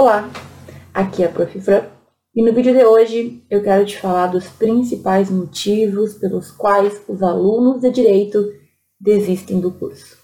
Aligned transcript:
Olá, 0.00 0.30
aqui 0.94 1.24
é 1.24 1.26
a 1.26 1.28
Prof. 1.28 1.60
Fran 1.60 1.82
e 2.32 2.40
no 2.40 2.54
vídeo 2.54 2.72
de 2.72 2.84
hoje 2.84 3.42
eu 3.50 3.60
quero 3.64 3.84
te 3.84 4.00
falar 4.00 4.28
dos 4.28 4.46
principais 4.48 5.28
motivos 5.28 6.14
pelos 6.14 6.52
quais 6.52 7.02
os 7.08 7.20
alunos 7.20 7.80
de 7.80 7.90
Direito 7.90 8.48
desistem 9.00 9.58
do 9.58 9.72
curso. 9.72 10.16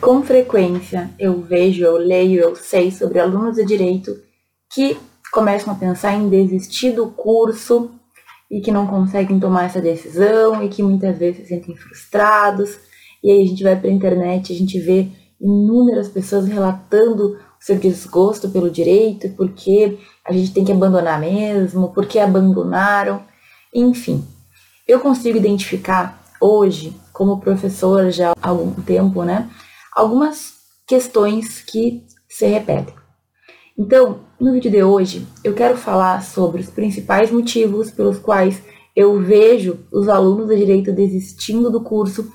Com 0.00 0.22
frequência 0.22 1.10
eu 1.18 1.42
vejo, 1.42 1.84
eu 1.84 1.96
leio, 1.96 2.40
eu 2.40 2.54
sei 2.54 2.92
sobre 2.92 3.18
alunos 3.18 3.56
de 3.56 3.64
Direito 3.64 4.16
que 4.72 4.96
começam 5.32 5.74
a 5.74 5.76
pensar 5.76 6.14
em 6.14 6.28
desistir 6.28 6.92
do 6.92 7.10
curso 7.10 7.97
e 8.50 8.60
que 8.60 8.72
não 8.72 8.86
conseguem 8.86 9.38
tomar 9.38 9.64
essa 9.64 9.80
decisão 9.80 10.62
e 10.62 10.68
que 10.68 10.82
muitas 10.82 11.18
vezes 11.18 11.42
se 11.42 11.48
sentem 11.48 11.76
frustrados. 11.76 12.78
E 13.22 13.30
aí 13.30 13.42
a 13.42 13.46
gente 13.46 13.62
vai 13.62 13.76
para 13.76 13.88
a 13.88 13.92
internet, 13.92 14.52
a 14.52 14.56
gente 14.56 14.78
vê 14.78 15.08
inúmeras 15.40 16.08
pessoas 16.08 16.46
relatando 16.46 17.36
o 17.60 17.64
seu 17.64 17.76
desgosto 17.76 18.48
pelo 18.50 18.70
direito, 18.70 19.28
porque 19.36 19.98
a 20.24 20.32
gente 20.32 20.52
tem 20.52 20.64
que 20.64 20.72
abandonar 20.72 21.20
mesmo, 21.20 21.92
porque 21.92 22.18
abandonaram, 22.18 23.22
enfim. 23.74 24.24
Eu 24.86 25.00
consigo 25.00 25.36
identificar 25.36 26.22
hoje, 26.40 26.96
como 27.12 27.40
professora 27.40 28.10
já 28.10 28.30
há 28.30 28.48
algum 28.48 28.72
tempo, 28.82 29.24
né, 29.24 29.50
algumas 29.94 30.54
questões 30.86 31.60
que 31.60 32.04
se 32.28 32.46
repetem. 32.46 32.94
Então, 33.76 34.20
no 34.40 34.52
vídeo 34.52 34.70
de 34.70 34.82
hoje, 34.82 35.26
eu 35.42 35.52
quero 35.52 35.76
falar 35.76 36.22
sobre 36.22 36.60
os 36.60 36.70
principais 36.70 37.30
motivos 37.30 37.90
pelos 37.90 38.18
quais 38.18 38.62
eu 38.94 39.20
vejo 39.20 39.80
os 39.92 40.08
alunos 40.08 40.48
de 40.48 40.56
direito 40.56 40.92
desistindo 40.92 41.70
do 41.70 41.80
curso, 41.80 42.30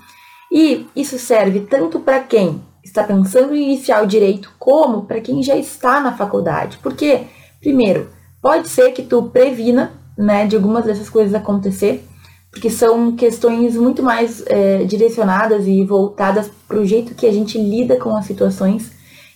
e 0.52 0.86
isso 0.96 1.18
serve 1.18 1.62
tanto 1.62 2.00
para 2.00 2.20
quem 2.20 2.62
está 2.84 3.04
pensando 3.04 3.56
em 3.56 3.64
iniciar 3.64 4.04
o 4.04 4.08
direito, 4.08 4.52
como 4.60 5.06
para 5.06 5.22
quem 5.22 5.42
já 5.42 5.56
está 5.56 6.02
na 6.02 6.16
faculdade. 6.16 6.78
Porque, 6.84 7.22
primeiro, 7.62 8.10
pode 8.42 8.68
ser 8.68 8.92
que 8.92 9.02
tu 9.02 9.24
previna, 9.24 9.94
né, 10.18 10.46
de 10.46 10.56
algumas 10.58 10.84
dessas 10.84 11.10
coisas 11.10 11.34
acontecer, 11.34 12.06
porque 12.52 12.70
são 12.70 13.16
questões 13.16 13.76
muito 13.76 14.04
mais 14.04 14.44
é, 14.46 14.84
direcionadas 14.84 15.66
e 15.66 15.84
voltadas 15.86 16.52
para 16.68 16.78
o 16.78 16.86
jeito 16.86 17.16
que 17.16 17.26
a 17.26 17.32
gente 17.32 17.58
lida 17.58 17.98
com 17.98 18.16
as 18.16 18.26
situações 18.26 18.92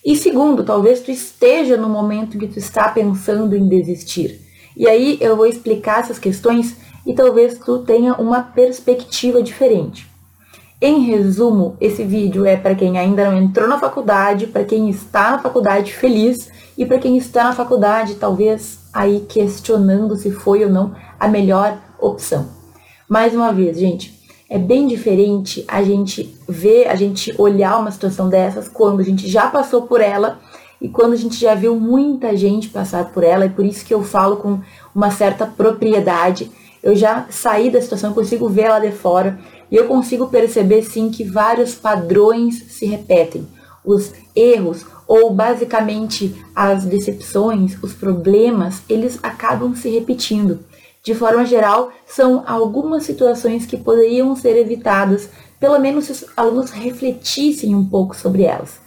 e 0.08 0.16
segundo, 0.16 0.64
talvez 0.64 1.02
tu 1.02 1.12
esteja 1.12 1.76
no 1.76 1.90
momento 1.90 2.38
que 2.38 2.48
tu 2.48 2.58
está 2.58 2.88
pensando 2.88 3.54
em 3.54 3.68
desistir. 3.68 4.40
E 4.74 4.88
aí 4.88 5.18
eu 5.20 5.36
vou 5.36 5.46
explicar 5.46 6.00
essas 6.00 6.18
questões 6.18 6.78
e 7.06 7.14
talvez 7.14 7.60
tu 7.60 7.80
tenha 7.80 8.14
uma 8.14 8.42
perspectiva 8.42 9.44
diferente. 9.44 10.10
Em 10.82 11.02
resumo, 11.02 11.76
esse 11.82 12.06
vídeo 12.06 12.46
é 12.46 12.56
para 12.56 12.74
quem 12.74 12.98
ainda 12.98 13.30
não 13.30 13.38
entrou 13.38 13.68
na 13.68 13.78
faculdade, 13.78 14.48
para 14.48 14.64
quem 14.64 14.90
está 14.90 15.32
na 15.32 15.40
faculdade 15.40 15.92
feliz 15.92 16.50
e 16.78 16.86
para 16.86 17.00
quem 17.00 17.18
está 17.18 17.44
na 17.44 17.54
faculdade 17.54 18.16
talvez 18.16 18.80
aí 18.94 19.26
questionando 19.28 20.16
se 20.16 20.32
foi 20.32 20.64
ou 20.64 20.72
não 20.72 20.96
a 21.20 21.28
melhor 21.28 21.78
opção. 22.00 22.48
Mais 23.10 23.36
uma 23.36 23.52
vez, 23.52 23.78
gente, 23.78 24.17
é 24.50 24.58
bem 24.58 24.88
diferente 24.88 25.64
a 25.68 25.84
gente 25.84 26.34
ver, 26.48 26.88
a 26.88 26.96
gente 26.96 27.34
olhar 27.38 27.78
uma 27.78 27.92
situação 27.92 28.30
dessas 28.30 28.68
quando 28.70 29.02
a 29.02 29.04
gente 29.04 29.28
já 29.28 29.48
passou 29.48 29.84
por 29.84 30.00
ela 30.00 30.40
e 30.82 30.88
quando 30.88 31.14
a 31.14 31.18
gente 31.18 31.36
já 31.40 31.54
viu 31.54 31.76
muita 31.76 32.38
gente 32.38 32.70
passar 32.70 33.12
por 33.12 33.24
ela, 33.24 33.46
e 33.46 33.50
por 33.50 33.66
isso 33.66 33.84
que 33.84 33.94
eu 33.94 34.04
falo 34.04 34.38
com 34.38 34.60
uma 34.94 35.10
certa 35.10 35.46
propriedade. 35.46 36.52
Eu 36.84 36.96
já 36.96 37.26
saí 37.30 37.72
da 37.72 37.82
situação, 37.82 38.14
consigo 38.14 38.48
ver 38.48 38.66
ela 38.66 38.80
de 38.80 38.92
fora 38.92 39.40
e 39.72 39.76
eu 39.76 39.88
consigo 39.88 40.28
perceber 40.28 40.84
sim 40.84 41.10
que 41.10 41.24
vários 41.24 41.74
padrões 41.74 42.64
se 42.70 42.86
repetem. 42.86 43.46
Os 43.84 44.14
erros 44.36 44.86
ou 45.08 45.34
basicamente 45.34 46.36
as 46.56 46.86
decepções, 46.86 47.78
os 47.82 47.94
problemas, 47.94 48.82
eles 48.88 49.18
acabam 49.24 49.74
se 49.74 49.90
repetindo. 49.90 50.60
De 51.08 51.16
forma 51.16 51.46
geral, 51.46 51.90
são 52.06 52.44
algumas 52.46 53.04
situações 53.04 53.66
que 53.66 53.78
poderiam 53.78 54.36
ser 54.36 54.58
evitadas, 54.58 55.30
pelo 55.58 55.80
menos 55.80 56.04
se 56.04 56.12
os 56.12 56.26
alunos 56.36 56.70
refletissem 56.72 57.74
um 57.74 57.86
pouco 57.86 58.14
sobre 58.14 58.44
elas. 58.44 58.78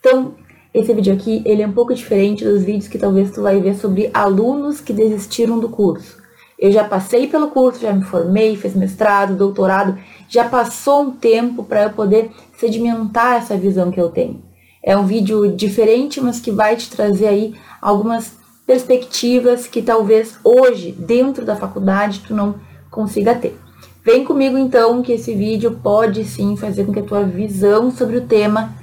Então, 0.00 0.36
esse 0.72 0.90
vídeo 0.94 1.12
aqui, 1.12 1.42
ele 1.44 1.60
é 1.60 1.66
um 1.66 1.72
pouco 1.72 1.92
diferente 1.92 2.46
dos 2.46 2.62
vídeos 2.64 2.88
que 2.88 2.96
talvez 2.96 3.30
tu 3.30 3.42
vai 3.42 3.60
ver 3.60 3.76
sobre 3.76 4.10
alunos 4.14 4.80
que 4.80 4.90
desistiram 4.90 5.58
do 5.58 5.68
curso. 5.68 6.16
Eu 6.58 6.72
já 6.72 6.82
passei 6.82 7.26
pelo 7.26 7.48
curso, 7.48 7.82
já 7.82 7.92
me 7.92 8.04
formei, 8.04 8.56
fiz 8.56 8.74
mestrado, 8.74 9.36
doutorado, 9.36 9.98
já 10.30 10.48
passou 10.48 11.02
um 11.02 11.10
tempo 11.10 11.62
para 11.62 11.82
eu 11.82 11.90
poder 11.90 12.30
sedimentar 12.56 13.36
essa 13.36 13.54
visão 13.54 13.90
que 13.90 14.00
eu 14.00 14.08
tenho. 14.08 14.42
É 14.82 14.96
um 14.96 15.04
vídeo 15.04 15.54
diferente, 15.54 16.22
mas 16.22 16.40
que 16.40 16.50
vai 16.50 16.74
te 16.74 16.88
trazer 16.88 17.26
aí 17.26 17.54
algumas 17.82 18.45
perspectivas 18.66 19.66
que 19.66 19.80
talvez 19.80 20.38
hoje, 20.42 20.92
dentro 20.92 21.44
da 21.44 21.54
faculdade, 21.54 22.24
tu 22.26 22.34
não 22.34 22.56
consiga 22.90 23.34
ter. 23.34 23.56
Vem 24.04 24.24
comigo 24.24 24.58
então 24.58 25.02
que 25.02 25.12
esse 25.12 25.34
vídeo 25.34 25.78
pode 25.82 26.24
sim 26.24 26.56
fazer 26.56 26.84
com 26.84 26.92
que 26.92 27.00
a 27.00 27.04
tua 27.04 27.22
visão 27.22 27.90
sobre 27.90 28.16
o 28.16 28.26
tema 28.26 28.74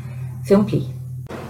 se 0.44 0.54
amplie. 0.54 0.88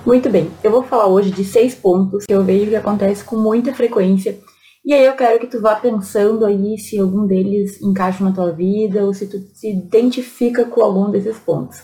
Muito 0.05 0.29
bem, 0.29 0.49
eu 0.63 0.69
vou 0.69 0.83
falar 0.83 1.07
hoje 1.07 1.31
de 1.31 1.43
seis 1.43 1.73
pontos 1.73 2.25
que 2.25 2.33
eu 2.33 2.43
vejo 2.43 2.69
que 2.69 2.75
acontece 2.75 3.23
com 3.23 3.37
muita 3.37 3.73
frequência. 3.73 4.37
E 4.85 4.93
aí 4.93 5.05
eu 5.05 5.13
quero 5.13 5.39
que 5.39 5.47
tu 5.47 5.61
vá 5.61 5.75
pensando 5.75 6.45
aí 6.45 6.77
se 6.77 6.99
algum 6.99 7.25
deles 7.25 7.81
encaixa 7.81 8.23
na 8.23 8.33
tua 8.33 8.51
vida 8.51 9.05
ou 9.05 9.13
se 9.13 9.27
tu 9.27 9.39
se 9.53 9.71
identifica 9.71 10.65
com 10.65 10.81
algum 10.81 11.09
desses 11.09 11.37
pontos. 11.39 11.81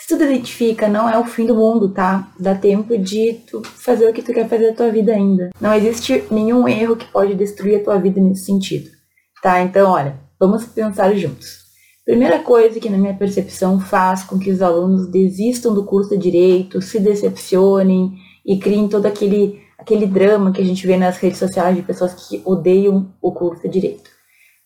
Se 0.00 0.16
tu 0.16 0.24
identifica, 0.24 0.88
não 0.88 1.08
é 1.08 1.18
o 1.18 1.26
fim 1.26 1.44
do 1.44 1.54
mundo, 1.54 1.90
tá? 1.90 2.32
Dá 2.40 2.54
tempo 2.54 2.96
de 2.96 3.34
tu 3.46 3.62
fazer 3.62 4.08
o 4.08 4.14
que 4.14 4.22
tu 4.22 4.32
quer 4.32 4.48
fazer 4.48 4.70
da 4.70 4.76
tua 4.76 4.90
vida 4.90 5.12
ainda. 5.12 5.50
Não 5.60 5.74
existe 5.74 6.24
nenhum 6.30 6.66
erro 6.66 6.96
que 6.96 7.06
pode 7.12 7.34
destruir 7.34 7.76
a 7.76 7.84
tua 7.84 7.98
vida 7.98 8.18
nesse 8.18 8.46
sentido, 8.46 8.88
tá? 9.42 9.60
Então, 9.60 9.90
olha, 9.90 10.18
vamos 10.38 10.64
pensar 10.64 11.14
juntos. 11.14 11.60
Primeira 12.04 12.38
coisa 12.38 12.80
que, 12.80 12.88
na 12.88 12.96
minha 12.96 13.14
percepção, 13.14 13.78
faz 13.78 14.24
com 14.24 14.38
que 14.38 14.50
os 14.50 14.62
alunos 14.62 15.06
desistam 15.10 15.74
do 15.74 15.84
curso 15.84 16.16
de 16.16 16.30
direito, 16.30 16.80
se 16.80 16.98
decepcionem 16.98 18.14
e 18.44 18.58
criem 18.58 18.88
todo 18.88 19.04
aquele, 19.04 19.60
aquele 19.78 20.06
drama 20.06 20.50
que 20.50 20.62
a 20.62 20.64
gente 20.64 20.86
vê 20.86 20.96
nas 20.96 21.18
redes 21.18 21.38
sociais 21.38 21.76
de 21.76 21.82
pessoas 21.82 22.14
que 22.26 22.40
odeiam 22.46 23.12
o 23.20 23.32
curso 23.32 23.62
de 23.64 23.68
direito. 23.68 24.10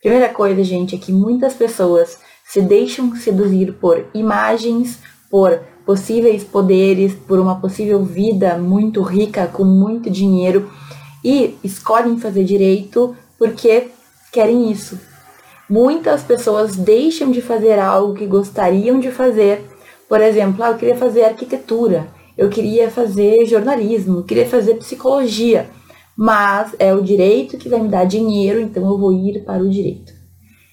Primeira 0.00 0.28
coisa, 0.28 0.62
gente, 0.62 0.94
é 0.94 0.98
que 0.98 1.12
muitas 1.12 1.54
pessoas 1.54 2.18
se 2.46 2.62
deixam 2.62 3.14
seduzir 3.16 3.72
por 3.74 4.06
imagens, 4.14 5.00
por 5.34 5.62
possíveis 5.84 6.44
poderes, 6.44 7.12
por 7.12 7.40
uma 7.40 7.56
possível 7.56 8.04
vida 8.04 8.56
muito 8.56 9.02
rica, 9.02 9.48
com 9.48 9.64
muito 9.64 10.08
dinheiro, 10.08 10.70
e 11.24 11.58
escolhem 11.64 12.20
fazer 12.20 12.44
direito 12.44 13.16
porque 13.36 13.88
querem 14.30 14.70
isso. 14.70 14.96
Muitas 15.68 16.22
pessoas 16.22 16.76
deixam 16.76 17.32
de 17.32 17.42
fazer 17.42 17.80
algo 17.80 18.14
que 18.14 18.28
gostariam 18.28 19.00
de 19.00 19.10
fazer. 19.10 19.68
Por 20.08 20.20
exemplo, 20.20 20.62
ah, 20.62 20.70
eu 20.70 20.78
queria 20.78 20.96
fazer 20.96 21.24
arquitetura, 21.24 22.06
eu 22.38 22.48
queria 22.48 22.88
fazer 22.88 23.44
jornalismo, 23.44 24.18
eu 24.18 24.22
queria 24.22 24.46
fazer 24.46 24.74
psicologia, 24.74 25.68
mas 26.16 26.76
é 26.78 26.94
o 26.94 27.02
direito 27.02 27.58
que 27.58 27.68
vai 27.68 27.80
me 27.80 27.88
dar 27.88 28.04
dinheiro, 28.04 28.60
então 28.60 28.84
eu 28.84 28.96
vou 28.96 29.12
ir 29.12 29.42
para 29.42 29.64
o 29.64 29.68
direito. 29.68 30.12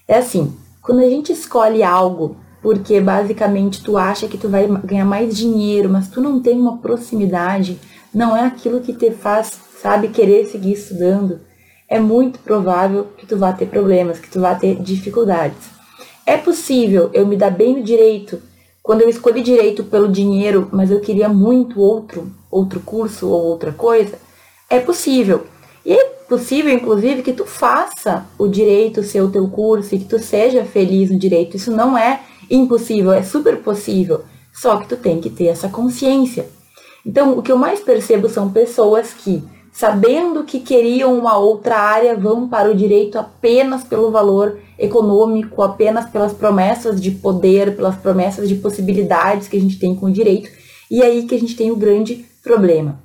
É 0.06 0.18
assim, 0.18 0.56
quando 0.80 1.00
a 1.00 1.08
gente 1.08 1.32
escolhe 1.32 1.82
algo 1.82 2.36
porque 2.62 3.00
basicamente 3.00 3.82
tu 3.82 3.98
acha 3.98 4.28
que 4.28 4.38
tu 4.38 4.48
vai 4.48 4.66
ganhar 4.84 5.04
mais 5.04 5.36
dinheiro, 5.36 5.88
mas 5.90 6.08
tu 6.08 6.20
não 6.20 6.40
tem 6.40 6.58
uma 6.58 6.78
proximidade, 6.78 7.78
não 8.14 8.36
é 8.36 8.46
aquilo 8.46 8.80
que 8.80 8.92
te 8.92 9.10
faz, 9.10 9.60
sabe, 9.80 10.08
querer 10.08 10.46
seguir 10.46 10.72
estudando, 10.72 11.40
é 11.88 11.98
muito 11.98 12.38
provável 12.38 13.08
que 13.18 13.26
tu 13.26 13.36
vá 13.36 13.52
ter 13.52 13.66
problemas, 13.66 14.18
que 14.18 14.30
tu 14.30 14.40
vá 14.40 14.54
ter 14.54 14.76
dificuldades. 14.76 15.70
É 16.24 16.36
possível 16.36 17.10
eu 17.12 17.26
me 17.26 17.36
dar 17.36 17.50
bem 17.50 17.76
no 17.76 17.82
direito 17.82 18.40
quando 18.82 19.02
eu 19.02 19.08
escolhi 19.08 19.42
direito 19.42 19.84
pelo 19.84 20.08
dinheiro, 20.08 20.68
mas 20.72 20.90
eu 20.90 21.00
queria 21.00 21.28
muito 21.28 21.80
outro, 21.80 22.32
outro 22.50 22.80
curso 22.80 23.28
ou 23.28 23.42
outra 23.44 23.72
coisa? 23.72 24.18
É 24.68 24.80
possível. 24.80 25.46
E 25.84 25.92
é 25.92 26.04
possível, 26.28 26.72
inclusive, 26.72 27.22
que 27.22 27.32
tu 27.32 27.44
faça 27.44 28.26
o 28.38 28.48
direito 28.48 29.02
ser 29.02 29.20
o 29.20 29.30
teu 29.30 29.46
curso 29.48 29.94
e 29.94 29.98
que 29.98 30.04
tu 30.04 30.18
seja 30.18 30.64
feliz 30.64 31.10
no 31.10 31.18
direito. 31.18 31.56
Isso 31.56 31.70
não 31.70 31.96
é 31.96 32.20
impossível, 32.56 33.12
é 33.12 33.22
super 33.22 33.58
possível. 33.62 34.22
Só 34.52 34.76
que 34.76 34.88
tu 34.88 34.96
tem 34.96 35.20
que 35.20 35.30
ter 35.30 35.46
essa 35.46 35.68
consciência. 35.68 36.46
Então, 37.04 37.36
o 37.36 37.42
que 37.42 37.50
eu 37.50 37.56
mais 37.56 37.80
percebo 37.80 38.28
são 38.28 38.52
pessoas 38.52 39.12
que, 39.12 39.42
sabendo 39.72 40.44
que 40.44 40.60
queriam 40.60 41.18
uma 41.18 41.38
outra 41.38 41.76
área, 41.76 42.16
vão 42.16 42.48
para 42.48 42.70
o 42.70 42.74
direito 42.74 43.18
apenas 43.18 43.82
pelo 43.82 44.10
valor 44.10 44.58
econômico, 44.78 45.62
apenas 45.62 46.08
pelas 46.10 46.32
promessas 46.32 47.00
de 47.00 47.10
poder, 47.10 47.74
pelas 47.74 47.96
promessas 47.96 48.48
de 48.48 48.56
possibilidades 48.56 49.48
que 49.48 49.56
a 49.56 49.60
gente 49.60 49.78
tem 49.78 49.96
com 49.96 50.06
o 50.06 50.12
direito. 50.12 50.50
E 50.90 51.02
é 51.02 51.06
aí 51.06 51.26
que 51.26 51.34
a 51.34 51.40
gente 51.40 51.56
tem 51.56 51.70
o 51.70 51.76
grande 51.76 52.24
problema. 52.44 53.00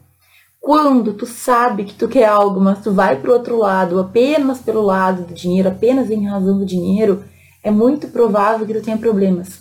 Quando 0.59 1.13
tu 1.13 1.25
sabe 1.25 1.85
que 1.85 1.93
tu 1.93 2.09
quer 2.09 2.25
algo, 2.25 2.59
mas 2.59 2.81
tu 2.81 2.91
vai 2.91 3.15
para 3.15 3.31
o 3.31 3.33
outro 3.33 3.57
lado 3.57 4.00
apenas 4.00 4.59
pelo 4.59 4.81
lado 4.81 5.23
do 5.23 5.33
dinheiro, 5.33 5.69
apenas 5.69 6.11
em 6.11 6.27
razão 6.27 6.57
do 6.57 6.65
dinheiro, 6.65 7.23
é 7.63 7.71
muito 7.71 8.07
provável 8.07 8.65
que 8.65 8.74
tu 8.74 8.81
tenha 8.81 8.98
problemas. 8.98 9.59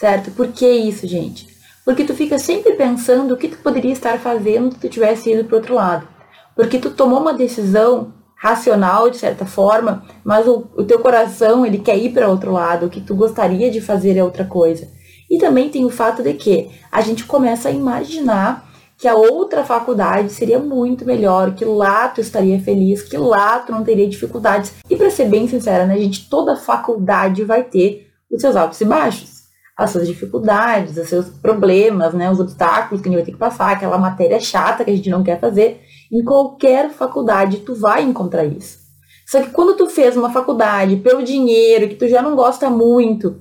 certo? 0.00 0.30
Por 0.30 0.48
que 0.48 0.68
isso, 0.68 1.06
gente? 1.06 1.48
Porque 1.84 2.04
tu 2.04 2.14
fica 2.14 2.38
sempre 2.38 2.74
pensando 2.74 3.32
o 3.34 3.36
que 3.36 3.48
tu 3.48 3.58
poderia 3.58 3.92
estar 3.92 4.18
fazendo 4.18 4.72
se 4.72 4.78
tu 4.78 4.88
tivesse 4.88 5.32
ido 5.32 5.44
para 5.44 5.56
outro 5.56 5.74
lado. 5.74 6.06
Porque 6.54 6.78
tu 6.78 6.90
tomou 6.90 7.20
uma 7.20 7.32
decisão 7.32 8.12
racional, 8.36 9.10
de 9.10 9.16
certa 9.16 9.44
forma, 9.44 10.04
mas 10.22 10.46
o, 10.46 10.66
o 10.76 10.84
teu 10.84 11.00
coração, 11.00 11.66
ele 11.66 11.78
quer 11.78 11.96
ir 11.96 12.12
para 12.12 12.28
outro 12.28 12.52
lado, 12.52 12.86
o 12.86 12.90
que 12.90 13.00
tu 13.00 13.14
gostaria 13.14 13.70
de 13.70 13.80
fazer 13.80 14.16
é 14.16 14.22
outra 14.22 14.44
coisa. 14.44 14.88
E 15.30 15.38
também 15.38 15.68
tem 15.68 15.84
o 15.84 15.90
fato 15.90 16.22
de 16.22 16.34
que 16.34 16.70
a 16.92 17.00
gente 17.00 17.24
começa 17.24 17.68
a 17.68 17.72
imaginar 17.72 18.67
que 18.98 19.06
a 19.06 19.14
outra 19.14 19.64
faculdade 19.64 20.32
seria 20.32 20.58
muito 20.58 21.04
melhor, 21.04 21.54
que 21.54 21.64
lá 21.64 22.08
tu 22.08 22.20
estaria 22.20 22.60
feliz, 22.60 23.00
que 23.00 23.16
lá 23.16 23.60
tu 23.60 23.70
não 23.70 23.84
teria 23.84 24.08
dificuldades. 24.08 24.74
E 24.90 24.96
para 24.96 25.08
ser 25.08 25.26
bem 25.26 25.46
sincera, 25.46 25.86
né, 25.86 25.96
gente, 25.96 26.28
toda 26.28 26.56
faculdade 26.56 27.44
vai 27.44 27.62
ter 27.62 28.10
os 28.28 28.40
seus 28.40 28.56
altos 28.56 28.80
e 28.80 28.84
baixos, 28.84 29.44
as 29.76 29.90
suas 29.90 30.08
dificuldades, 30.08 30.96
os 30.96 31.08
seus 31.08 31.28
problemas, 31.28 32.12
né, 32.12 32.28
os 32.28 32.40
obstáculos 32.40 33.00
que 33.00 33.08
a 33.08 33.10
gente 33.10 33.20
vai 33.20 33.24
ter 33.24 33.32
que 33.32 33.38
passar, 33.38 33.70
aquela 33.70 33.96
matéria 33.96 34.40
chata 34.40 34.84
que 34.84 34.90
a 34.90 34.96
gente 34.96 35.08
não 35.08 35.22
quer 35.22 35.38
fazer. 35.38 35.80
Em 36.12 36.24
qualquer 36.24 36.90
faculdade 36.90 37.58
tu 37.58 37.76
vai 37.76 38.02
encontrar 38.02 38.44
isso. 38.44 38.78
Só 39.24 39.40
que 39.40 39.50
quando 39.50 39.76
tu 39.76 39.88
fez 39.88 40.16
uma 40.16 40.32
faculdade 40.32 40.96
pelo 40.96 41.22
dinheiro, 41.22 41.88
que 41.88 41.94
tu 41.94 42.08
já 42.08 42.20
não 42.20 42.34
gosta 42.34 42.68
muito, 42.68 43.36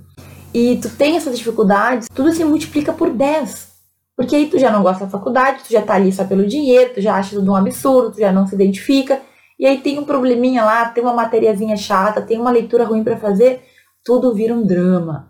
e 0.53 0.77
tu 0.77 0.89
tem 0.89 1.17
essas 1.17 1.37
dificuldades, 1.37 2.07
tudo 2.13 2.31
se 2.31 2.43
multiplica 2.43 2.93
por 2.93 3.09
10. 3.09 3.76
Porque 4.17 4.35
aí 4.35 4.47
tu 4.47 4.57
já 4.57 4.71
não 4.71 4.81
gosta 4.81 5.05
da 5.05 5.11
faculdade, 5.11 5.63
tu 5.63 5.71
já 5.71 5.83
tá 5.83 5.93
ali 5.93 6.11
só 6.11 6.25
pelo 6.25 6.47
dinheiro, 6.47 6.95
tu 6.95 7.01
já 7.01 7.15
acha 7.15 7.35
tudo 7.35 7.51
um 7.51 7.55
absurdo, 7.55 8.13
tu 8.13 8.19
já 8.19 8.31
não 8.31 8.47
se 8.47 8.55
identifica. 8.55 9.21
E 9.59 9.65
aí 9.65 9.77
tem 9.77 9.99
um 9.99 10.03
probleminha 10.03 10.65
lá, 10.65 10.89
tem 10.89 11.03
uma 11.03 11.13
materiazinha 11.13 11.77
chata, 11.77 12.19
tem 12.19 12.39
uma 12.39 12.49
leitura 12.49 12.83
ruim 12.83 13.03
para 13.03 13.15
fazer, 13.15 13.63
tudo 14.03 14.33
vira 14.33 14.55
um 14.55 14.65
drama. 14.65 15.29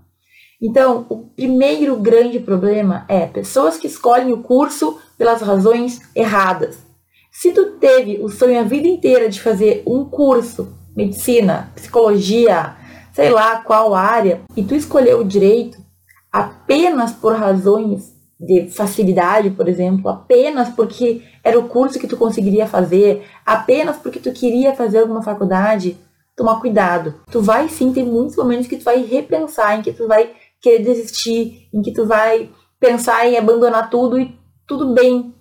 Então, 0.61 1.05
o 1.09 1.17
primeiro 1.17 1.97
grande 1.97 2.39
problema 2.39 3.05
é 3.09 3.25
pessoas 3.25 3.77
que 3.77 3.87
escolhem 3.87 4.31
o 4.31 4.41
curso 4.41 4.97
pelas 5.17 5.41
razões 5.41 5.99
erradas. 6.15 6.79
Se 7.29 7.51
tu 7.51 7.71
teve 7.71 8.19
o 8.23 8.29
sonho 8.29 8.59
a 8.59 8.63
vida 8.63 8.87
inteira 8.87 9.29
de 9.29 9.41
fazer 9.41 9.83
um 9.85 10.05
curso, 10.05 10.73
medicina, 10.95 11.71
psicologia, 11.75 12.75
sei 13.13 13.29
lá 13.29 13.57
qual 13.57 13.93
área, 13.93 14.41
e 14.55 14.63
tu 14.63 14.73
escolheu 14.73 15.19
o 15.19 15.25
direito 15.25 15.77
apenas 16.31 17.11
por 17.11 17.35
razões 17.35 18.16
de 18.39 18.69
facilidade, 18.69 19.49
por 19.51 19.67
exemplo, 19.67 20.09
apenas 20.09 20.69
porque 20.69 21.23
era 21.43 21.57
o 21.57 21.67
curso 21.67 21.99
que 21.99 22.07
tu 22.07 22.15
conseguiria 22.15 22.67
fazer, 22.67 23.23
apenas 23.45 23.97
porque 23.97 24.19
tu 24.19 24.31
queria 24.31 24.75
fazer 24.75 24.99
alguma 24.99 25.23
faculdade, 25.23 25.97
tomar 26.35 26.59
cuidado. 26.59 27.15
Tu 27.31 27.41
vai 27.41 27.67
sim 27.67 27.91
ter 27.91 28.03
muitos 28.03 28.35
momentos 28.35 28.67
que 28.67 28.77
tu 28.77 28.83
vai 28.83 29.03
repensar, 29.03 29.77
em 29.77 29.81
que 29.81 29.91
tu 29.91 30.07
vai 30.07 30.31
querer 30.61 30.83
desistir, 30.83 31.67
em 31.73 31.81
que 31.81 31.91
tu 31.91 32.05
vai 32.05 32.49
pensar 32.79 33.25
em 33.27 33.37
abandonar 33.37 33.89
tudo 33.89 34.19
e 34.19 34.37
tudo 34.67 34.93
bem, 34.93 35.33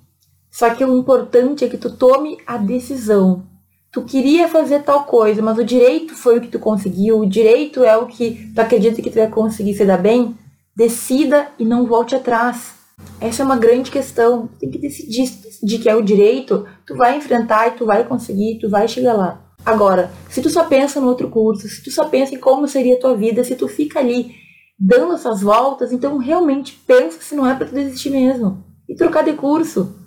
só 0.56 0.70
que 0.70 0.82
o 0.82 0.96
importante 0.96 1.66
é 1.66 1.68
que 1.68 1.76
tu 1.76 1.94
tome 1.94 2.38
a 2.46 2.56
decisão. 2.56 3.44
Tu 3.92 4.02
queria 4.04 4.48
fazer 4.48 4.82
tal 4.82 5.04
coisa, 5.04 5.42
mas 5.42 5.58
o 5.58 5.64
direito 5.64 6.14
foi 6.14 6.38
o 6.38 6.40
que 6.40 6.48
tu 6.48 6.58
conseguiu, 6.58 7.18
o 7.18 7.28
direito 7.28 7.84
é 7.84 7.94
o 7.96 8.06
que 8.06 8.52
tu 8.54 8.58
acredita 8.58 9.02
que 9.02 9.10
tu 9.10 9.16
vai 9.16 9.28
conseguir 9.28 9.74
se 9.74 9.84
dar 9.84 9.98
bem. 9.98 10.34
Decida 10.74 11.48
e 11.58 11.64
não 11.64 11.86
volte 11.86 12.14
atrás. 12.14 12.75
Essa 13.20 13.42
é 13.42 13.44
uma 13.44 13.56
grande 13.56 13.90
questão. 13.90 14.48
Tem 14.58 14.70
que 14.70 14.78
decidir 14.78 15.30
de 15.62 15.78
que 15.78 15.88
é 15.88 15.94
o 15.94 16.02
direito, 16.02 16.66
tu 16.86 16.96
vai 16.96 17.16
enfrentar 17.16 17.68
e 17.68 17.70
tu 17.72 17.86
vai 17.86 18.04
conseguir, 18.04 18.58
tu 18.60 18.68
vai 18.68 18.86
chegar 18.86 19.14
lá. 19.14 19.42
Agora, 19.64 20.10
se 20.28 20.40
tu 20.40 20.48
só 20.50 20.64
pensa 20.64 21.00
no 21.00 21.08
outro 21.08 21.28
curso, 21.28 21.68
se 21.68 21.82
tu 21.82 21.90
só 21.90 22.04
pensa 22.04 22.34
em 22.34 22.38
como 22.38 22.68
seria 22.68 22.96
a 22.96 23.00
tua 23.00 23.16
vida, 23.16 23.42
se 23.42 23.56
tu 23.56 23.66
fica 23.66 23.98
ali 23.98 24.32
dando 24.78 25.14
essas 25.14 25.40
voltas, 25.40 25.92
então 25.92 26.18
realmente 26.18 26.78
pensa 26.86 27.18
se 27.20 27.34
não 27.34 27.46
é 27.46 27.54
para 27.54 27.66
tu 27.66 27.74
desistir 27.74 28.10
mesmo 28.10 28.64
e 28.88 28.94
trocar 28.94 29.24
de 29.24 29.32
curso 29.32 30.06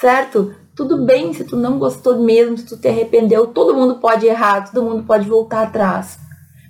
certo? 0.00 0.54
Tudo 0.74 1.04
bem 1.04 1.34
se 1.34 1.44
tu 1.44 1.56
não 1.56 1.78
gostou 1.78 2.18
mesmo, 2.22 2.56
se 2.56 2.64
tu 2.64 2.78
te 2.78 2.88
arrependeu, 2.88 3.48
todo 3.48 3.74
mundo 3.74 4.00
pode 4.00 4.26
errar, 4.26 4.72
todo 4.72 4.82
mundo 4.82 5.04
pode 5.04 5.28
voltar 5.28 5.64
atrás. 5.64 6.18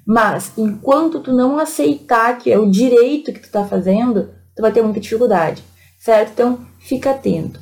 Mas 0.05 0.53
enquanto 0.59 1.21
tu 1.21 1.33
não 1.33 1.57
aceitar 1.57 2.37
que 2.39 2.51
é 2.51 2.59
o 2.59 2.69
direito 2.69 3.33
que 3.33 3.39
tu 3.39 3.51
tá 3.51 3.65
fazendo, 3.65 4.31
tu 4.55 4.63
vai 4.63 4.73
ter 4.73 4.83
muita 4.83 5.01
dificuldade, 5.01 5.63
certo? 5.99 6.33
Então, 6.33 6.59
fica 6.79 7.11
atento. 7.11 7.61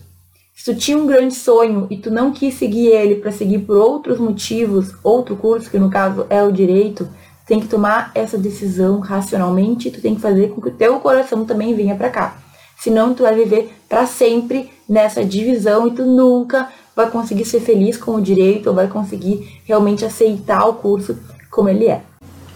Se 0.54 0.64
tu 0.64 0.74
tinha 0.74 0.98
um 0.98 1.06
grande 1.06 1.34
sonho 1.34 1.86
e 1.88 1.96
tu 1.96 2.10
não 2.10 2.32
quis 2.32 2.54
seguir 2.54 2.88
ele 2.88 3.16
para 3.16 3.30
seguir 3.30 3.60
por 3.60 3.76
outros 3.76 4.18
motivos, 4.18 4.92
outro 5.04 5.36
curso 5.36 5.70
que 5.70 5.78
no 5.78 5.88
caso 5.88 6.26
é 6.28 6.42
o 6.42 6.50
direito, 6.50 7.08
tem 7.46 7.60
que 7.60 7.68
tomar 7.68 8.10
essa 8.14 8.36
decisão 8.36 8.98
racionalmente, 8.98 9.90
tu 9.90 10.00
tem 10.00 10.14
que 10.16 10.20
fazer 10.20 10.48
com 10.50 10.60
que 10.60 10.68
o 10.68 10.74
teu 10.74 10.98
coração 11.00 11.44
também 11.44 11.74
venha 11.74 11.94
para 11.94 12.10
cá. 12.10 12.36
Senão 12.78 13.14
tu 13.14 13.22
vai 13.22 13.34
viver 13.34 13.72
para 13.88 14.04
sempre 14.06 14.70
nessa 14.88 15.24
divisão 15.24 15.86
e 15.86 15.92
tu 15.92 16.04
nunca 16.04 16.68
vai 16.94 17.08
conseguir 17.08 17.44
ser 17.44 17.60
feliz 17.60 17.96
com 17.96 18.16
o 18.16 18.20
direito 18.20 18.68
ou 18.68 18.74
vai 18.74 18.88
conseguir 18.88 19.60
realmente 19.64 20.04
aceitar 20.04 20.66
o 20.66 20.74
curso 20.74 21.16
como 21.50 21.68
ele 21.68 21.86
é. 21.86 22.02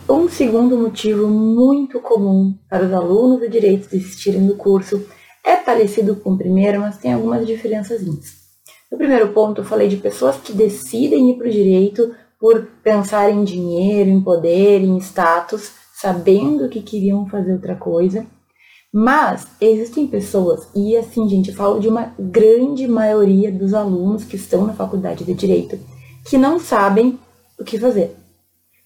Um 0.09 0.29
segundo 0.29 0.77
motivo 0.77 1.29
muito 1.29 2.01
comum 2.01 2.55
para 2.69 2.85
os 2.85 2.93
alunos 2.93 3.41
de 3.41 3.49
direito 3.49 3.89
desistirem 3.89 4.47
do 4.47 4.57
curso 4.57 5.07
é 5.45 5.57
parecido 5.57 6.17
com 6.17 6.33
o 6.33 6.39
primeiro, 6.39 6.81
mas 6.81 6.99
tem 6.99 7.13
algumas 7.13 7.47
diferenças. 7.47 8.05
No 8.05 8.99
primeiro 8.99 9.29
ponto, 9.29 9.61
eu 9.61 9.65
falei 9.65 9.89
de 9.89 9.97
pessoas 9.97 10.37
que 10.37 10.53
decidem 10.53 11.31
ir 11.31 11.39
para 11.39 11.47
o 11.47 11.51
direito 11.51 12.15
por 12.39 12.67
pensar 12.83 13.31
em 13.31 13.45
dinheiro, 13.45 14.11
em 14.11 14.21
poder, 14.21 14.81
em 14.81 14.99
status, 14.99 15.71
sabendo 15.95 16.69
que 16.69 16.83
queriam 16.83 17.27
fazer 17.29 17.53
outra 17.53 17.77
coisa. 17.77 18.27
Mas 18.93 19.47
existem 19.61 20.07
pessoas, 20.07 20.69
e 20.75 20.97
assim, 20.97 21.27
gente, 21.29 21.51
eu 21.51 21.57
falo 21.57 21.81
de 21.81 21.89
uma 21.89 22.13
grande 22.19 22.87
maioria 22.87 23.51
dos 23.51 23.73
alunos 23.73 24.25
que 24.25 24.37
estão 24.37 24.67
na 24.67 24.75
faculdade 24.75 25.25
de 25.25 25.33
direito, 25.33 25.79
que 26.27 26.37
não 26.37 26.59
sabem 26.59 27.19
o 27.59 27.65
que 27.65 27.79
fazer. 27.79 28.15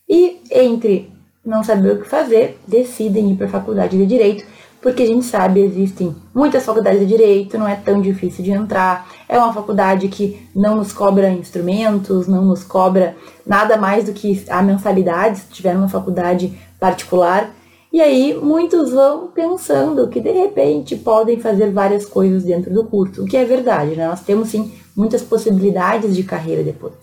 E 0.09 0.36
entre 0.59 1.11
não 1.45 1.63
saber 1.63 1.93
o 1.93 2.03
que 2.03 2.09
fazer, 2.09 2.59
decidem 2.67 3.31
ir 3.31 3.37
para 3.37 3.47
a 3.47 3.51
faculdade 3.51 3.97
de 3.97 4.05
direito, 4.05 4.45
porque 4.83 5.03
a 5.03 5.07
gente 5.07 5.25
sabe 5.25 5.61
existem 5.61 6.15
muitas 6.35 6.65
faculdades 6.65 7.01
de 7.01 7.07
direito, 7.07 7.59
não 7.59 7.67
é 7.67 7.77
tão 7.77 8.01
difícil 8.01 8.45
de 8.45 8.53
entrar. 8.53 9.09
É 9.29 9.39
uma 9.39 9.53
faculdade 9.53 10.09
que 10.09 10.49
não 10.55 10.77
nos 10.77 10.93
cobra 10.93 11.31
instrumentos, 11.31 12.29
não 12.29 12.45
nos 12.45 12.63
cobra 12.63 13.17
nada 13.45 13.77
mais 13.77 14.05
do 14.05 14.13
que 14.13 14.45
a 14.49 14.63
mensalidade, 14.63 15.39
se 15.39 15.49
tiver 15.49 15.77
uma 15.77 15.89
faculdade 15.89 16.57
particular. 16.79 17.51
E 17.93 18.01
aí 18.01 18.39
muitos 18.41 18.93
vão 18.93 19.29
pensando 19.29 20.09
que 20.09 20.21
de 20.21 20.31
repente 20.31 20.95
podem 20.97 21.41
fazer 21.41 21.71
várias 21.73 22.05
coisas 22.05 22.45
dentro 22.45 22.73
do 22.73 22.85
curso, 22.85 23.23
o 23.23 23.27
que 23.27 23.37
é 23.37 23.45
verdade, 23.45 23.97
né? 23.97 24.07
Nós 24.07 24.21
temos 24.21 24.51
sim 24.51 24.73
muitas 24.95 25.23
possibilidades 25.23 26.15
de 26.15 26.23
carreira 26.23 26.63
depois. 26.63 26.95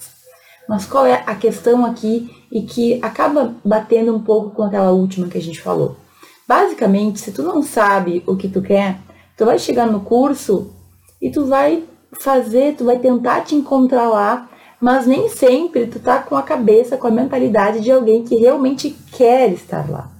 Mas 0.70 0.86
qual 0.86 1.06
é 1.06 1.24
a 1.26 1.36
questão 1.36 1.86
aqui 1.86 2.30
e 2.54 2.62
que 2.62 3.00
acaba 3.02 3.56
batendo 3.66 4.16
um 4.16 4.22
pouco 4.22 4.52
com 4.52 4.62
aquela 4.62 4.92
última 4.92 5.28
que 5.28 5.40
a 5.40 5.42
gente 5.42 5.60
falou? 5.60 5.96
Basicamente, 6.48 7.20
se 7.20 7.32
tu 7.32 7.42
não 7.42 7.64
sabe 7.64 8.22
o 8.28 8.36
que 8.38 8.48
tu 8.48 8.62
quer, 8.62 9.00
tu 9.36 9.44
vai 9.44 9.58
chegar 9.58 9.88
no 9.88 10.02
curso 10.02 10.72
e 11.20 11.32
tu 11.32 11.48
vai 11.48 11.84
fazer, 12.22 12.76
tu 12.76 12.86
vai 12.86 13.00
tentar 13.00 13.42
te 13.42 13.56
encontrar 13.56 14.08
lá, 14.08 14.48
mas 14.80 15.08
nem 15.08 15.28
sempre 15.30 15.88
tu 15.88 16.00
tá 16.00 16.20
com 16.20 16.36
a 16.36 16.44
cabeça, 16.44 16.96
com 16.96 17.08
a 17.08 17.12
mentalidade 17.12 17.80
de 17.80 17.92
alguém 17.92 18.24
que 18.24 18.36
realmente 18.36 18.96
quer 19.12 19.52
estar 19.52 19.90
lá. 19.90 20.12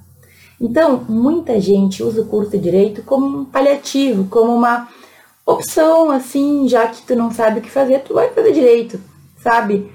Então, 0.60 1.06
muita 1.08 1.60
gente 1.60 2.02
usa 2.02 2.22
o 2.22 2.26
curso 2.26 2.52
de 2.52 2.58
direito 2.58 3.04
como 3.04 3.42
um 3.42 3.46
paliativo, 3.46 4.26
como 4.28 4.56
uma 4.56 4.88
opção, 5.46 6.10
assim, 6.10 6.68
já 6.68 6.88
que 6.88 7.04
tu 7.04 7.16
não 7.16 7.30
sabe 7.30 7.60
o 7.60 7.62
que 7.62 7.70
fazer, 7.70 8.00
tu 8.00 8.16
vai 8.16 8.30
fazer 8.30 8.54
direito, 8.54 9.00
sabe? 9.44 9.92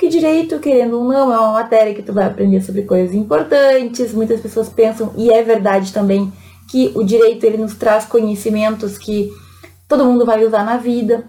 Que 0.00 0.08
direito, 0.08 0.58
querendo 0.60 0.98
ou 0.98 1.04
não, 1.04 1.30
é 1.30 1.38
uma 1.38 1.52
matéria 1.52 1.94
que 1.94 2.02
tu 2.02 2.10
vai 2.10 2.24
aprender 2.24 2.62
sobre 2.62 2.84
coisas 2.84 3.14
importantes. 3.14 4.14
Muitas 4.14 4.40
pessoas 4.40 4.70
pensam, 4.70 5.12
e 5.14 5.30
é 5.30 5.42
verdade 5.42 5.92
também, 5.92 6.32
que 6.70 6.90
o 6.94 7.04
direito 7.04 7.44
ele 7.44 7.58
nos 7.58 7.74
traz 7.74 8.06
conhecimentos 8.06 8.96
que 8.96 9.30
todo 9.86 10.06
mundo 10.06 10.24
vai 10.24 10.42
usar 10.42 10.64
na 10.64 10.78
vida. 10.78 11.26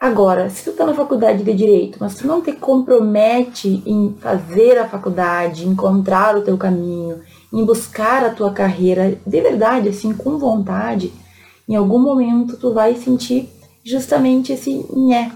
Agora, 0.00 0.48
se 0.48 0.64
tu 0.64 0.72
tá 0.72 0.86
na 0.86 0.94
faculdade 0.94 1.42
de 1.42 1.52
direito, 1.52 1.98
mas 2.00 2.14
tu 2.14 2.26
não 2.26 2.40
te 2.40 2.52
compromete 2.52 3.82
em 3.84 4.16
fazer 4.18 4.78
a 4.78 4.88
faculdade, 4.88 5.68
encontrar 5.68 6.34
o 6.34 6.40
teu 6.40 6.56
caminho, 6.56 7.20
em 7.52 7.62
buscar 7.62 8.24
a 8.24 8.30
tua 8.30 8.52
carreira 8.52 9.18
de 9.26 9.40
verdade, 9.42 9.90
assim, 9.90 10.14
com 10.14 10.38
vontade, 10.38 11.12
em 11.68 11.76
algum 11.76 11.98
momento 11.98 12.56
tu 12.56 12.72
vai 12.72 12.94
sentir 12.94 13.50
justamente 13.84 14.50
esse 14.50 14.82
nhé, 14.96 15.30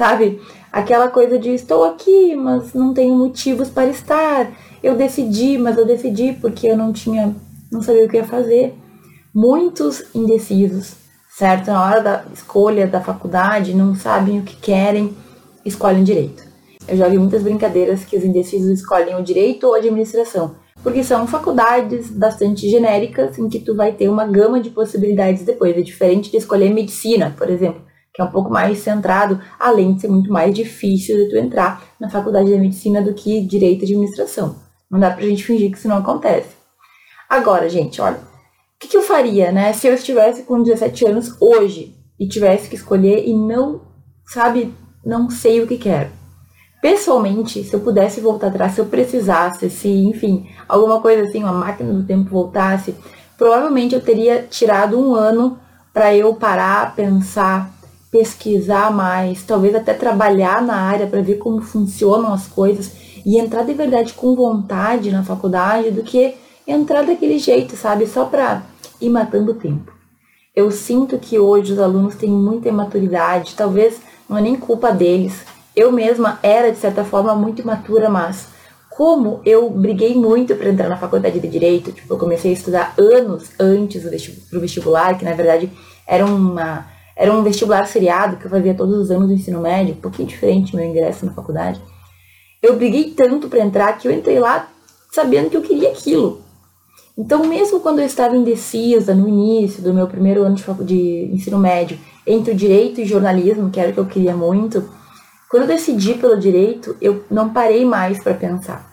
sabe? 0.00 0.40
Aquela 0.72 1.08
coisa 1.08 1.38
de 1.38 1.50
estou 1.50 1.84
aqui, 1.84 2.34
mas 2.34 2.72
não 2.72 2.94
tenho 2.94 3.14
motivos 3.14 3.68
para 3.68 3.90
estar. 3.90 4.50
Eu 4.82 4.96
decidi, 4.96 5.58
mas 5.58 5.76
eu 5.76 5.84
decidi 5.84 6.32
porque 6.40 6.68
eu 6.68 6.76
não 6.76 6.90
tinha, 6.90 7.36
não 7.70 7.82
sabia 7.82 8.06
o 8.06 8.08
que 8.08 8.16
ia 8.16 8.24
fazer. 8.24 8.74
Muitos 9.34 10.02
indecisos, 10.14 10.94
certo? 11.36 11.66
Na 11.66 11.84
hora 11.84 12.00
da 12.00 12.24
escolha 12.32 12.86
da 12.86 13.02
faculdade, 13.02 13.74
não 13.74 13.94
sabem 13.94 14.38
o 14.38 14.42
que 14.42 14.56
querem, 14.56 15.14
escolhem 15.66 16.02
direito. 16.02 16.44
Eu 16.88 16.96
já 16.96 17.06
vi 17.06 17.18
muitas 17.18 17.42
brincadeiras 17.42 18.02
que 18.02 18.16
os 18.16 18.24
indecisos 18.24 18.70
escolhem 18.70 19.16
o 19.16 19.22
direito 19.22 19.66
ou 19.66 19.74
a 19.74 19.76
administração 19.76 20.56
porque 20.82 21.04
são 21.04 21.26
faculdades 21.26 22.10
bastante 22.10 22.66
genéricas 22.66 23.38
em 23.38 23.50
que 23.50 23.58
tu 23.58 23.76
vai 23.76 23.92
ter 23.92 24.08
uma 24.08 24.24
gama 24.24 24.58
de 24.58 24.70
possibilidades 24.70 25.44
depois. 25.44 25.76
É 25.76 25.82
diferente 25.82 26.30
de 26.30 26.38
escolher 26.38 26.72
medicina, 26.72 27.34
por 27.36 27.50
exemplo, 27.50 27.82
que 28.12 28.20
é 28.20 28.24
um 28.24 28.30
pouco 28.30 28.50
mais 28.50 28.78
centrado, 28.78 29.40
além 29.58 29.94
de 29.94 30.02
ser 30.02 30.08
muito 30.08 30.32
mais 30.32 30.54
difícil 30.54 31.16
de 31.16 31.30
tu 31.30 31.36
entrar 31.36 31.82
na 31.98 32.10
faculdade 32.10 32.48
de 32.48 32.58
medicina 32.58 33.00
do 33.00 33.14
que 33.14 33.40
direito 33.40 33.82
e 33.82 33.84
administração. 33.84 34.56
Não 34.90 34.98
dá 34.98 35.10
pra 35.10 35.24
gente 35.24 35.44
fingir 35.44 35.70
que 35.70 35.78
isso 35.78 35.88
não 35.88 35.98
acontece. 35.98 36.56
Agora, 37.28 37.68
gente, 37.68 38.00
olha, 38.00 38.16
o 38.16 38.78
que, 38.80 38.88
que 38.88 38.96
eu 38.96 39.02
faria, 39.02 39.52
né, 39.52 39.72
se 39.72 39.86
eu 39.86 39.94
estivesse 39.94 40.42
com 40.42 40.62
17 40.62 41.06
anos 41.06 41.36
hoje 41.40 41.94
e 42.18 42.26
tivesse 42.26 42.68
que 42.68 42.74
escolher 42.74 43.24
e 43.26 43.32
não, 43.32 43.82
sabe, 44.26 44.74
não 45.04 45.30
sei 45.30 45.62
o 45.62 45.66
que 45.66 45.78
quero? 45.78 46.10
Pessoalmente, 46.82 47.62
se 47.62 47.74
eu 47.74 47.80
pudesse 47.80 48.20
voltar 48.20 48.48
atrás, 48.48 48.72
se 48.72 48.80
eu 48.80 48.86
precisasse, 48.86 49.68
se, 49.68 49.88
enfim, 49.88 50.48
alguma 50.66 51.00
coisa 51.00 51.22
assim, 51.22 51.42
uma 51.42 51.52
máquina 51.52 51.92
do 51.92 52.04
tempo 52.04 52.30
voltasse, 52.30 52.94
provavelmente 53.36 53.94
eu 53.94 54.00
teria 54.00 54.42
tirado 54.42 54.98
um 54.98 55.14
ano 55.14 55.58
para 55.92 56.16
eu 56.16 56.34
parar, 56.34 56.96
pensar, 56.96 57.70
pesquisar 58.10 58.90
mais, 58.90 59.42
talvez 59.42 59.74
até 59.74 59.94
trabalhar 59.94 60.60
na 60.62 60.74
área 60.74 61.06
para 61.06 61.22
ver 61.22 61.36
como 61.36 61.60
funcionam 61.60 62.32
as 62.32 62.46
coisas 62.46 62.92
e 63.24 63.38
entrar 63.38 63.62
de 63.62 63.72
verdade 63.72 64.12
com 64.14 64.34
vontade 64.34 65.10
na 65.10 65.22
faculdade 65.22 65.90
do 65.90 66.02
que 66.02 66.34
entrar 66.66 67.02
daquele 67.02 67.38
jeito, 67.38 67.76
sabe? 67.76 68.06
Só 68.06 68.24
para 68.24 68.62
ir 69.00 69.08
matando 69.08 69.52
o 69.52 69.54
tempo. 69.54 69.92
Eu 70.54 70.70
sinto 70.70 71.18
que 71.18 71.38
hoje 71.38 71.72
os 71.72 71.78
alunos 71.78 72.16
têm 72.16 72.30
muita 72.30 72.68
imaturidade, 72.68 73.54
talvez 73.56 74.00
não 74.28 74.36
é 74.38 74.40
nem 74.40 74.56
culpa 74.56 74.90
deles. 74.90 75.44
Eu 75.76 75.92
mesma 75.92 76.38
era, 76.42 76.72
de 76.72 76.78
certa 76.78 77.04
forma, 77.04 77.34
muito 77.34 77.62
imatura, 77.62 78.08
mas 78.08 78.48
como 78.90 79.40
eu 79.46 79.70
briguei 79.70 80.14
muito 80.14 80.54
para 80.56 80.68
entrar 80.68 80.88
na 80.88 80.96
faculdade 80.96 81.38
de 81.38 81.48
Direito, 81.48 81.92
tipo, 81.92 82.12
eu 82.12 82.18
comecei 82.18 82.50
a 82.50 82.54
estudar 82.54 82.94
anos 82.98 83.50
antes 83.58 84.02
do 84.50 84.60
vestibular, 84.60 85.16
que 85.16 85.24
na 85.24 85.32
verdade 85.32 85.70
era 86.06 86.26
uma 86.26 86.86
era 87.20 87.30
um 87.34 87.42
vestibular 87.42 87.86
seriado 87.86 88.38
que 88.38 88.46
eu 88.46 88.50
fazia 88.50 88.72
todos 88.72 88.96
os 88.96 89.10
anos 89.10 89.28
do 89.28 89.34
ensino 89.34 89.60
médio, 89.60 89.92
um 89.92 90.00
pouquinho 90.00 90.26
diferente 90.26 90.74
meu 90.74 90.86
ingresso 90.86 91.26
na 91.26 91.34
faculdade. 91.34 91.78
Eu 92.62 92.76
briguei 92.76 93.10
tanto 93.10 93.46
para 93.46 93.60
entrar 93.60 93.92
que 93.98 94.08
eu 94.08 94.12
entrei 94.12 94.38
lá 94.38 94.70
sabendo 95.12 95.50
que 95.50 95.56
eu 95.58 95.60
queria 95.60 95.90
aquilo. 95.90 96.40
Então, 97.18 97.44
mesmo 97.44 97.80
quando 97.80 97.98
eu 97.98 98.06
estava 98.06 98.34
indecisa 98.34 99.14
no 99.14 99.28
início 99.28 99.82
do 99.82 99.92
meu 99.92 100.06
primeiro 100.06 100.44
ano 100.44 100.54
de, 100.54 100.64
de 100.82 101.30
ensino 101.30 101.58
médio 101.58 101.98
entre 102.26 102.54
o 102.54 102.56
direito 102.56 103.02
e 103.02 103.04
jornalismo, 103.04 103.68
que 103.68 103.78
era 103.78 103.90
o 103.90 103.92
que 103.92 104.00
eu 104.00 104.06
queria 104.06 104.34
muito, 104.34 104.88
quando 105.50 105.64
eu 105.64 105.68
decidi 105.68 106.14
pelo 106.14 106.40
direito, 106.40 106.96
eu 107.02 107.22
não 107.30 107.50
parei 107.50 107.84
mais 107.84 108.22
para 108.22 108.32
pensar. 108.32 108.90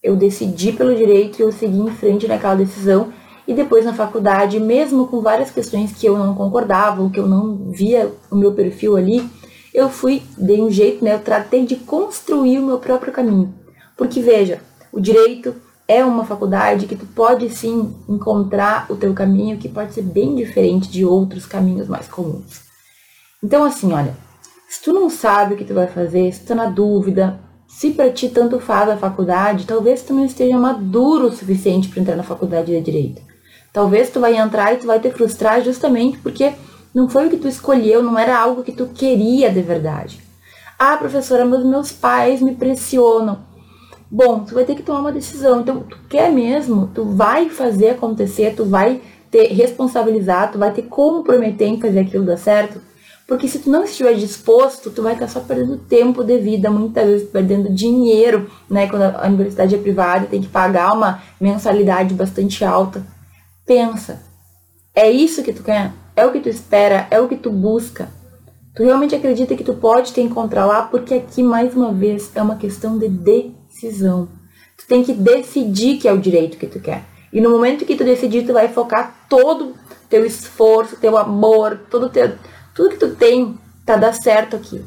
Eu 0.00 0.14
decidi 0.14 0.70
pelo 0.70 0.94
direito 0.94 1.40
e 1.40 1.42
eu 1.42 1.50
segui 1.50 1.80
em 1.80 1.90
frente 1.90 2.28
naquela 2.28 2.54
decisão 2.54 3.12
e 3.46 3.54
depois 3.54 3.84
na 3.84 3.94
faculdade, 3.94 4.58
mesmo 4.58 5.06
com 5.06 5.20
várias 5.20 5.50
questões 5.50 5.92
que 5.92 6.06
eu 6.06 6.18
não 6.18 6.34
concordava, 6.34 7.02
ou 7.02 7.10
que 7.10 7.20
eu 7.20 7.26
não 7.26 7.70
via 7.70 8.12
o 8.30 8.36
meu 8.36 8.52
perfil 8.52 8.96
ali, 8.96 9.28
eu 9.72 9.88
fui, 9.88 10.22
dei 10.36 10.60
um 10.60 10.70
jeito, 10.70 11.04
né? 11.04 11.14
Eu 11.14 11.20
tratei 11.20 11.64
de 11.64 11.76
construir 11.76 12.58
o 12.58 12.66
meu 12.66 12.78
próprio 12.78 13.12
caminho. 13.12 13.54
Porque 13.96 14.20
veja, 14.20 14.60
o 14.92 15.00
direito 15.00 15.54
é 15.86 16.04
uma 16.04 16.24
faculdade 16.24 16.86
que 16.86 16.96
tu 16.96 17.06
pode 17.06 17.48
sim 17.50 17.94
encontrar 18.08 18.86
o 18.90 18.96
teu 18.96 19.12
caminho 19.14 19.58
que 19.58 19.68
pode 19.68 19.94
ser 19.94 20.02
bem 20.02 20.34
diferente 20.34 20.90
de 20.90 21.04
outros 21.04 21.46
caminhos 21.46 21.86
mais 21.86 22.08
comuns. 22.08 22.62
Então 23.42 23.64
assim, 23.64 23.92
olha, 23.92 24.16
se 24.68 24.82
tu 24.82 24.92
não 24.92 25.08
sabe 25.08 25.54
o 25.54 25.56
que 25.56 25.64
tu 25.64 25.74
vai 25.74 25.86
fazer, 25.86 26.32
se 26.32 26.40
tu 26.40 26.46
tá 26.46 26.54
na 26.54 26.66
dúvida, 26.66 27.38
se 27.68 27.90
para 27.90 28.10
ti 28.10 28.28
tanto 28.28 28.58
faz 28.58 28.88
a 28.88 28.96
faculdade, 28.96 29.66
talvez 29.66 30.02
tu 30.02 30.12
não 30.12 30.24
esteja 30.24 30.58
maduro 30.58 31.26
o 31.26 31.32
suficiente 31.32 31.88
para 31.88 32.00
entrar 32.00 32.16
na 32.16 32.22
faculdade 32.22 32.72
de 32.72 32.80
direito. 32.80 33.22
Talvez 33.76 34.08
tu 34.08 34.20
vai 34.20 34.34
entrar 34.34 34.72
e 34.72 34.78
tu 34.78 34.86
vai 34.86 34.98
te 34.98 35.10
frustrar 35.10 35.60
justamente 35.60 36.16
porque 36.16 36.54
não 36.94 37.10
foi 37.10 37.26
o 37.26 37.30
que 37.30 37.36
tu 37.36 37.46
escolheu, 37.46 38.02
não 38.02 38.18
era 38.18 38.34
algo 38.34 38.62
que 38.62 38.72
tu 38.72 38.86
queria 38.86 39.50
de 39.50 39.60
verdade. 39.60 40.18
Ah, 40.78 40.96
professora, 40.96 41.44
mas 41.44 41.62
meus 41.62 41.92
pais 41.92 42.40
me 42.40 42.54
pressionam. 42.54 43.40
Bom, 44.10 44.44
tu 44.44 44.54
vai 44.54 44.64
ter 44.64 44.76
que 44.76 44.82
tomar 44.82 45.00
uma 45.00 45.12
decisão. 45.12 45.60
Então, 45.60 45.80
tu 45.80 45.98
quer 46.08 46.32
mesmo, 46.32 46.90
tu 46.94 47.04
vai 47.04 47.50
fazer 47.50 47.90
acontecer, 47.90 48.54
tu 48.56 48.64
vai 48.64 49.02
ter 49.30 49.48
responsabilizar, 49.52 50.52
tu 50.52 50.58
vai 50.58 50.72
ter 50.72 50.84
comprometer 50.84 51.68
em 51.68 51.78
fazer 51.78 51.98
aquilo 51.98 52.24
dar 52.24 52.38
certo. 52.38 52.80
Porque 53.28 53.46
se 53.46 53.58
tu 53.58 53.68
não 53.68 53.84
estiver 53.84 54.14
disposto, 54.14 54.88
tu 54.88 55.02
vai 55.02 55.12
estar 55.12 55.28
só 55.28 55.40
perdendo 55.40 55.76
tempo 55.76 56.24
de 56.24 56.38
vida, 56.38 56.70
muitas 56.70 57.04
vezes 57.04 57.28
perdendo 57.28 57.68
dinheiro, 57.68 58.50
né? 58.70 58.88
Quando 58.88 59.02
a 59.02 59.26
universidade 59.26 59.74
é 59.74 59.78
privada, 59.78 60.24
tem 60.24 60.40
que 60.40 60.48
pagar 60.48 60.94
uma 60.94 61.20
mensalidade 61.38 62.14
bastante 62.14 62.64
alta. 62.64 63.14
Pensa, 63.66 64.22
é 64.94 65.10
isso 65.10 65.42
que 65.42 65.52
tu 65.52 65.64
quer? 65.64 65.92
É 66.14 66.24
o 66.24 66.30
que 66.30 66.38
tu 66.38 66.48
espera? 66.48 67.08
É 67.10 67.20
o 67.20 67.26
que 67.26 67.36
tu 67.36 67.50
busca? 67.50 68.08
Tu 68.76 68.84
realmente 68.84 69.14
acredita 69.14 69.56
que 69.56 69.64
tu 69.64 69.74
pode 69.74 70.12
te 70.12 70.20
encontrar 70.20 70.66
lá? 70.66 70.82
Porque 70.82 71.14
aqui, 71.14 71.42
mais 71.42 71.74
uma 71.74 71.92
vez, 71.92 72.30
é 72.36 72.40
uma 72.40 72.56
questão 72.56 72.96
de 72.96 73.08
decisão. 73.08 74.28
Tu 74.78 74.86
tem 74.86 75.02
que 75.02 75.12
decidir 75.12 75.98
que 75.98 76.06
é 76.06 76.12
o 76.12 76.20
direito 76.20 76.56
que 76.58 76.66
tu 76.66 76.78
quer. 76.78 77.04
E 77.32 77.40
no 77.40 77.50
momento 77.50 77.84
que 77.84 77.96
tu 77.96 78.04
decidir, 78.04 78.46
tu 78.46 78.52
vai 78.52 78.68
focar 78.68 79.26
todo 79.28 79.74
teu 80.08 80.24
esforço, 80.24 80.96
teu 81.00 81.18
amor, 81.18 81.80
todo 81.90 82.08
teu, 82.08 82.34
tudo 82.72 82.90
que 82.90 82.98
tu 82.98 83.16
tem 83.16 83.58
para 83.84 83.96
dar 83.96 84.12
certo 84.12 84.54
aquilo. 84.54 84.86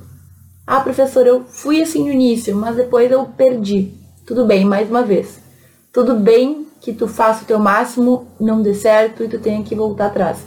Ah, 0.66 0.80
professor, 0.80 1.28
eu 1.28 1.44
fui 1.44 1.82
assim 1.82 2.04
no 2.04 2.12
início, 2.12 2.56
mas 2.56 2.78
depois 2.78 3.12
eu 3.12 3.26
perdi. 3.26 3.94
Tudo 4.26 4.46
bem, 4.46 4.64
mais 4.64 4.90
uma 4.90 5.04
vez. 5.04 5.40
Tudo 5.92 6.16
bem 6.16 6.69
que 6.82 6.94
tu 6.94 7.08
faça 7.08 7.44
o 7.44 7.46
teu 7.46 7.60
máximo, 7.60 8.28
não 8.40 8.62
dê 8.62 8.74
certo 8.74 9.24
e 9.24 9.28
tu 9.28 9.40
tenha 9.40 9.64
que 9.64 9.76
voltar 9.76 10.08
atrás. 10.08 10.40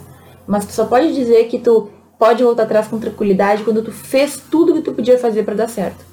Mas 0.47 0.65
tu 0.65 0.71
só 0.73 0.85
pode 0.85 1.13
dizer 1.13 1.45
que 1.45 1.59
tu 1.59 1.89
pode 2.17 2.43
voltar 2.43 2.63
atrás 2.63 2.87
com 2.87 2.99
tranquilidade 2.99 3.63
quando 3.63 3.83
tu 3.83 3.91
fez 3.91 4.41
tudo 4.49 4.73
que 4.73 4.81
tu 4.81 4.93
podia 4.93 5.17
fazer 5.17 5.43
para 5.43 5.55
dar 5.55 5.69
certo. 5.69 6.05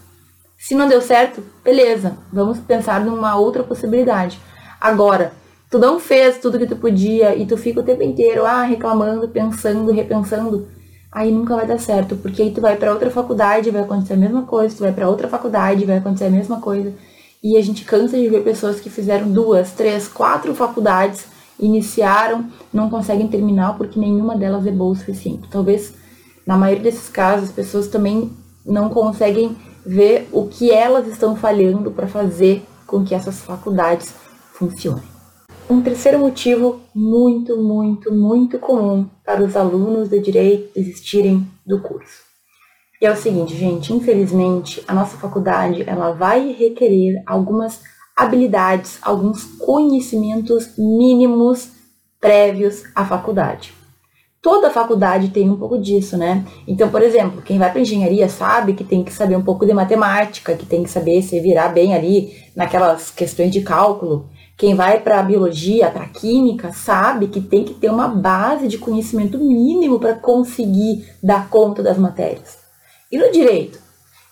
Se 0.59 0.75
não 0.75 0.89
deu 0.89 1.01
certo, 1.01 1.43
beleza, 1.65 2.19
vamos 2.33 2.59
pensar 2.59 3.01
numa 3.05 3.37
outra 3.37 3.63
possibilidade. 3.63 4.39
Agora, 4.81 5.33
tu 5.71 5.79
não 5.79 5.99
fez 5.99 6.39
tudo 6.39 6.59
que 6.59 6.67
tu 6.67 6.77
podia 6.77 7.35
e 7.35 7.47
tu 7.47 7.57
fica 7.57 7.81
o 7.81 7.83
tempo 7.83 8.03
inteiro 8.03 8.45
ah, 8.45 8.63
reclamando, 8.63 9.29
pensando, 9.29 9.91
repensando, 9.91 10.69
aí 11.11 11.33
nunca 11.33 11.57
vai 11.57 11.67
dar 11.67 11.79
certo, 11.79 12.17
porque 12.17 12.43
aí 12.43 12.51
tu 12.51 12.61
vai 12.61 12.77
para 12.77 12.93
outra 12.93 13.11
faculdade, 13.11 13.71
vai 13.71 13.83
acontecer 13.83 14.15
a 14.15 14.17
mesma 14.17 14.43
coisa, 14.43 14.77
tu 14.77 14.81
vai 14.81 14.93
para 14.93 15.09
outra 15.09 15.29
faculdade, 15.29 15.85
vai 15.87 15.97
acontecer 15.97 16.27
a 16.27 16.31
mesma 16.31 16.61
coisa. 16.61 16.93
E 17.43 17.57
a 17.57 17.63
gente 17.63 17.87
cansa 17.87 18.19
de 18.19 18.29
ver 18.29 18.45
pessoas 18.45 18.81
que 18.81 18.91
fizeram 18.91 19.31
duas, 19.33 19.73
três, 19.73 20.07
quatro 20.07 20.55
faculdades, 20.55 21.25
iniciaram, 21.59 22.47
não 22.71 22.91
conseguem 22.91 23.29
terminar 23.29 23.79
porque 23.79 23.99
nenhuma 23.99 24.37
delas 24.37 24.67
é 24.67 24.71
boa 24.71 24.93
o 24.93 24.95
suficiente. 24.95 25.49
Talvez, 25.51 25.95
na 26.47 26.59
maioria 26.59 26.85
desses 26.85 27.09
casos, 27.09 27.49
as 27.49 27.55
pessoas 27.55 27.89
também 27.89 28.31
não 28.65 28.91
conseguem 28.91 29.57
ver 29.87 30.29
o 30.33 30.47
que 30.49 30.71
elas 30.71 31.09
estão 31.09 31.35
falhando 31.35 31.91
para 31.91 32.07
fazer 32.07 32.63
com 32.87 33.03
que 33.05 33.15
essas 33.15 33.41
faculdades 33.41 34.13
funcionem. 34.53 35.05
Um 35.69 35.81
terceiro 35.81 36.19
motivo 36.19 36.81
muito, 36.95 37.57
muito, 37.57 38.13
muito 38.13 38.59
comum 38.59 39.09
para 39.25 39.43
os 39.43 39.57
alunos 39.57 40.11
de 40.11 40.21
direito 40.21 40.75
desistirem 40.75 41.47
do 41.65 41.81
curso 41.81 42.30
e 43.01 43.07
é 43.07 43.11
o 43.11 43.17
seguinte, 43.17 43.57
gente, 43.57 43.95
infelizmente, 43.95 44.85
a 44.87 44.93
nossa 44.93 45.17
faculdade, 45.17 45.85
ela 45.87 46.13
vai 46.13 46.53
requerer 46.53 47.23
algumas 47.25 47.81
habilidades, 48.15 48.99
alguns 49.01 49.43
conhecimentos 49.43 50.77
mínimos 50.77 51.71
prévios 52.21 52.83
à 52.95 53.03
faculdade. 53.03 53.73
Toda 54.43 54.71
faculdade 54.71 55.29
tem 55.29 55.49
um 55.49 55.57
pouco 55.57 55.79
disso, 55.79 56.19
né? 56.19 56.45
Então, 56.69 56.91
por 56.91 57.01
exemplo, 57.03 57.41
quem 57.41 57.59
vai 57.59 57.71
para 57.71 57.81
engenharia 57.81 58.29
sabe 58.29 58.75
que 58.75 58.85
tem 58.85 59.03
que 59.03 59.13
saber 59.13 59.37
um 59.37 59.43
pouco 59.43 59.65
de 59.65 59.73
matemática, 59.73 60.55
que 60.55 60.67
tem 60.67 60.83
que 60.83 60.91
saber 60.91 61.23
se 61.23 61.41
virar 61.41 61.71
bem 61.71 61.95
ali 61.95 62.35
naquelas 62.55 63.11
questões 63.11 63.51
de 63.51 63.63
cálculo. 63.63 64.29
Quem 64.59 64.75
vai 64.75 65.01
para 65.01 65.23
biologia, 65.23 65.91
para 65.91 66.07
química, 66.07 66.71
sabe 66.71 67.29
que 67.29 67.41
tem 67.41 67.65
que 67.65 67.73
ter 67.73 67.91
uma 67.91 68.09
base 68.09 68.69
de 68.69 68.77
conhecimento 68.77 69.39
mínimo 69.39 69.99
para 69.99 70.15
conseguir 70.15 71.07
dar 71.23 71.49
conta 71.49 71.83
das 71.83 71.97
matérias. 71.97 72.60
E 73.11 73.19
no 73.19 73.33
direito? 73.33 73.81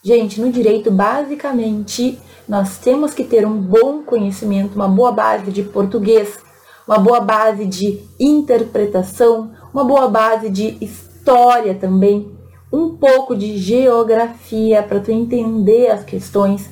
Gente, 0.04 0.40
no 0.40 0.52
direito, 0.52 0.88
basicamente, 0.88 2.16
nós 2.48 2.78
temos 2.78 3.12
que 3.12 3.24
ter 3.24 3.44
um 3.44 3.60
bom 3.60 4.04
conhecimento, 4.04 4.76
uma 4.76 4.86
boa 4.86 5.10
base 5.10 5.50
de 5.50 5.64
português, 5.64 6.38
uma 6.86 6.96
boa 6.96 7.18
base 7.20 7.66
de 7.66 8.00
interpretação, 8.20 9.50
uma 9.74 9.82
boa 9.82 10.06
base 10.06 10.48
de 10.48 10.78
história 10.80 11.74
também, 11.74 12.30
um 12.72 12.90
pouco 12.90 13.34
de 13.34 13.58
geografia 13.58 14.80
para 14.80 15.00
tu 15.00 15.10
entender 15.10 15.90
as 15.90 16.04
questões. 16.04 16.70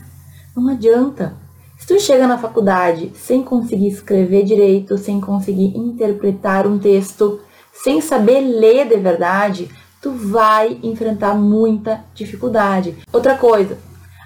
Não 0.56 0.68
adianta. 0.68 1.36
Se 1.76 1.88
tu 1.88 1.98
chega 1.98 2.28
na 2.28 2.38
faculdade 2.38 3.10
sem 3.16 3.42
conseguir 3.42 3.88
escrever 3.88 4.44
direito, 4.44 4.96
sem 4.96 5.20
conseguir 5.20 5.76
interpretar 5.76 6.68
um 6.68 6.78
texto, 6.78 7.40
sem 7.72 8.00
saber 8.00 8.40
ler 8.40 8.86
de 8.86 8.96
verdade, 8.96 9.68
tu 10.06 10.12
vai 10.12 10.78
enfrentar 10.84 11.34
muita 11.34 12.04
dificuldade. 12.14 12.96
Outra 13.12 13.36
coisa, 13.36 13.76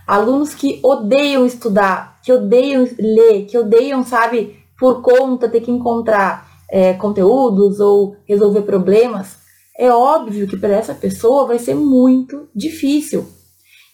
alunos 0.07 0.55
que 0.55 0.79
odeiam 0.83 1.47
estudar, 1.47 2.21
que 2.23 2.31
odeiam 2.31 2.87
ler, 2.99 3.47
que 3.47 3.57
odeiam, 3.57 4.05
sabe, 4.05 4.59
por 4.79 5.01
conta 5.01 5.49
ter 5.49 5.63
que 5.63 5.71
encontrar 5.71 6.47
é, 6.71 6.93
conteúdos 6.93 7.81
ou 7.81 8.15
resolver 8.29 8.61
problemas, 8.61 9.39
é 9.79 9.91
óbvio 9.91 10.47
que 10.47 10.59
para 10.59 10.77
essa 10.77 10.93
pessoa 10.93 11.47
vai 11.47 11.59
ser 11.59 11.75
muito 11.75 12.47
difícil. 12.55 13.27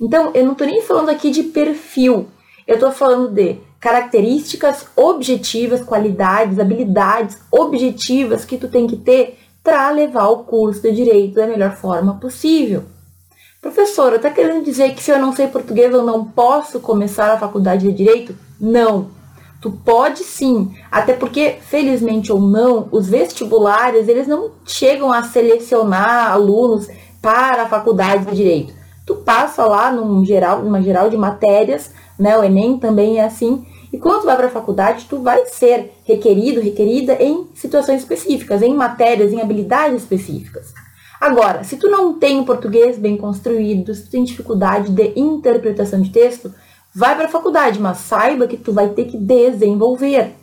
Então, 0.00 0.32
eu 0.34 0.44
não 0.44 0.52
estou 0.52 0.66
nem 0.66 0.82
falando 0.82 1.10
aqui 1.10 1.30
de 1.30 1.44
perfil, 1.44 2.26
eu 2.66 2.74
estou 2.74 2.90
falando 2.90 3.32
de 3.32 3.60
características 3.78 4.88
objetivas, 4.96 5.84
qualidades, 5.84 6.58
habilidades 6.58 7.38
objetivas 7.52 8.44
que 8.44 8.58
tu 8.58 8.66
tem 8.66 8.88
que 8.88 8.96
ter 8.96 9.38
para 9.66 9.90
levar 9.90 10.28
o 10.28 10.44
curso 10.44 10.82
de 10.82 10.92
direito 10.92 11.34
da 11.34 11.44
melhor 11.48 11.72
forma 11.72 12.14
possível. 12.20 12.84
Professora, 13.60 14.14
está 14.14 14.30
querendo 14.30 14.64
dizer 14.64 14.94
que 14.94 15.02
se 15.02 15.10
eu 15.10 15.18
não 15.18 15.32
sei 15.32 15.48
português 15.48 15.92
eu 15.92 16.04
não 16.04 16.24
posso 16.24 16.78
começar 16.78 17.32
a 17.32 17.38
faculdade 17.38 17.88
de 17.88 17.92
direito? 17.92 18.32
Não. 18.60 19.08
Tu 19.60 19.72
pode 19.72 20.22
sim, 20.22 20.72
até 20.88 21.14
porque, 21.14 21.56
felizmente 21.62 22.30
ou 22.30 22.40
não, 22.40 22.88
os 22.92 23.08
vestibulares 23.08 24.06
eles 24.06 24.28
não 24.28 24.52
chegam 24.64 25.12
a 25.12 25.24
selecionar 25.24 26.30
alunos 26.30 26.86
para 27.20 27.64
a 27.64 27.68
faculdade 27.68 28.26
de 28.26 28.36
direito. 28.36 28.72
Tu 29.04 29.16
passa 29.16 29.64
lá 29.64 29.90
num 29.90 30.24
geral, 30.24 30.62
numa 30.62 30.80
geral 30.80 31.10
de 31.10 31.16
matérias, 31.16 31.90
né? 32.16 32.38
O 32.38 32.44
Enem 32.44 32.78
também 32.78 33.18
é 33.18 33.24
assim. 33.24 33.66
E 33.92 33.98
quando 33.98 34.20
tu 34.20 34.26
vai 34.26 34.36
para 34.36 34.46
a 34.46 34.50
faculdade, 34.50 35.06
tu 35.08 35.18
vai 35.18 35.46
ser 35.46 35.92
requerido, 36.04 36.60
requerida 36.60 37.14
em 37.22 37.46
situações 37.54 38.00
específicas, 38.00 38.62
em 38.62 38.74
matérias, 38.74 39.32
em 39.32 39.40
habilidades 39.40 40.02
específicas. 40.02 40.72
Agora, 41.20 41.64
se 41.64 41.76
tu 41.76 41.88
não 41.88 42.14
tem 42.18 42.44
português 42.44 42.98
bem 42.98 43.16
construído, 43.16 43.94
se 43.94 44.04
tu 44.04 44.10
tem 44.10 44.24
dificuldade 44.24 44.90
de 44.90 45.12
interpretação 45.16 46.00
de 46.00 46.10
texto, 46.10 46.52
vai 46.94 47.14
para 47.14 47.26
a 47.26 47.30
faculdade, 47.30 47.80
mas 47.80 47.98
saiba 47.98 48.46
que 48.46 48.56
tu 48.56 48.72
vai 48.72 48.90
ter 48.90 49.06
que 49.06 49.16
desenvolver. 49.16 50.34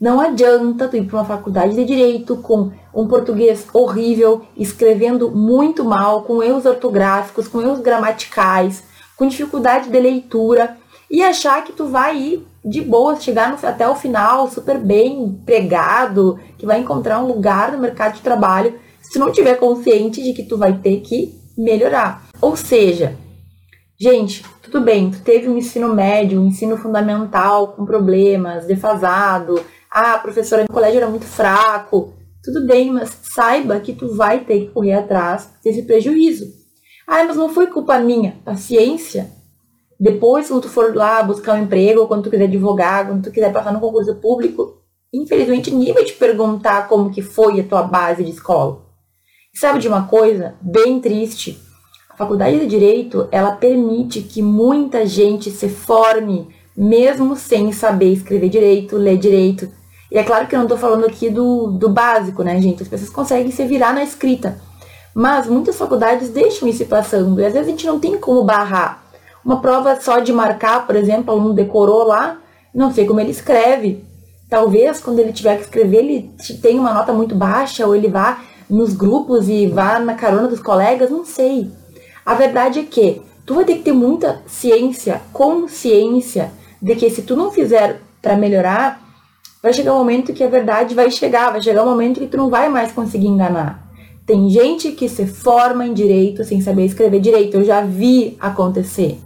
Não 0.00 0.20
adianta 0.20 0.88
tu 0.88 0.96
ir 0.96 1.06
para 1.06 1.18
uma 1.18 1.24
faculdade 1.24 1.74
de 1.74 1.84
direito 1.84 2.36
com 2.36 2.72
um 2.92 3.06
português 3.06 3.66
horrível, 3.72 4.42
escrevendo 4.56 5.30
muito 5.30 5.84
mal, 5.84 6.22
com 6.22 6.42
erros 6.42 6.66
ortográficos, 6.66 7.48
com 7.48 7.62
erros 7.62 7.80
gramaticais, 7.80 8.82
com 9.16 9.26
dificuldade 9.26 9.88
de 9.88 9.98
leitura 9.98 10.76
e 11.10 11.22
achar 11.22 11.64
que 11.64 11.72
tu 11.72 11.86
vai 11.86 12.16
ir 12.16 12.46
de 12.64 12.80
boa, 12.80 13.20
chegar 13.20 13.50
no, 13.50 13.68
até 13.68 13.88
o 13.88 13.94
final 13.94 14.50
super 14.50 14.78
bem 14.78 15.22
empregado, 15.22 16.38
que 16.58 16.66
vai 16.66 16.80
encontrar 16.80 17.20
um 17.22 17.26
lugar 17.26 17.72
no 17.72 17.78
mercado 17.78 18.14
de 18.14 18.22
trabalho, 18.22 18.78
se 19.02 19.18
não 19.18 19.30
tiver 19.30 19.56
consciente 19.56 20.22
de 20.22 20.32
que 20.32 20.44
tu 20.44 20.56
vai 20.56 20.78
ter 20.78 21.00
que 21.00 21.34
melhorar. 21.56 22.26
Ou 22.40 22.56
seja, 22.56 23.16
gente, 24.00 24.44
tudo 24.62 24.80
bem, 24.80 25.10
tu 25.10 25.20
teve 25.22 25.48
um 25.48 25.58
ensino 25.58 25.94
médio, 25.94 26.40
um 26.40 26.46
ensino 26.46 26.76
fundamental 26.76 27.68
com 27.68 27.84
problemas, 27.84 28.66
defasado, 28.66 29.60
ah, 29.90 30.14
a 30.14 30.18
professora 30.18 30.62
no 30.62 30.72
colégio 30.72 30.96
era 30.96 31.08
muito 31.08 31.26
fraco, 31.26 32.14
tudo 32.42 32.66
bem, 32.66 32.90
mas 32.90 33.16
saiba 33.22 33.80
que 33.80 33.92
tu 33.92 34.14
vai 34.14 34.40
ter 34.40 34.60
que 34.60 34.72
correr 34.72 34.94
atrás 34.94 35.48
desse 35.62 35.82
prejuízo. 35.82 36.44
Ah, 37.06 37.24
mas 37.24 37.36
não 37.36 37.48
foi 37.48 37.68
culpa 37.68 37.98
minha. 37.98 38.36
Paciência. 38.44 39.30
Depois, 39.98 40.48
quando 40.48 40.62
tu 40.62 40.68
for 40.68 40.94
lá 40.94 41.22
buscar 41.22 41.54
um 41.54 41.62
emprego, 41.62 42.06
quando 42.06 42.24
tu 42.24 42.30
quiser 42.30 42.44
advogar, 42.44 43.06
quando 43.06 43.24
tu 43.24 43.30
quiser 43.30 43.52
passar 43.52 43.72
no 43.72 43.80
concurso 43.80 44.14
público, 44.16 44.78
infelizmente 45.12 45.70
ninguém 45.70 45.94
vai 45.94 46.04
te 46.04 46.14
perguntar 46.14 46.88
como 46.88 47.10
que 47.10 47.22
foi 47.22 47.60
a 47.60 47.64
tua 47.64 47.82
base 47.82 48.24
de 48.24 48.30
escola. 48.30 48.82
E 49.54 49.58
sabe 49.58 49.78
de 49.78 49.86
uma 49.86 50.08
coisa 50.08 50.56
bem 50.60 51.00
triste? 51.00 51.62
A 52.10 52.16
faculdade 52.16 52.58
de 52.60 52.66
Direito, 52.66 53.28
ela 53.30 53.52
permite 53.52 54.20
que 54.22 54.42
muita 54.42 55.06
gente 55.06 55.50
se 55.50 55.68
forme, 55.68 56.48
mesmo 56.76 57.36
sem 57.36 57.72
saber 57.72 58.12
escrever 58.12 58.48
direito, 58.48 58.96
ler 58.96 59.16
direito. 59.16 59.68
E 60.10 60.18
é 60.18 60.22
claro 60.22 60.46
que 60.46 60.54
eu 60.54 60.58
não 60.58 60.66
estou 60.66 60.78
falando 60.78 61.06
aqui 61.06 61.30
do, 61.30 61.68
do 61.72 61.88
básico, 61.88 62.42
né, 62.42 62.60
gente? 62.60 62.82
As 62.82 62.88
pessoas 62.88 63.10
conseguem 63.10 63.50
se 63.50 63.64
virar 63.64 63.92
na 63.92 64.02
escrita. 64.02 64.60
Mas 65.14 65.46
muitas 65.46 65.76
faculdades 65.76 66.30
deixam 66.30 66.68
isso 66.68 66.84
passando. 66.86 67.40
E 67.40 67.44
às 67.46 67.52
vezes 67.52 67.68
a 67.68 67.70
gente 67.70 67.86
não 67.86 68.00
tem 68.00 68.18
como 68.18 68.44
barrar. 68.44 69.03
Uma 69.44 69.60
prova 69.60 70.00
só 70.00 70.20
de 70.20 70.32
marcar, 70.32 70.86
por 70.86 70.96
exemplo, 70.96 71.34
o 71.34 71.38
aluno 71.38 71.54
decorou 71.54 72.04
lá, 72.04 72.38
não 72.74 72.92
sei 72.92 73.04
como 73.04 73.20
ele 73.20 73.30
escreve. 73.30 74.02
Talvez 74.48 75.00
quando 75.00 75.18
ele 75.18 75.32
tiver 75.32 75.56
que 75.56 75.64
escrever, 75.64 75.98
ele 75.98 76.30
tenha 76.62 76.80
uma 76.80 76.94
nota 76.94 77.12
muito 77.12 77.34
baixa, 77.34 77.86
ou 77.86 77.94
ele 77.94 78.08
vá 78.08 78.42
nos 78.70 78.94
grupos 78.94 79.48
e 79.48 79.66
vá 79.66 79.98
na 79.98 80.14
carona 80.14 80.48
dos 80.48 80.60
colegas, 80.60 81.10
não 81.10 81.24
sei. 81.24 81.70
A 82.24 82.34
verdade 82.34 82.80
é 82.80 82.82
que 82.84 83.20
tu 83.44 83.54
vai 83.54 83.64
ter 83.64 83.76
que 83.76 83.82
ter 83.82 83.92
muita 83.92 84.42
ciência, 84.46 85.20
consciência 85.32 86.50
de 86.80 86.94
que 86.96 87.10
se 87.10 87.22
tu 87.22 87.36
não 87.36 87.50
fizer 87.50 88.00
para 88.22 88.36
melhorar, 88.36 89.02
vai 89.62 89.72
chegar 89.72 89.94
um 89.94 89.98
momento 89.98 90.32
que 90.32 90.42
a 90.42 90.48
verdade 90.48 90.94
vai 90.94 91.10
chegar, 91.10 91.50
vai 91.50 91.60
chegar 91.60 91.82
um 91.82 91.90
momento 91.90 92.20
que 92.20 92.26
tu 92.26 92.38
não 92.38 92.48
vai 92.48 92.70
mais 92.70 92.92
conseguir 92.92 93.26
enganar. 93.26 93.84
Tem 94.26 94.48
gente 94.48 94.92
que 94.92 95.06
se 95.06 95.26
forma 95.26 95.86
em 95.86 95.92
direito 95.92 96.44
sem 96.44 96.62
saber 96.62 96.86
escrever 96.86 97.20
direito. 97.20 97.58
Eu 97.58 97.64
já 97.64 97.82
vi 97.82 98.38
acontecer. 98.40 99.18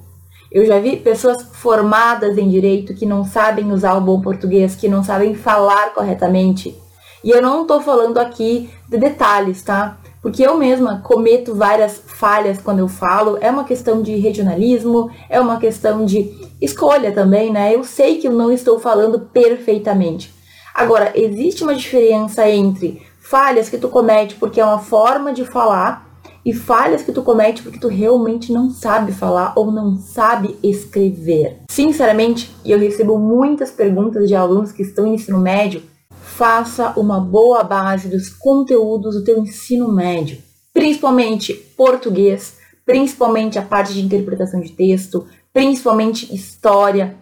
Eu 0.50 0.64
já 0.66 0.78
vi 0.78 0.96
pessoas 0.96 1.42
formadas 1.52 2.38
em 2.38 2.48
direito 2.48 2.94
que 2.94 3.06
não 3.06 3.24
sabem 3.24 3.70
usar 3.72 3.94
o 3.94 4.00
bom 4.00 4.20
português, 4.20 4.74
que 4.74 4.88
não 4.88 5.04
sabem 5.04 5.34
falar 5.34 5.92
corretamente. 5.92 6.74
E 7.22 7.30
eu 7.30 7.42
não 7.42 7.62
estou 7.62 7.80
falando 7.80 8.18
aqui 8.18 8.70
de 8.88 8.96
detalhes, 8.96 9.62
tá? 9.62 9.98
porque 10.20 10.42
eu 10.42 10.56
mesma 10.56 11.00
cometo 11.00 11.54
várias 11.54 12.02
falhas 12.04 12.60
quando 12.60 12.80
eu 12.80 12.88
falo. 12.88 13.38
É 13.40 13.50
uma 13.50 13.64
questão 13.64 14.02
de 14.02 14.16
regionalismo, 14.16 15.10
é 15.28 15.40
uma 15.40 15.58
questão 15.58 16.04
de 16.04 16.30
escolha 16.60 17.12
também, 17.12 17.52
né? 17.52 17.74
Eu 17.74 17.84
sei 17.84 18.18
que 18.18 18.26
eu 18.26 18.32
não 18.32 18.50
estou 18.50 18.78
falando 18.78 19.20
perfeitamente. 19.20 20.34
Agora, 20.74 21.12
existe 21.14 21.62
uma 21.62 21.74
diferença 21.74 22.48
entre 22.48 23.02
falhas 23.20 23.68
que 23.68 23.78
tu 23.78 23.88
comete 23.88 24.34
porque 24.36 24.60
é 24.60 24.64
uma 24.64 24.78
forma 24.78 25.32
de 25.32 25.44
falar 25.44 26.07
e 26.48 26.52
falhas 26.54 27.02
que 27.02 27.12
tu 27.12 27.20
comete 27.20 27.62
porque 27.62 27.78
tu 27.78 27.88
realmente 27.88 28.50
não 28.50 28.70
sabe 28.70 29.12
falar 29.12 29.52
ou 29.54 29.70
não 29.70 29.98
sabe 29.98 30.56
escrever. 30.62 31.58
Sinceramente, 31.70 32.50
eu 32.64 32.78
recebo 32.78 33.18
muitas 33.18 33.70
perguntas 33.70 34.26
de 34.26 34.34
alunos 34.34 34.72
que 34.72 34.80
estão 34.80 35.06
em 35.06 35.16
ensino 35.16 35.38
médio 35.38 35.82
faça 36.08 36.94
uma 36.96 37.20
boa 37.20 37.62
base 37.62 38.08
dos 38.08 38.30
conteúdos 38.30 39.16
do 39.16 39.24
teu 39.24 39.38
ensino 39.38 39.92
médio, 39.92 40.38
principalmente 40.72 41.52
português, 41.52 42.56
principalmente 42.86 43.58
a 43.58 43.62
parte 43.62 43.92
de 43.92 44.00
interpretação 44.00 44.58
de 44.58 44.72
texto, 44.72 45.26
principalmente 45.52 46.34
história, 46.34 47.14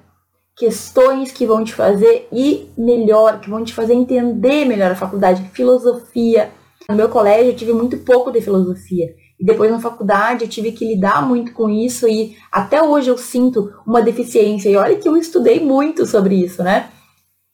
questões 0.57 1.33
que 1.33 1.45
vão 1.45 1.65
te 1.65 1.75
fazer 1.75 2.29
ir 2.31 2.71
melhor, 2.79 3.41
que 3.41 3.51
vão 3.51 3.65
te 3.65 3.75
fazer 3.75 3.95
entender 3.95 4.65
melhor 4.65 4.93
a 4.93 4.97
faculdade, 4.97 5.51
filosofia. 5.53 6.49
No 6.89 6.95
meu 6.95 7.09
colégio 7.09 7.51
eu 7.51 7.57
tive 7.57 7.73
muito 7.73 7.99
pouco 7.99 8.31
de 8.31 8.41
filosofia. 8.41 9.15
E 9.39 9.45
depois 9.45 9.71
na 9.71 9.81
faculdade 9.81 10.45
eu 10.45 10.49
tive 10.49 10.73
que 10.73 10.87
lidar 10.87 11.27
muito 11.27 11.53
com 11.53 11.69
isso 11.69 12.09
e 12.09 12.37
até 12.51 12.83
hoje 12.83 13.11
eu 13.11 13.19
sinto 13.19 13.73
uma 13.87 14.01
deficiência. 14.01 14.69
E 14.69 14.77
olha 14.77 14.97
que 14.97 15.09
eu 15.09 15.17
estudei 15.17 15.61
muito 15.61 16.07
sobre 16.07 16.37
isso, 16.37 16.63
né? 16.63 16.91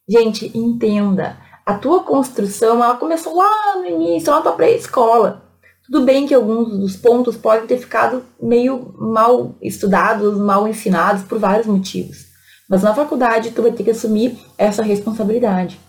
Gente, 0.07 0.51
entenda 0.57 1.37
a 1.65 1.73
tua 1.75 2.03
construção 2.03 2.83
ela 2.83 2.95
começou 2.95 3.37
lá 3.37 3.77
no 3.77 3.85
início, 3.85 4.29
lá 4.29 4.37
na 4.37 4.43
tua 4.43 4.51
pré-escola. 4.53 5.43
Tudo 5.85 6.05
bem 6.05 6.27
que 6.27 6.33
alguns 6.33 6.77
dos 6.77 6.95
pontos 6.95 7.35
podem 7.35 7.67
ter 7.67 7.77
ficado 7.77 8.23
meio 8.41 8.93
mal 8.97 9.55
estudados, 9.61 10.37
mal 10.37 10.67
ensinados 10.67 11.23
por 11.23 11.39
vários 11.39 11.67
motivos. 11.67 12.25
Mas 12.69 12.81
na 12.81 12.93
faculdade 12.93 13.51
tu 13.51 13.61
vai 13.61 13.71
ter 13.71 13.83
que 13.83 13.91
assumir 13.91 14.37
essa 14.57 14.81
responsabilidade. 14.81 15.79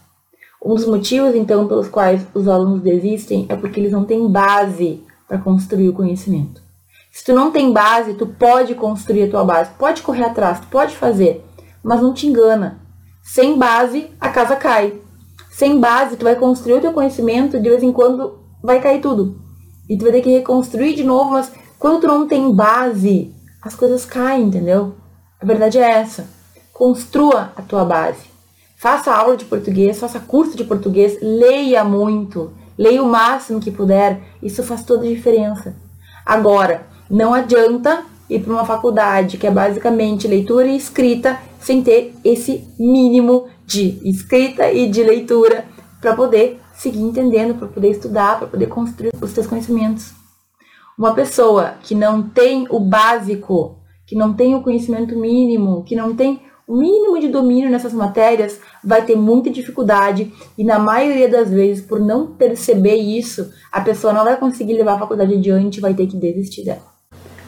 Um 0.65 0.75
dos 0.75 0.87
motivos, 0.87 1.35
então, 1.35 1.69
pelos 1.69 1.89
quais 1.89 2.27
os 2.33 2.49
alunos 2.49 2.81
desistem 2.81 3.47
é 3.49 3.57
porque 3.57 3.79
eles 3.79 3.93
não 3.93 4.05
têm 4.05 4.27
base 4.29 5.03
para 5.29 5.39
construir 5.39 5.89
o 5.91 5.95
conhecimento. 5.95 6.63
Se 7.13 7.25
tu 7.25 7.35
não 7.35 7.51
tem 7.51 7.73
base, 7.73 8.15
tu 8.15 8.27
pode 8.27 8.75
construir 8.75 9.25
a 9.25 9.31
tua 9.31 9.45
base, 9.45 9.71
pode 9.79 10.03
correr 10.03 10.25
atrás, 10.25 10.61
pode 10.71 10.97
fazer, 10.97 11.45
mas 11.83 12.01
não 12.01 12.15
te 12.15 12.27
engana. 12.27 12.81
Sem 13.23 13.59
base, 13.59 14.09
a 14.21 14.31
casa 14.31 14.57
cai 14.57 15.05
sem 15.55 15.79
base, 15.79 16.17
tu 16.17 16.25
vai 16.25 16.35
construir 16.35 16.75
o 16.75 16.81
teu 16.81 16.93
conhecimento, 16.93 17.61
de 17.61 17.71
vez 17.71 17.81
em 17.81 17.93
quando 17.93 18.41
vai 18.61 18.81
cair 18.81 19.01
tudo. 19.01 19.41
E 19.89 19.97
tu 19.97 20.03
vai 20.03 20.11
ter 20.11 20.21
que 20.21 20.31
reconstruir 20.31 20.95
de 20.95 21.05
novo, 21.05 21.31
mas 21.31 21.53
quando 21.79 22.01
tu 22.01 22.09
não 22.09 22.27
tem 22.27 22.53
base, 22.53 23.33
as 23.63 23.77
coisas 23.77 24.05
caem, 24.05 24.47
entendeu? 24.47 24.95
A 25.41 25.47
verdade 25.47 25.79
é 25.79 25.89
essa. 25.89 26.27
Construa 26.73 27.53
a 27.55 27.63
tua 27.63 27.85
base. 27.85 28.34
Faça 28.85 29.15
aula 29.15 29.35
de 29.35 29.47
português, 29.47 29.99
faça 29.99 30.21
curso 30.21 30.59
de 30.59 30.63
português, 30.63 31.17
leia 31.23 31.83
muito, 31.83 32.53
leia 32.77 33.03
o 33.03 33.09
máximo 33.09 33.59
que 33.59 33.71
puder. 33.71 34.21
Isso 34.43 34.63
faz 34.63 34.85
toda 34.85 35.07
a 35.07 35.09
diferença. 35.09 35.75
Agora, 36.27 36.87
não 37.09 37.33
adianta 37.33 38.05
ir 38.29 38.41
para 38.41 38.53
uma 38.53 38.67
faculdade 38.67 39.39
que 39.39 39.47
é 39.47 39.51
basicamente 39.51 40.29
leitura 40.29 40.67
e 40.67 40.77
escrita 40.77 41.41
sem 41.59 41.83
ter 41.83 42.15
esse 42.23 42.69
mínimo 42.79 43.49
de 43.65 43.99
escrita 44.07 44.71
e 44.71 44.87
de 44.91 45.03
leitura 45.03 45.65
para 45.99 46.15
poder 46.15 46.61
seguir 46.75 47.01
entendendo, 47.01 47.55
para 47.55 47.69
poder 47.69 47.89
estudar, 47.89 48.37
para 48.39 48.49
poder 48.49 48.67
construir 48.67 49.13
os 49.19 49.31
seus 49.31 49.47
conhecimentos. 49.47 50.13
Uma 50.99 51.15
pessoa 51.15 51.77
que 51.83 51.95
não 51.95 52.23
tem 52.23 52.67
o 52.69 52.79
básico 52.79 53.79
que 54.07 54.15
não 54.15 54.35
tem 54.35 54.55
o 54.55 54.63
conhecimento 54.63 55.17
mínimo, 55.19 55.83
que 55.85 55.97
não 55.97 56.15
tem 56.15 56.43
o 56.67 56.77
mínimo 56.77 57.21
de 57.21 57.29
domínio 57.29 57.71
nessas 57.71 57.93
matérias, 57.93 58.59
vai 58.85 59.05
ter 59.05 59.17
muita 59.17 59.51
dificuldade 59.51 60.33
e 60.59 60.65
na 60.65 60.79
maioria 60.79 61.29
das 61.29 61.51
vezes, 61.51 61.85
por 61.85 62.01
não 62.01 62.27
perceber 62.27 62.97
isso, 62.97 63.51
a 63.73 63.81
pessoa 63.81 64.13
não 64.13 64.25
vai 64.25 64.37
conseguir 64.37 64.75
levar 64.75 64.95
a 64.95 64.99
faculdade 64.99 65.35
adiante 65.35 65.79
e 65.79 65.81
vai 65.81 65.95
ter 65.95 66.07
que 66.07 66.17
desistir 66.17 66.65
dela. 66.65 66.95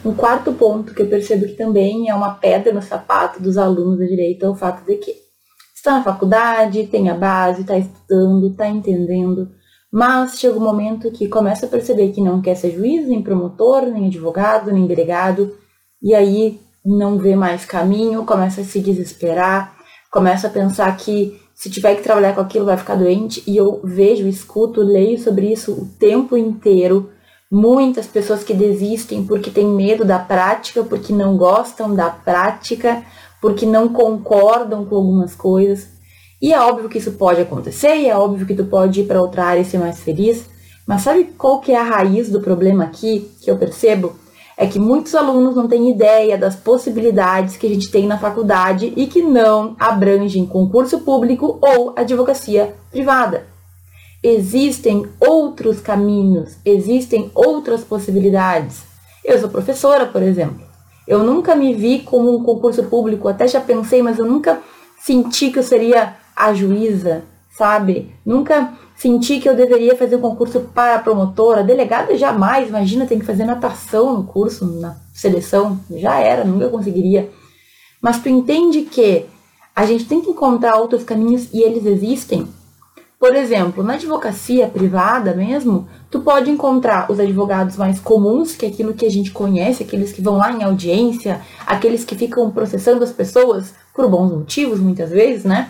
Um 0.03 0.13
quarto 0.13 0.53
ponto 0.53 0.93
que 0.93 1.01
eu 1.01 1.07
percebo 1.07 1.45
que 1.45 1.53
também 1.53 2.09
é 2.09 2.15
uma 2.15 2.35
pedra 2.35 2.73
no 2.73 2.81
sapato 2.81 3.41
dos 3.41 3.57
alunos 3.57 3.99
da 3.99 4.05
direito 4.05 4.45
é 4.45 4.49
o 4.49 4.55
fato 4.55 4.85
de 4.85 4.95
que 4.95 5.15
está 5.75 5.93
na 5.93 6.03
faculdade, 6.03 6.87
tem 6.87 7.09
a 7.09 7.13
base, 7.13 7.61
está 7.61 7.77
estudando, 7.77 8.47
está 8.47 8.67
entendendo, 8.67 9.49
mas 9.91 10.37
chega 10.37 10.57
um 10.57 10.63
momento 10.63 11.11
que 11.11 11.27
começa 11.27 11.65
a 11.65 11.69
perceber 11.69 12.11
que 12.11 12.21
não 12.21 12.41
quer 12.41 12.55
ser 12.55 12.71
juiz, 12.71 13.07
nem 13.07 13.21
promotor, 13.21 13.83
nem 13.83 14.07
advogado, 14.07 14.71
nem 14.71 14.85
delegado, 14.85 15.55
e 16.01 16.13
aí 16.13 16.59
não 16.85 17.17
vê 17.17 17.35
mais 17.35 17.65
caminho, 17.65 18.25
começa 18.25 18.61
a 18.61 18.63
se 18.63 18.79
desesperar, 18.79 19.76
começa 20.17 20.47
a 20.47 20.49
pensar 20.49 20.97
que 20.97 21.39
se 21.53 21.69
tiver 21.69 21.93
que 21.93 22.01
trabalhar 22.01 22.33
com 22.33 22.41
aquilo 22.41 22.65
vai 22.65 22.75
ficar 22.75 22.95
doente, 22.95 23.43
e 23.45 23.55
eu 23.55 23.79
vejo, 23.83 24.27
escuto, 24.27 24.81
leio 24.81 25.19
sobre 25.19 25.53
isso 25.53 25.73
o 25.73 25.85
tempo 25.99 26.35
inteiro. 26.35 27.11
Muitas 27.51 28.07
pessoas 28.07 28.43
que 28.43 28.51
desistem 28.51 29.23
porque 29.23 29.51
têm 29.51 29.67
medo 29.67 30.03
da 30.03 30.17
prática, 30.17 30.83
porque 30.83 31.13
não 31.13 31.37
gostam 31.37 31.93
da 31.93 32.09
prática, 32.09 33.03
porque 33.39 33.63
não 33.63 33.89
concordam 33.89 34.85
com 34.85 34.95
algumas 34.95 35.35
coisas. 35.35 35.87
E 36.41 36.51
é 36.51 36.59
óbvio 36.59 36.89
que 36.89 36.97
isso 36.97 37.11
pode 37.11 37.41
acontecer, 37.41 37.95
e 37.97 38.09
é 38.09 38.17
óbvio 38.17 38.47
que 38.47 38.55
tu 38.55 38.65
pode 38.65 39.01
ir 39.01 39.03
para 39.05 39.21
outra 39.21 39.45
área 39.45 39.61
e 39.61 39.65
ser 39.65 39.77
mais 39.77 39.99
feliz. 39.99 40.49
Mas 40.87 41.03
sabe 41.03 41.25
qual 41.37 41.61
que 41.61 41.73
é 41.73 41.77
a 41.77 41.83
raiz 41.83 42.27
do 42.27 42.41
problema 42.41 42.85
aqui, 42.85 43.29
que 43.39 43.51
eu 43.51 43.57
percebo? 43.57 44.15
É 44.57 44.65
que 44.65 44.79
muitos 44.79 45.13
alunos 45.13 45.55
não 45.55 45.67
têm 45.67 45.91
ideia 45.91 46.35
das 46.35 46.55
possibilidades 46.55 47.55
que 47.55 47.67
a 47.67 47.69
gente 47.69 47.91
tem 47.91 48.07
na 48.07 48.17
faculdade 48.17 48.91
e 48.95 49.05
que 49.05 49.21
não 49.21 49.75
abrangem 49.79 50.47
concurso 50.47 51.01
público 51.01 51.59
ou 51.61 51.93
advocacia 51.95 52.73
privada. 52.89 53.45
Existem 54.23 55.05
outros 55.19 55.79
caminhos, 55.79 56.57
existem 56.65 57.29
outras 57.35 57.83
possibilidades. 57.83 58.81
Eu 59.23 59.39
sou 59.39 59.47
professora, 59.47 60.07
por 60.07 60.23
exemplo. 60.23 60.65
Eu 61.07 61.23
nunca 61.23 61.55
me 61.55 61.73
vi 61.73 61.99
como 61.99 62.35
um 62.35 62.43
concurso 62.43 62.83
público, 62.85 63.27
até 63.27 63.47
já 63.47 63.61
pensei, 63.61 64.01
mas 64.01 64.17
eu 64.17 64.25
nunca 64.25 64.59
senti 64.99 65.51
que 65.51 65.59
eu 65.59 65.63
seria 65.63 66.15
a 66.35 66.51
juíza, 66.53 67.23
sabe? 67.55 68.11
Nunca 68.25 68.73
senti 68.97 69.39
que 69.39 69.47
eu 69.47 69.55
deveria 69.55 69.95
fazer 69.95 70.15
um 70.15 70.21
concurso 70.21 70.59
para 70.73 70.99
promotora. 70.99 71.63
Delegada 71.63 72.17
jamais, 72.17 72.67
imagina, 72.67 73.05
tem 73.05 73.19
que 73.19 73.25
fazer 73.25 73.45
natação 73.45 74.17
no 74.17 74.23
curso, 74.23 74.65
na 74.65 74.97
seleção. 75.13 75.79
Já 75.91 76.19
era, 76.19 76.43
nunca 76.43 76.67
conseguiria. 76.67 77.29
Mas 78.01 78.19
tu 78.19 78.27
entende 78.27 78.81
que 78.81 79.25
a 79.75 79.85
gente 79.85 80.05
tem 80.05 80.21
que 80.21 80.31
encontrar 80.31 80.77
outros 80.77 81.03
caminhos 81.03 81.53
e 81.53 81.61
eles 81.61 81.85
existem. 81.85 82.47
Por 83.19 83.35
exemplo, 83.35 83.83
na 83.83 83.93
advocacia 83.93 84.67
privada 84.67 85.33
mesmo, 85.33 85.87
tu 86.09 86.19
pode 86.21 86.51
encontrar 86.51 87.11
os 87.11 87.19
advogados 87.19 87.75
mais 87.75 87.99
comuns, 87.99 88.55
que 88.55 88.65
é 88.65 88.69
aquilo 88.69 88.93
que 88.93 89.05
a 89.07 89.09
gente 89.09 89.31
conhece, 89.31 89.81
aqueles 89.83 90.11
que 90.11 90.21
vão 90.21 90.37
lá 90.37 90.51
em 90.51 90.63
audiência, 90.63 91.41
aqueles 91.65 92.05
que 92.05 92.15
ficam 92.15 92.51
processando 92.51 93.03
as 93.03 93.11
pessoas 93.11 93.73
por 93.93 94.07
bons 94.07 94.31
motivos, 94.31 94.79
muitas 94.79 95.09
vezes, 95.09 95.43
né? 95.43 95.69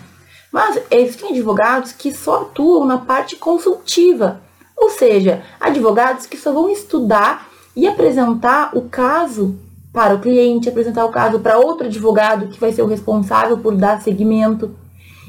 Mas 0.52 0.80
existem 0.90 1.30
advogados 1.30 1.92
que 1.92 2.12
só 2.12 2.42
atuam 2.42 2.86
na 2.86 2.98
parte 2.98 3.36
consultiva, 3.36 4.40
ou 4.76 4.90
seja, 4.90 5.42
advogados 5.60 6.26
que 6.26 6.36
só 6.36 6.52
vão 6.52 6.70
estudar 6.70 7.48
e 7.76 7.86
apresentar 7.86 8.76
o 8.76 8.82
caso 8.82 9.58
para 9.92 10.14
o 10.14 10.20
cliente, 10.20 10.68
apresentar 10.68 11.04
o 11.04 11.10
caso 11.10 11.40
para 11.40 11.58
outro 11.58 11.86
advogado 11.86 12.48
que 12.48 12.60
vai 12.60 12.72
ser 12.72 12.82
o 12.82 12.86
responsável 12.86 13.58
por 13.58 13.74
dar 13.74 14.00
seguimento. 14.00 14.74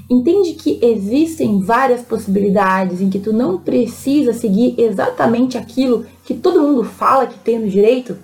Entende 0.09 0.53
que 0.53 0.79
existem 0.81 1.61
várias 1.61 2.01
possibilidades 2.01 3.01
em 3.01 3.09
que 3.09 3.19
tu 3.19 3.31
não 3.31 3.59
precisa 3.59 4.33
seguir 4.33 4.73
exatamente 4.77 5.57
aquilo 5.57 6.05
que 6.23 6.33
todo 6.33 6.61
mundo 6.61 6.83
fala 6.83 7.27
que 7.27 7.37
tem 7.39 7.59
no 7.59 7.69
direito? 7.69 8.17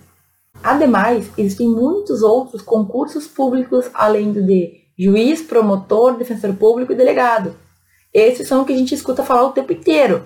Ademais, 0.63 1.29
existem 1.37 1.69
muitos 1.69 2.23
outros 2.23 2.61
concursos 2.61 3.27
públicos 3.27 3.85
além 3.93 4.31
do 4.31 4.41
de 4.41 4.84
juiz, 4.97 5.41
promotor, 5.41 6.17
defensor 6.17 6.53
público 6.53 6.93
e 6.93 6.95
delegado. 6.95 7.55
Esses 8.13 8.47
são 8.47 8.61
o 8.61 8.65
que 8.65 8.73
a 8.73 8.77
gente 8.77 8.95
escuta 8.95 9.23
falar 9.23 9.43
o 9.43 9.51
tempo 9.51 9.73
inteiro. 9.73 10.25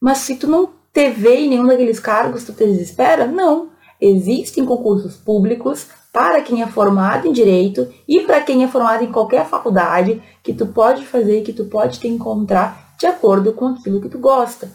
Mas 0.00 0.18
se 0.18 0.36
tu 0.36 0.46
não 0.46 0.70
te 0.92 1.10
vê 1.10 1.40
em 1.40 1.48
nenhum 1.48 1.66
daqueles 1.66 1.98
cargos, 1.98 2.44
tu 2.44 2.52
te 2.52 2.64
desespera? 2.64 3.26
Não. 3.26 3.70
Existem 4.00 4.64
concursos 4.64 5.16
públicos 5.16 5.88
para 6.12 6.42
quem 6.42 6.62
é 6.62 6.66
formado 6.68 7.26
em 7.26 7.32
direito 7.32 7.88
e 8.06 8.20
para 8.20 8.40
quem 8.40 8.62
é 8.62 8.68
formado 8.68 9.02
em 9.02 9.10
qualquer 9.10 9.46
faculdade 9.46 10.22
que 10.44 10.52
tu 10.52 10.66
pode 10.66 11.04
fazer, 11.04 11.42
que 11.42 11.52
tu 11.52 11.64
pode 11.64 11.98
te 11.98 12.06
encontrar 12.06 12.94
de 12.98 13.06
acordo 13.06 13.52
com 13.52 13.66
aquilo 13.66 14.00
que 14.00 14.08
tu 14.08 14.18
gosta. 14.18 14.70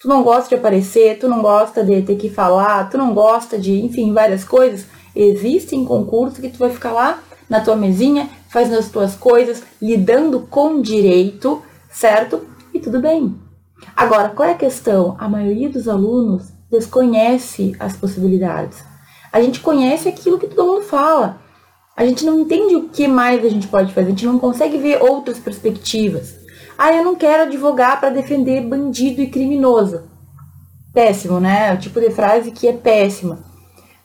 Tu 0.00 0.08
não 0.08 0.24
gosta 0.24 0.48
de 0.48 0.54
aparecer, 0.56 1.18
tu 1.18 1.28
não 1.28 1.42
gosta 1.42 1.84
de 1.84 2.02
ter 2.02 2.16
que 2.16 2.28
falar, 2.28 2.90
tu 2.90 2.98
não 2.98 3.14
gosta 3.14 3.56
de, 3.56 3.84
enfim, 3.84 4.12
várias 4.12 4.44
coisas. 4.44 4.86
Existem 5.14 5.84
concursos 5.84 6.40
que 6.40 6.48
tu 6.48 6.58
vai 6.58 6.70
ficar 6.70 6.90
lá 6.90 7.22
na 7.48 7.60
tua 7.60 7.76
mesinha 7.76 8.28
fazendo 8.50 8.78
as 8.78 8.90
tuas 8.90 9.14
coisas, 9.14 9.62
lidando 9.80 10.40
com 10.40 10.82
direito, 10.82 11.62
certo? 11.90 12.46
E 12.74 12.80
tudo 12.80 13.00
bem. 13.00 13.34
Agora, 13.96 14.30
qual 14.30 14.48
é 14.48 14.52
a 14.52 14.58
questão? 14.58 15.16
A 15.18 15.28
maioria 15.28 15.70
dos 15.70 15.88
alunos 15.88 16.52
desconhece 16.70 17.74
as 17.78 17.96
possibilidades. 17.96 18.84
A 19.32 19.40
gente 19.40 19.60
conhece 19.60 20.08
aquilo 20.08 20.38
que 20.38 20.48
todo 20.48 20.66
mundo 20.66 20.82
fala. 20.82 21.40
A 21.96 22.04
gente 22.04 22.24
não 22.24 22.40
entende 22.40 22.74
o 22.74 22.88
que 22.88 23.06
mais 23.06 23.44
a 23.44 23.48
gente 23.48 23.68
pode 23.68 23.92
fazer, 23.92 24.06
a 24.06 24.10
gente 24.10 24.26
não 24.26 24.38
consegue 24.38 24.78
ver 24.78 25.02
outras 25.02 25.38
perspectivas. 25.38 26.34
Ah, 26.76 26.92
eu 26.94 27.04
não 27.04 27.14
quero 27.14 27.42
advogar 27.42 28.00
para 28.00 28.10
defender 28.10 28.62
bandido 28.62 29.20
e 29.20 29.28
criminoso. 29.28 30.02
Péssimo, 30.92 31.38
né? 31.38 31.68
É 31.68 31.74
o 31.74 31.78
tipo 31.78 32.00
de 32.00 32.10
frase 32.10 32.50
que 32.50 32.66
é 32.66 32.72
péssima. 32.72 33.38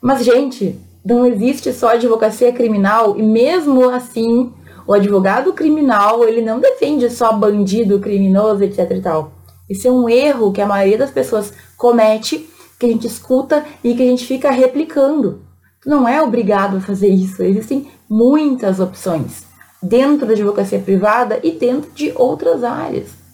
Mas, 0.00 0.24
gente, 0.24 0.78
não 1.06 1.24
existe 1.24 1.72
só 1.72 1.90
advocacia 1.90 2.52
criminal 2.52 3.16
e 3.16 3.22
mesmo 3.22 3.88
assim 3.90 4.52
o 4.84 4.92
advogado 4.92 5.52
criminal 5.52 6.24
ele 6.24 6.40
não 6.40 6.58
defende 6.58 7.08
só 7.10 7.32
bandido, 7.32 8.00
criminoso, 8.00 8.64
etc 8.64 8.90
e 8.90 9.00
tal. 9.00 9.32
Isso 9.70 9.86
é 9.86 9.90
um 9.90 10.08
erro 10.08 10.52
que 10.52 10.60
a 10.60 10.66
maioria 10.66 10.98
das 10.98 11.10
pessoas 11.10 11.52
comete, 11.76 12.48
que 12.78 12.86
a 12.86 12.88
gente 12.88 13.06
escuta 13.06 13.64
e 13.84 13.94
que 13.94 14.02
a 14.02 14.06
gente 14.06 14.26
fica 14.26 14.50
replicando. 14.50 15.42
Tu 15.80 15.88
não 15.88 16.08
é 16.08 16.20
obrigado 16.20 16.78
a 16.78 16.80
fazer 16.80 17.08
isso. 17.08 17.42
Existem 17.42 17.88
muitas 18.08 18.80
opções 18.80 19.44
dentro 19.80 20.26
da 20.26 20.32
advocacia 20.32 20.80
privada 20.80 21.38
e 21.42 21.52
dentro 21.52 21.90
de 21.92 22.12
outras 22.16 22.64
áreas. 22.64 23.25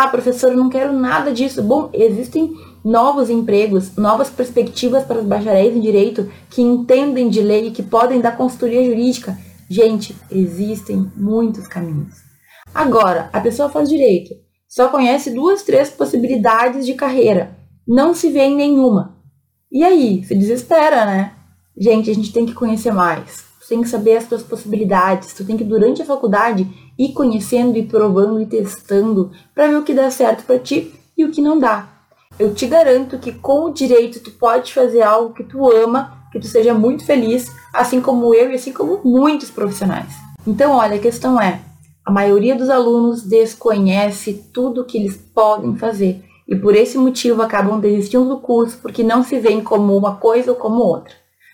Ah, 0.00 0.06
professor, 0.06 0.54
não 0.54 0.68
quero 0.68 0.92
nada 0.92 1.32
disso. 1.32 1.60
Bom, 1.60 1.90
existem 1.92 2.54
novos 2.84 3.28
empregos, 3.28 3.96
novas 3.96 4.30
perspectivas 4.30 5.02
para 5.02 5.18
os 5.18 5.26
bacharéis 5.26 5.74
em 5.74 5.80
direito 5.80 6.30
que 6.48 6.62
entendem 6.62 7.28
de 7.28 7.40
lei 7.40 7.66
e 7.66 7.70
que 7.72 7.82
podem 7.82 8.20
dar 8.20 8.36
consultoria 8.36 8.84
jurídica. 8.84 9.36
Gente, 9.68 10.14
existem 10.30 11.10
muitos 11.16 11.66
caminhos. 11.66 12.14
Agora, 12.72 13.28
a 13.32 13.40
pessoa 13.40 13.70
faz 13.70 13.88
direito, 13.88 14.32
só 14.68 14.88
conhece 14.88 15.34
duas, 15.34 15.64
três 15.64 15.90
possibilidades 15.90 16.86
de 16.86 16.94
carreira, 16.94 17.58
não 17.84 18.14
se 18.14 18.30
vê 18.30 18.42
em 18.42 18.54
nenhuma. 18.54 19.16
E 19.68 19.82
aí, 19.82 20.22
se 20.22 20.36
desespera, 20.36 21.06
né? 21.06 21.32
Gente, 21.76 22.08
a 22.08 22.14
gente 22.14 22.32
tem 22.32 22.46
que 22.46 22.54
conhecer 22.54 22.92
mais. 22.92 23.47
Tu 23.68 23.74
tem 23.74 23.82
que 23.82 23.88
saber 23.90 24.16
as 24.16 24.26
tuas 24.26 24.42
possibilidades. 24.42 25.34
Tu 25.34 25.44
tem 25.44 25.54
que, 25.54 25.62
durante 25.62 26.00
a 26.00 26.04
faculdade, 26.06 26.66
ir 26.98 27.12
conhecendo 27.12 27.76
e 27.76 27.82
provando 27.82 28.40
e 28.40 28.46
testando 28.46 29.30
para 29.54 29.66
ver 29.66 29.76
o 29.76 29.82
que 29.82 29.92
dá 29.92 30.10
certo 30.10 30.44
para 30.44 30.58
ti 30.58 30.90
e 31.14 31.22
o 31.22 31.30
que 31.30 31.42
não 31.42 31.58
dá. 31.58 31.86
Eu 32.38 32.54
te 32.54 32.66
garanto 32.66 33.18
que 33.18 33.30
com 33.30 33.66
o 33.66 33.72
direito 33.72 34.20
tu 34.20 34.30
pode 34.30 34.72
fazer 34.72 35.02
algo 35.02 35.34
que 35.34 35.44
tu 35.44 35.70
ama, 35.70 36.24
que 36.32 36.40
tu 36.40 36.46
seja 36.46 36.72
muito 36.72 37.04
feliz, 37.04 37.52
assim 37.74 38.00
como 38.00 38.34
eu 38.34 38.50
e 38.50 38.54
assim 38.54 38.72
como 38.72 39.02
muitos 39.04 39.50
profissionais. 39.50 40.14
Então, 40.46 40.72
olha, 40.72 40.96
a 40.96 41.00
questão 41.00 41.38
é, 41.38 41.60
a 42.06 42.10
maioria 42.10 42.56
dos 42.56 42.70
alunos 42.70 43.22
desconhece 43.22 44.46
tudo 44.50 44.86
que 44.86 44.96
eles 44.96 45.18
podem 45.34 45.76
fazer 45.76 46.24
e 46.48 46.56
por 46.56 46.74
esse 46.74 46.96
motivo 46.96 47.42
acabam 47.42 47.78
desistindo 47.78 48.30
do 48.30 48.38
curso 48.38 48.78
porque 48.80 49.02
não 49.02 49.22
se 49.22 49.38
veem 49.38 49.62
como 49.62 49.94
uma 49.94 50.16
coisa 50.16 50.52
ou 50.52 50.56
como 50.56 50.80
outra. 50.80 51.12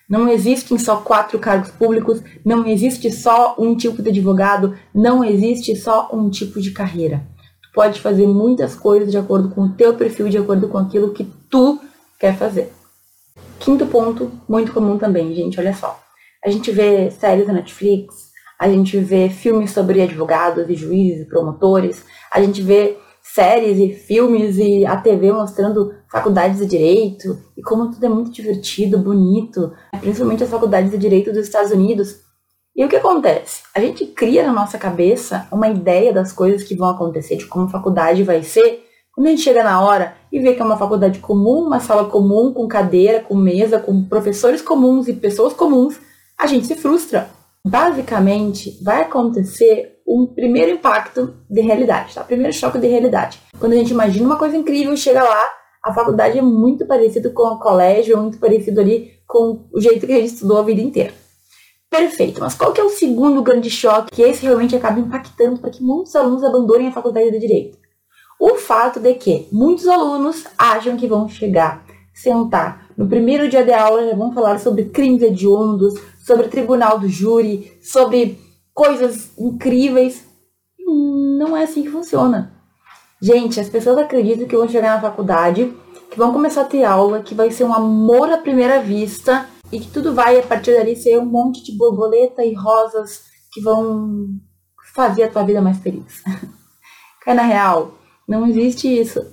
Não 0.09 0.29
existem 0.29 0.79
só 0.79 0.97
quatro 0.97 1.39
cargos 1.39 1.71
públicos, 1.71 2.23
não 2.45 2.67
existe 2.67 3.11
só 3.11 3.55
um 3.59 3.75
tipo 3.77 4.03
de 4.03 4.11
advogado, 4.11 4.77
não 4.95 5.25
existe 5.25 5.75
só 5.77 6.11
um 6.13 6.29
tipo 6.29 6.61
de 6.61 6.71
carreira 6.71 7.35
pode 7.75 8.01
fazer 8.01 8.27
muitas 8.27 8.77
coisas 8.77 9.11
de 9.11 9.19
acordo 9.19 9.51
com 9.51 9.63
o 9.63 9.73
teu 9.73 9.95
perfil, 9.95 10.29
de 10.29 10.39
acordo 10.39 10.69
com 10.69 10.79
aquilo 10.79 11.13
que 11.13 11.25
tu 11.51 11.81
quer 12.19 12.37
fazer. 12.37 12.73
Quinto 13.59 13.85
ponto, 13.87 14.31
muito 14.49 14.73
comum 14.73 14.97
também, 14.97 15.35
gente, 15.35 15.59
olha 15.59 15.75
só. 15.75 16.01
A 16.43 16.49
gente 16.49 16.71
vê 16.71 17.11
séries 17.11 17.47
na 17.47 17.55
Netflix, 17.55 18.31
a 18.59 18.69
gente 18.69 18.97
vê 18.99 19.29
filmes 19.29 19.73
sobre 19.73 20.01
advogados 20.01 20.71
e 20.71 20.75
juízes 20.75 21.23
e 21.23 21.29
promotores, 21.29 22.05
a 22.31 22.41
gente 22.41 22.63
vê 22.63 22.97
séries 23.35 23.81
e 23.81 23.93
filmes 23.93 24.59
e 24.59 24.87
a 24.87 24.97
TV 24.97 25.33
mostrando 25.33 25.93
faculdades 26.09 26.61
de 26.61 26.67
direito 26.67 27.37
e 27.57 27.63
como 27.63 27.91
tudo 27.91 28.07
é 28.07 28.09
muito 28.09 28.31
divertido, 28.31 28.97
bonito, 28.97 29.73
principalmente 30.01 30.45
as 30.45 30.51
faculdades 30.51 30.93
de 30.93 30.97
direito 30.97 31.33
dos 31.33 31.49
Estados 31.49 31.73
Unidos. 31.73 32.21
E 32.77 32.85
o 32.85 32.89
que 32.89 32.95
acontece? 32.95 33.63
A 33.75 33.81
gente 33.81 34.07
cria 34.07 34.47
na 34.47 34.53
nossa 34.53 34.79
cabeça 34.79 35.49
uma 35.51 35.69
ideia 35.69 36.13
das 36.13 36.33
coisas 36.33 36.63
que 36.63 36.77
vão 36.77 36.89
acontecer, 36.89 37.37
de 37.37 37.47
como 37.47 37.65
a 37.65 37.71
faculdade 37.71 38.23
vai 38.23 38.45
ser, 38.45 38.85
quando 39.13 39.27
a 39.27 39.31
gente 39.31 39.43
chega 39.43 39.65
na 39.65 39.81
hora 39.81 40.15
e 40.31 40.39
vê 40.39 40.55
que 40.55 40.63
é 40.63 40.65
uma 40.65 40.79
faculdade 40.79 41.19
comum, 41.19 41.67
uma 41.67 41.81
sala 41.81 42.05
comum, 42.05 42.53
com 42.53 42.69
cadeira, 42.69 43.19
com 43.21 43.35
mesa, 43.35 43.81
com 43.81 44.05
professores 44.05 44.63
comuns 44.63 45.09
e 45.09 45.13
pessoas 45.13 45.53
comuns, 45.53 45.99
a 46.39 46.47
gente 46.47 46.67
se 46.67 46.77
frustra. 46.77 47.29
Basicamente, 47.67 48.79
vai 48.81 49.03
acontecer 49.03 49.94
um 50.07 50.27
primeiro 50.27 50.73
impacto 50.73 51.35
de 51.49 51.61
realidade, 51.61 52.15
tá? 52.15 52.23
Primeiro 52.23 52.53
choque 52.53 52.79
de 52.79 52.87
realidade. 52.87 53.41
Quando 53.59 53.73
a 53.73 53.77
gente 53.77 53.93
imagina 53.93 54.27
uma 54.27 54.39
coisa 54.39 54.57
incrível 54.57 54.97
chega 54.97 55.23
lá, 55.23 55.51
a 55.83 55.93
faculdade 55.93 56.39
é 56.39 56.43
muito 56.43 56.87
parecido 56.87 57.31
com 57.33 57.43
o 57.43 57.59
colégio, 57.59 58.17
muito 58.19 58.39
parecido 58.39 58.81
ali 58.81 59.13
com 59.27 59.67
o 59.73 59.81
jeito 59.81 60.07
que 60.07 60.13
a 60.13 60.17
gente 60.17 60.35
estudou 60.35 60.59
a 60.59 60.63
vida 60.63 60.81
inteira. 60.81 61.13
Perfeito, 61.91 62.41
mas 62.41 62.55
qual 62.55 62.73
que 62.73 62.81
é 62.81 62.85
o 62.85 62.91
segundo 62.91 63.43
grande 63.43 63.71
choque 63.71 64.11
que 64.11 64.23
esse 64.23 64.43
realmente 64.43 64.75
acaba 64.75 64.99
impactando 64.99 65.61
para 65.61 65.71
que 65.71 65.83
muitos 65.83 66.17
alunos 66.17 66.43
abandonem 66.43 66.89
a 66.89 66.93
faculdade 66.93 67.31
de 67.31 67.39
Direito? 67.39 67.79
O 68.41 68.57
fato 68.57 68.99
de 68.99 69.15
que 69.15 69.47
muitos 69.53 69.87
alunos 69.87 70.45
acham 70.59 70.97
que 70.97 71.07
vão 71.07 71.29
chegar, 71.29 71.85
sentar 72.13 72.89
no 72.97 73.09
primeiro 73.09 73.49
dia 73.49 73.65
de 73.65 73.73
aula, 73.73 74.07
já 74.07 74.17
vão 74.17 74.33
falar 74.33 74.59
sobre 74.59 74.87
crimes 74.87 75.23
hediondos, 75.23 75.95
sobre 76.25 76.49
tribunal 76.49 76.99
do 76.99 77.09
júri, 77.09 77.73
sobre 77.83 78.39
coisas 78.75 79.31
incríveis. 79.39 80.25
Não 81.39 81.57
é 81.57 81.63
assim 81.63 81.83
que 81.83 81.91
funciona. 81.91 82.53
Gente, 83.23 83.59
as 83.59 83.71
pessoas 83.71 83.97
acreditam 83.97 84.47
que 84.47 84.57
vão 84.57 84.69
chegar 84.69 84.97
na 84.97 85.01
faculdade, 85.01 85.73
que 86.11 86.19
vão 86.19 86.33
começar 86.33 86.63
a 86.63 86.67
ter 86.67 86.85
aula, 86.85 87.23
que 87.23 87.35
vai 87.35 87.51
ser 87.51 87.65
um 87.65 87.73
amor 87.73 88.31
à 88.31 88.37
primeira 88.37 88.83
vista 88.83 89.49
e 89.73 89.81
que 89.81 89.91
tudo 89.91 90.13
vai 90.13 90.39
a 90.39 90.43
partir 90.43 90.77
dali 90.77 90.95
ser 90.95 91.19
um 91.19 91.25
monte 91.25 91.65
de 91.65 91.73
borboleta 91.73 92.45
e 92.45 92.53
rosas 92.53 93.23
que 93.51 93.63
vão 93.63 94.29
fazer 94.95 95.23
a 95.23 95.31
tua 95.31 95.45
vida 95.45 95.63
mais 95.63 95.79
feliz. 95.79 96.23
Cai 97.25 97.35
na 97.35 97.43
real, 97.43 97.95
não 98.29 98.47
existe 98.47 98.89
isso. 98.89 99.25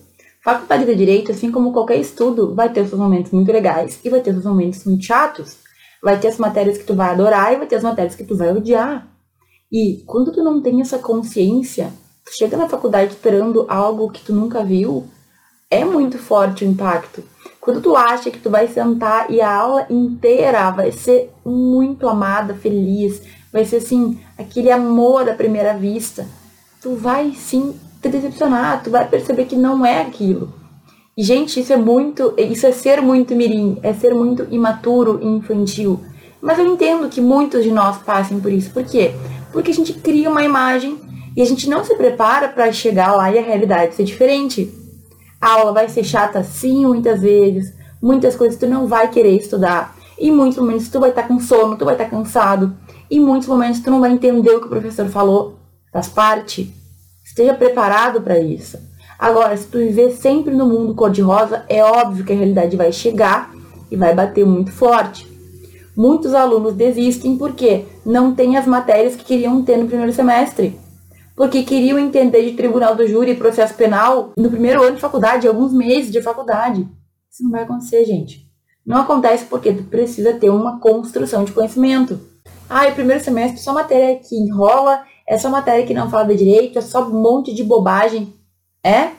Faculdade 0.44 0.86
de 0.86 0.96
Direito, 0.96 1.32
assim 1.32 1.52
como 1.52 1.74
qualquer 1.74 1.98
estudo, 1.98 2.56
vai 2.56 2.70
ter 2.70 2.88
seus 2.88 3.00
momentos 3.00 3.32
muito 3.32 3.52
legais 3.52 4.00
e 4.04 4.10
vai 4.10 4.22
ter 4.22 4.32
seus 4.34 4.46
momentos 4.46 4.86
muito 4.86 5.04
chatos. 5.04 5.58
Vai 6.02 6.20
ter 6.20 6.30
as 6.30 6.38
matérias 6.38 6.78
que 6.80 6.84
tu 6.84 6.96
vai 6.96 7.10
adorar 7.12 7.54
e 7.54 7.58
vai 7.58 7.68
ter 7.68 7.76
as 7.76 7.84
matérias 7.84 8.16
que 8.16 8.24
tu 8.24 8.36
vai 8.36 8.52
odiar. 8.52 9.08
E 9.72 10.04
quando 10.06 10.32
tu 10.32 10.44
não 10.44 10.62
tem 10.62 10.82
essa 10.82 11.00
consciência, 11.00 11.92
tu 12.26 12.32
chega 12.36 12.58
na 12.58 12.68
faculdade 12.68 13.14
esperando 13.14 13.66
algo 13.70 14.12
que 14.12 14.22
tu 14.22 14.34
nunca 14.34 14.64
viu, 14.64 15.06
é 15.70 15.86
muito 15.86 16.18
forte 16.18 16.66
o 16.66 16.68
impacto. 16.68 17.24
Quando 17.60 17.82
tu 17.82 17.96
acha 17.96 18.30
que 18.30 18.40
tu 18.40 18.50
vai 18.50 18.68
sentar 18.68 19.32
e 19.32 19.40
a 19.40 19.54
aula 19.54 19.86
inteira 19.90 20.70
vai 20.72 20.92
ser 20.92 21.32
muito 21.46 22.10
amada, 22.10 22.54
feliz, 22.54 23.22
vai 23.54 23.64
ser 23.64 23.78
assim, 23.78 24.20
aquele 24.38 24.72
amor 24.72 25.30
à 25.30 25.34
primeira 25.34 25.78
vista, 25.78 26.26
tu 26.82 26.96
vai 26.96 27.32
sim 27.34 27.76
te 28.02 28.10
decepcionar, 28.10 28.84
tu 28.84 28.90
vai 28.90 29.08
perceber 29.08 29.46
que 29.46 29.56
não 29.56 29.86
é 29.86 30.02
aquilo. 30.02 30.54
E, 31.16 31.24
gente, 31.24 31.60
isso 31.60 31.72
é 31.72 31.78
muito. 31.78 32.34
Isso 32.38 32.66
é 32.66 32.72
ser 32.72 33.02
muito 33.02 33.36
mirim, 33.36 33.78
é 33.84 33.94
ser 33.94 34.14
muito 34.14 34.48
imaturo 34.50 35.20
e 35.22 35.28
infantil. 35.28 36.00
Mas 36.42 36.58
eu 36.58 36.66
entendo 36.66 37.10
que 37.10 37.22
muitos 37.22 37.64
de 37.64 37.72
nós 37.72 37.98
passem 38.00 38.40
por 38.40 38.52
isso. 38.52 38.72
Por 38.72 38.84
quê? 38.84 39.14
Porque 39.52 39.72
a 39.72 39.74
gente 39.74 39.94
cria 39.94 40.30
uma 40.30 40.44
imagem 40.44 41.00
e 41.36 41.42
a 41.42 41.46
gente 41.46 41.70
não 41.70 41.84
se 41.84 41.96
prepara 41.96 42.50
para 42.50 42.72
chegar 42.72 43.14
lá 43.14 43.32
e 43.32 43.38
a 43.38 43.42
realidade 43.42 43.96
ser 43.96 44.04
diferente. 44.04 44.72
A 45.40 45.54
aula 45.54 45.74
vai 45.74 45.90
ser 45.90 46.04
chata 46.04 46.44
sim, 46.44 46.86
muitas 46.86 47.22
vezes. 47.22 47.74
Muitas 48.02 48.36
coisas 48.36 48.60
tu 48.60 48.68
não 48.68 48.88
vai 48.88 49.10
querer 49.10 49.36
estudar. 49.36 49.96
Em 50.20 50.32
muitos 50.32 50.58
momentos 50.58 50.90
tu 50.90 51.00
vai 51.00 51.10
estar 51.10 51.24
tá 51.24 51.28
com 51.28 51.40
sono, 51.40 51.78
tu 51.78 51.86
vai 51.86 51.96
estar 51.96 52.06
tá 52.06 52.12
cansado. 52.12 52.76
Em 53.10 53.20
muitos 53.20 53.48
momentos 53.48 53.80
tu 53.80 53.90
não 53.90 54.00
vai 54.00 54.12
entender 54.12 54.52
o 54.52 54.60
que 54.60 54.68
o 54.68 54.70
professor 54.70 55.08
falou. 55.08 55.58
Faz 55.92 56.08
parte. 56.08 56.74
Esteja 57.24 57.54
preparado 57.54 58.22
para 58.22 58.40
isso. 58.40 58.78
Agora, 59.18 59.56
se 59.56 59.68
tu 59.68 59.78
viver 59.78 60.12
sempre 60.12 60.54
no 60.54 60.66
mundo 60.66 60.96
cor-de-rosa, 60.96 61.64
é 61.70 61.84
óbvio 61.84 62.26
que 62.26 62.34
a 62.34 62.36
realidade 62.36 62.76
vai 62.76 62.92
chegar 62.92 63.54
e 63.90 63.96
vai 63.96 64.16
bater 64.16 64.46
muito 64.46 64.72
forte. 64.72 65.31
Muitos 65.96 66.34
alunos 66.34 66.74
desistem 66.74 67.38
porque 67.38 67.86
não 68.06 68.34
têm 68.34 68.58
as 68.58 68.66
matérias 68.66 69.16
que 69.16 69.26
queriam 69.26 69.62
ter 69.64 69.78
no 69.78 69.88
primeiro 69.88 70.14
semestre. 70.14 70.80
Porque 71.36 71.64
queriam 71.64 71.98
entender 72.00 72.44
de 72.50 72.56
tribunal 72.56 72.96
do 72.96 73.08
júri 73.08 73.32
e 73.32 73.36
processo 73.36 73.74
penal 73.74 74.32
no 74.38 74.50
primeiro 74.50 74.84
ano 74.84 74.96
de 74.96 75.02
faculdade, 75.02 75.48
alguns 75.48 75.74
meses 75.74 76.12
de 76.12 76.22
faculdade. 76.22 76.88
Isso 77.30 77.44
não 77.44 77.52
vai 77.52 77.64
acontecer, 77.64 78.06
gente. 78.06 78.50
Não 78.86 78.98
acontece 78.98 79.46
porque 79.46 79.74
tu 79.74 79.84
precisa 79.84 80.34
ter 80.34 80.50
uma 80.50 80.80
construção 80.80 81.44
de 81.44 81.52
conhecimento. 81.52 82.20
Ah, 82.70 82.88
e 82.88 82.94
primeiro 82.94 83.24
semestre 83.24 83.60
só 83.60 83.74
matéria 83.74 84.18
que 84.18 84.36
enrola 84.36 85.04
é 85.28 85.38
só 85.38 85.50
matéria 85.50 85.86
que 85.86 85.94
não 85.94 86.10
fala 86.10 86.26
de 86.26 86.36
direito, 86.36 86.78
é 86.78 86.82
só 86.82 87.08
um 87.08 87.22
monte 87.22 87.54
de 87.54 87.64
bobagem. 87.64 88.34
É? 88.84 89.12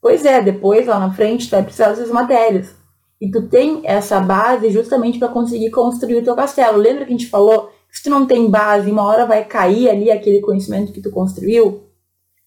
Pois 0.00 0.24
é, 0.24 0.40
depois 0.40 0.86
lá 0.86 0.98
na 0.98 1.12
frente 1.12 1.46
tu 1.46 1.50
vai 1.50 1.62
precisar 1.62 1.88
dessas 1.88 2.10
matérias. 2.10 2.74
E 3.20 3.30
tu 3.30 3.48
tem 3.48 3.80
essa 3.84 4.20
base 4.20 4.70
justamente 4.70 5.18
para 5.18 5.28
conseguir 5.28 5.70
construir 5.70 6.18
o 6.18 6.24
teu 6.24 6.36
castelo. 6.36 6.78
Lembra 6.78 7.04
que 7.04 7.12
a 7.12 7.16
gente 7.16 7.28
falou 7.28 7.70
que 7.90 7.96
se 7.96 8.04
tu 8.04 8.10
não 8.10 8.26
tem 8.26 8.48
base, 8.48 8.90
uma 8.90 9.02
hora 9.02 9.26
vai 9.26 9.44
cair 9.44 9.88
ali 9.88 10.10
aquele 10.10 10.40
conhecimento 10.40 10.92
que 10.92 11.00
tu 11.00 11.10
construiu? 11.10 11.84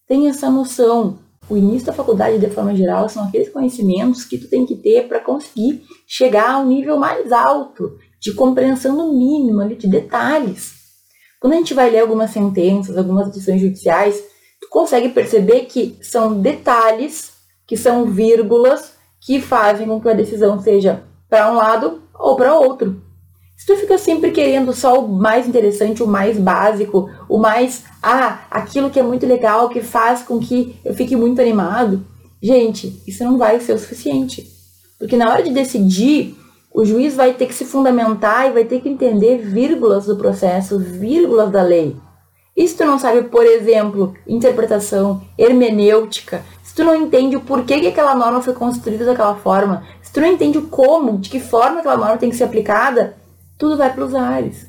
Tem 0.07 0.27
essa 0.27 0.49
noção. 0.49 1.19
O 1.49 1.57
início 1.57 1.87
da 1.87 1.93
faculdade, 1.93 2.39
de 2.39 2.49
forma 2.49 2.73
geral, 2.75 3.09
são 3.09 3.23
aqueles 3.23 3.49
conhecimentos 3.49 4.23
que 4.23 4.37
tu 4.37 4.47
tem 4.47 4.65
que 4.65 4.75
ter 4.75 5.07
para 5.07 5.19
conseguir 5.19 5.83
chegar 6.07 6.51
a 6.51 6.59
um 6.59 6.67
nível 6.67 6.97
mais 6.97 7.31
alto 7.31 7.97
de 8.21 8.33
compreensão 8.33 8.95
no 8.95 9.11
mínimo 9.17 9.59
ali, 9.59 9.75
de 9.75 9.87
detalhes. 9.87 10.73
Quando 11.39 11.53
a 11.53 11.55
gente 11.57 11.73
vai 11.73 11.89
ler 11.89 12.01
algumas 12.01 12.29
sentenças, 12.29 12.95
algumas 12.95 13.27
decisões 13.27 13.59
judiciais, 13.59 14.23
tu 14.61 14.69
consegue 14.69 15.09
perceber 15.09 15.61
que 15.61 15.97
são 16.01 16.39
detalhes, 16.39 17.33
que 17.65 17.75
são 17.75 18.05
vírgulas, 18.05 18.93
que 19.21 19.39
fazem 19.39 19.87
com 19.87 20.01
que 20.01 20.09
a 20.09 20.13
decisão 20.13 20.59
seja 20.59 21.03
para 21.29 21.49
um 21.51 21.55
lado 21.55 22.01
ou 22.13 22.35
para 22.35 22.59
outro. 22.59 23.01
Se 23.55 23.67
tu 23.67 23.77
fica 23.77 23.95
sempre 23.97 24.31
querendo 24.31 24.73
só 24.73 24.99
o 24.99 25.07
mais 25.07 25.47
interessante, 25.47 26.01
o 26.01 26.07
mais 26.07 26.35
básico, 26.35 27.07
o 27.29 27.37
mais, 27.37 27.83
ah, 28.01 28.39
aquilo 28.49 28.89
que 28.89 28.99
é 28.99 29.03
muito 29.03 29.27
legal, 29.27 29.69
que 29.69 29.81
faz 29.81 30.23
com 30.23 30.39
que 30.39 30.75
eu 30.83 30.95
fique 30.95 31.15
muito 31.15 31.39
animado, 31.39 32.03
gente, 32.41 33.01
isso 33.07 33.23
não 33.23 33.37
vai 33.37 33.59
ser 33.59 33.73
o 33.73 33.77
suficiente. 33.77 34.49
Porque 34.97 35.15
na 35.15 35.29
hora 35.29 35.43
de 35.43 35.51
decidir 35.51 36.35
o 36.73 36.83
juiz 36.83 37.15
vai 37.15 37.33
ter 37.33 37.45
que 37.45 37.53
se 37.53 37.65
fundamentar 37.65 38.47
e 38.47 38.53
vai 38.53 38.65
ter 38.65 38.81
que 38.81 38.89
entender 38.89 39.37
vírgulas 39.37 40.05
do 40.07 40.15
processo, 40.15 40.79
vírgulas 40.79 41.51
da 41.51 41.61
lei. 41.61 41.95
E 42.57 42.67
se 42.67 42.75
tu 42.75 42.85
não 42.85 42.97
sabe, 42.97 43.23
por 43.23 43.45
exemplo, 43.45 44.13
interpretação, 44.27 45.21
hermenêutica, 45.37 46.43
se 46.71 46.75
tu 46.75 46.85
não 46.85 46.95
entende 46.95 47.35
o 47.35 47.41
porquê 47.41 47.81
que 47.81 47.87
aquela 47.87 48.15
norma 48.15 48.41
foi 48.41 48.53
construída 48.53 49.03
daquela 49.03 49.35
forma, 49.35 49.83
se 50.01 50.09
tu 50.13 50.21
não 50.21 50.27
entende 50.29 50.57
o 50.57 50.69
como, 50.69 51.17
de 51.17 51.29
que 51.29 51.37
forma 51.37 51.79
aquela 51.79 51.97
norma 51.97 52.15
tem 52.15 52.29
que 52.29 52.35
ser 52.37 52.45
aplicada, 52.45 53.17
tudo 53.57 53.75
vai 53.75 53.93
para 53.93 54.05
os 54.05 54.15
ares. 54.15 54.67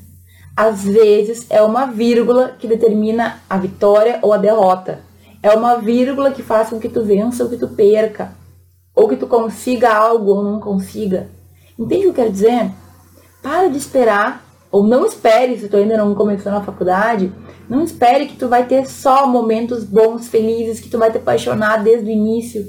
Às 0.56 0.82
vezes 0.82 1.46
é 1.48 1.62
uma 1.62 1.86
vírgula 1.86 2.56
que 2.58 2.66
determina 2.66 3.40
a 3.48 3.56
vitória 3.56 4.18
ou 4.20 4.32
a 4.32 4.36
derrota. 4.36 4.98
É 5.40 5.52
uma 5.52 5.76
vírgula 5.76 6.32
que 6.32 6.42
faz 6.42 6.70
com 6.70 6.80
que 6.80 6.88
tu 6.88 7.04
vença 7.04 7.44
ou 7.44 7.48
que 7.48 7.56
tu 7.56 7.68
perca. 7.68 8.32
Ou 8.96 9.08
que 9.08 9.14
tu 9.14 9.28
consiga 9.28 9.94
algo 9.94 10.32
ou 10.32 10.42
não 10.42 10.58
consiga. 10.58 11.28
Entende 11.78 12.00
o 12.00 12.02
que 12.02 12.08
eu 12.08 12.24
quero 12.24 12.32
dizer? 12.32 12.68
Para 13.40 13.68
de 13.68 13.78
esperar, 13.78 14.44
ou 14.72 14.82
não 14.82 15.04
espere, 15.04 15.58
se 15.58 15.68
tu 15.68 15.76
ainda 15.76 15.98
não 15.98 16.14
começou 16.14 16.50
na 16.50 16.62
faculdade, 16.62 17.30
não 17.68 17.85
espere 17.85 18.24
que 18.24 18.37
tu 18.37 18.48
vai 18.48 18.66
ter 18.66 18.88
só 18.88 19.26
momentos 19.26 19.85
bons, 19.85 20.28
felizes, 20.28 20.80
que 20.80 20.88
tu 20.88 20.96
vai 20.96 21.12
te 21.12 21.18
apaixonar 21.18 21.85
desde 21.85 22.08
o 22.08 22.11
início. 22.11 22.64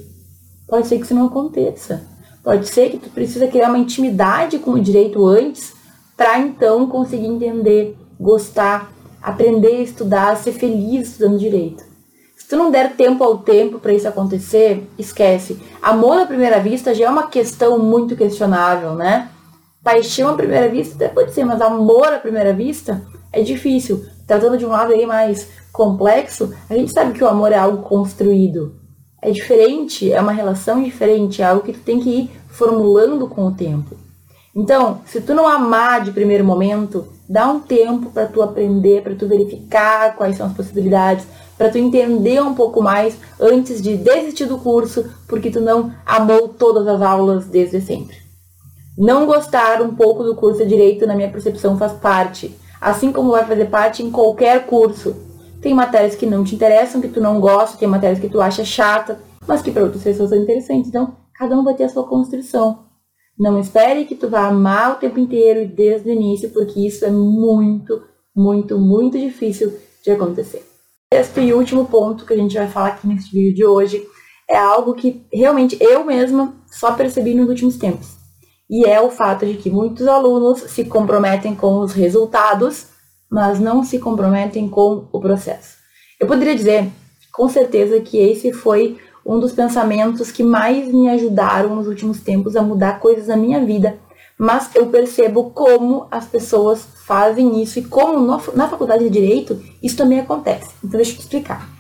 Pode 0.68 0.88
ser 0.88 0.98
que 0.98 1.06
isso 1.06 1.16
não 1.16 1.28
aconteça. 1.28 2.06
Pode 2.44 2.68
ser 2.68 2.90
que 2.90 2.98
tu 2.98 3.10
precisa 3.10 3.48
criar 3.48 3.70
uma 3.70 3.78
intimidade 3.78 4.60
com 4.60 4.72
o 4.72 4.82
direito 4.82 5.26
antes, 5.26 5.74
para 6.18 6.40
então 6.40 6.88
conseguir 6.88 7.28
entender, 7.28 7.98
gostar, 8.20 8.92
aprender 9.22 9.78
a 9.78 9.82
estudar, 9.84 10.36
ser 10.36 10.52
feliz 10.52 11.08
estudando 11.08 11.40
direito. 11.40 11.86
Se 12.36 12.50
tu 12.50 12.58
não 12.58 12.70
der 12.70 12.98
tempo 12.98 13.24
ao 13.24 13.38
tempo 13.38 13.80
para 13.80 13.94
isso 13.94 14.10
acontecer, 14.10 14.86
esquece. 15.00 15.58
Amor 15.82 16.20
à 16.20 16.26
primeira 16.26 16.60
vista 16.60 16.94
já 16.94 17.06
é 17.06 17.10
uma 17.10 17.28
questão 17.28 17.80
muito 17.80 18.18
questionável, 18.18 18.94
né? 18.94 19.30
Paixão 19.84 20.30
à 20.30 20.34
primeira 20.34 20.70
vista 20.70 21.10
pode 21.10 21.34
ser, 21.34 21.44
mas 21.44 21.62
amor 21.62 22.08
à 22.08 22.20
primeira 22.20 22.54
vista 22.54 23.02
é 23.32 23.42
difícil. 23.42 24.06
Tratando 24.26 24.58
de 24.58 24.66
um 24.66 24.70
lado 24.70 24.94
aí 24.94 25.06
mais 25.06 25.50
complexo, 25.72 26.54
a 26.70 26.74
gente 26.74 26.94
sabe 26.94 27.14
que 27.14 27.24
o 27.24 27.28
amor 27.28 27.52
é 27.52 27.58
algo 27.58 27.84
construído. 27.84 28.76
É 29.22 29.32
diferente, 29.32 30.12
é 30.12 30.22
uma 30.22 30.32
relação 30.32 30.82
diferente, 30.82 31.42
é 31.42 31.46
algo 31.46 31.64
que 31.64 31.74
tu 31.74 31.82
tem 31.82 32.00
que 32.00 32.10
ir 32.10 32.32
formulando 32.48 33.28
com 33.28 33.46
o 33.46 33.52
tempo. 33.52 33.96
Então, 34.56 35.02
se 35.06 35.20
tu 35.20 35.34
não 35.34 35.48
amar 35.48 36.04
de 36.04 36.12
primeiro 36.12 36.46
momento, 36.46 37.08
Dá 37.28 37.48
um 37.48 37.62
tempo 37.62 38.12
para 38.12 38.28
tu 38.28 38.42
aprender, 38.42 39.02
para 39.02 39.16
tu 39.16 39.28
verificar 39.28 40.16
quais 40.16 40.36
são 40.36 40.46
as 40.46 40.54
possibilidades, 40.54 41.26
para 41.58 41.70
tu 41.70 41.78
entender 41.78 42.42
um 42.42 42.54
pouco 42.54 42.82
mais 42.82 43.18
antes 43.40 43.82
de 43.82 43.96
desistir 43.96 44.46
do 44.46 44.58
curso, 44.58 45.06
porque 45.28 45.50
tu 45.50 45.62
não 45.62 45.92
amou 46.06 46.50
todas 46.50 46.86
as 46.86 47.02
aulas 47.02 47.46
desde 47.46 47.80
sempre. 47.80 48.18
Não 48.98 49.26
gostar 49.26 49.82
um 49.82 49.96
pouco 49.96 50.24
do 50.24 50.36
curso 50.36 50.64
de 50.64 50.70
direito, 50.70 51.08
na 51.08 51.16
minha 51.16 51.32
percepção, 51.32 51.78
faz 51.78 51.94
parte, 51.94 52.56
assim 52.80 53.12
como 53.12 53.32
vai 53.32 53.44
fazer 53.46 53.66
parte 53.66 54.04
em 54.04 54.12
qualquer 54.12 54.68
curso. 54.68 55.16
Tem 55.62 55.74
matérias 55.74 56.16
que 56.16 56.28
não 56.28 56.44
te 56.44 56.54
interessam, 56.54 57.02
que 57.02 57.08
tu 57.08 57.20
não 57.20 57.40
gosta, 57.40 57.78
tem 57.78 57.88
matérias 57.88 58.20
que 58.20 58.30
tu 58.30 58.40
acha 58.40 58.64
chata, 58.64 59.20
mas 59.48 59.62
que 59.62 59.72
para 59.72 59.84
outras 59.84 60.04
pessoas 60.04 60.30
são 60.30 60.38
interessantes. 60.38 60.90
Então, 60.90 61.16
cada 61.34 61.58
um 61.58 61.64
vai 61.64 61.74
ter 61.74 61.86
a 61.86 61.90
sua 61.90 62.08
construção. 62.08 62.86
Não 63.38 63.60
espere 63.60 64.06
que 64.06 64.16
tu 64.16 64.30
vá 64.30 64.48
amar 64.48 64.92
o 64.92 64.96
tempo 64.96 65.20
inteiro 65.20 65.62
e 65.62 65.66
desde 65.66 66.10
o 66.10 66.14
início, 66.14 66.52
porque 66.52 66.86
isso 66.86 67.04
é 67.04 67.10
muito, 67.10 68.04
muito, 68.36 68.78
muito 68.78 69.18
difícil 69.18 69.74
de 70.04 70.12
acontecer. 70.12 70.64
Sexto 71.12 71.40
e 71.40 71.54
último 71.54 71.86
ponto 71.86 72.26
que 72.26 72.34
a 72.34 72.38
gente 72.38 72.56
vai 72.56 72.68
falar 72.68 72.90
aqui 72.90 73.08
nesse 73.08 73.32
vídeo 73.32 73.56
de 73.56 73.66
hoje 73.66 74.06
é 74.48 74.58
algo 74.58 74.94
que 74.94 75.26
realmente 75.34 75.78
eu 75.80 76.04
mesma 76.04 76.54
só 76.68 76.94
percebi 76.94 77.34
nos 77.34 77.50
últimos 77.50 77.78
tempos. 77.78 78.23
E 78.74 78.86
é 78.86 79.00
o 79.00 79.12
fato 79.12 79.46
de 79.46 79.54
que 79.54 79.70
muitos 79.70 80.08
alunos 80.08 80.62
se 80.62 80.84
comprometem 80.86 81.54
com 81.54 81.82
os 81.82 81.94
resultados, 81.94 82.88
mas 83.30 83.60
não 83.60 83.84
se 83.84 84.00
comprometem 84.00 84.68
com 84.68 85.08
o 85.12 85.20
processo. 85.22 85.78
Eu 86.20 86.26
poderia 86.26 86.56
dizer, 86.56 86.90
com 87.32 87.48
certeza, 87.48 88.02
que 88.02 88.18
esse 88.18 88.52
foi 88.52 88.98
um 89.24 89.40
dos 89.40 89.52
pensamentos 89.52 90.32
que 90.32 90.42
mais 90.42 90.92
me 90.92 91.08
ajudaram 91.08 91.76
nos 91.76 91.86
últimos 91.86 92.22
tempos 92.22 92.56
a 92.56 92.64
mudar 92.64 93.00
coisas 93.00 93.28
na 93.28 93.38
minha 93.38 93.64
vida, 93.64 93.96
mas 94.40 94.72
eu 94.74 94.88
percebo 94.88 95.52
como 95.52 96.08
as 96.10 96.26
pessoas 96.26 96.84
fazem 97.06 97.62
isso 97.62 97.78
e 97.78 97.84
como 97.84 98.42
na 98.56 98.68
faculdade 98.68 99.04
de 99.04 99.12
direito 99.12 99.62
isso 99.84 99.98
também 99.98 100.20
acontece. 100.20 100.72
Então 100.84 100.98
deixa 100.98 101.12
eu 101.12 101.18
te 101.18 101.22
explicar. 101.22 101.73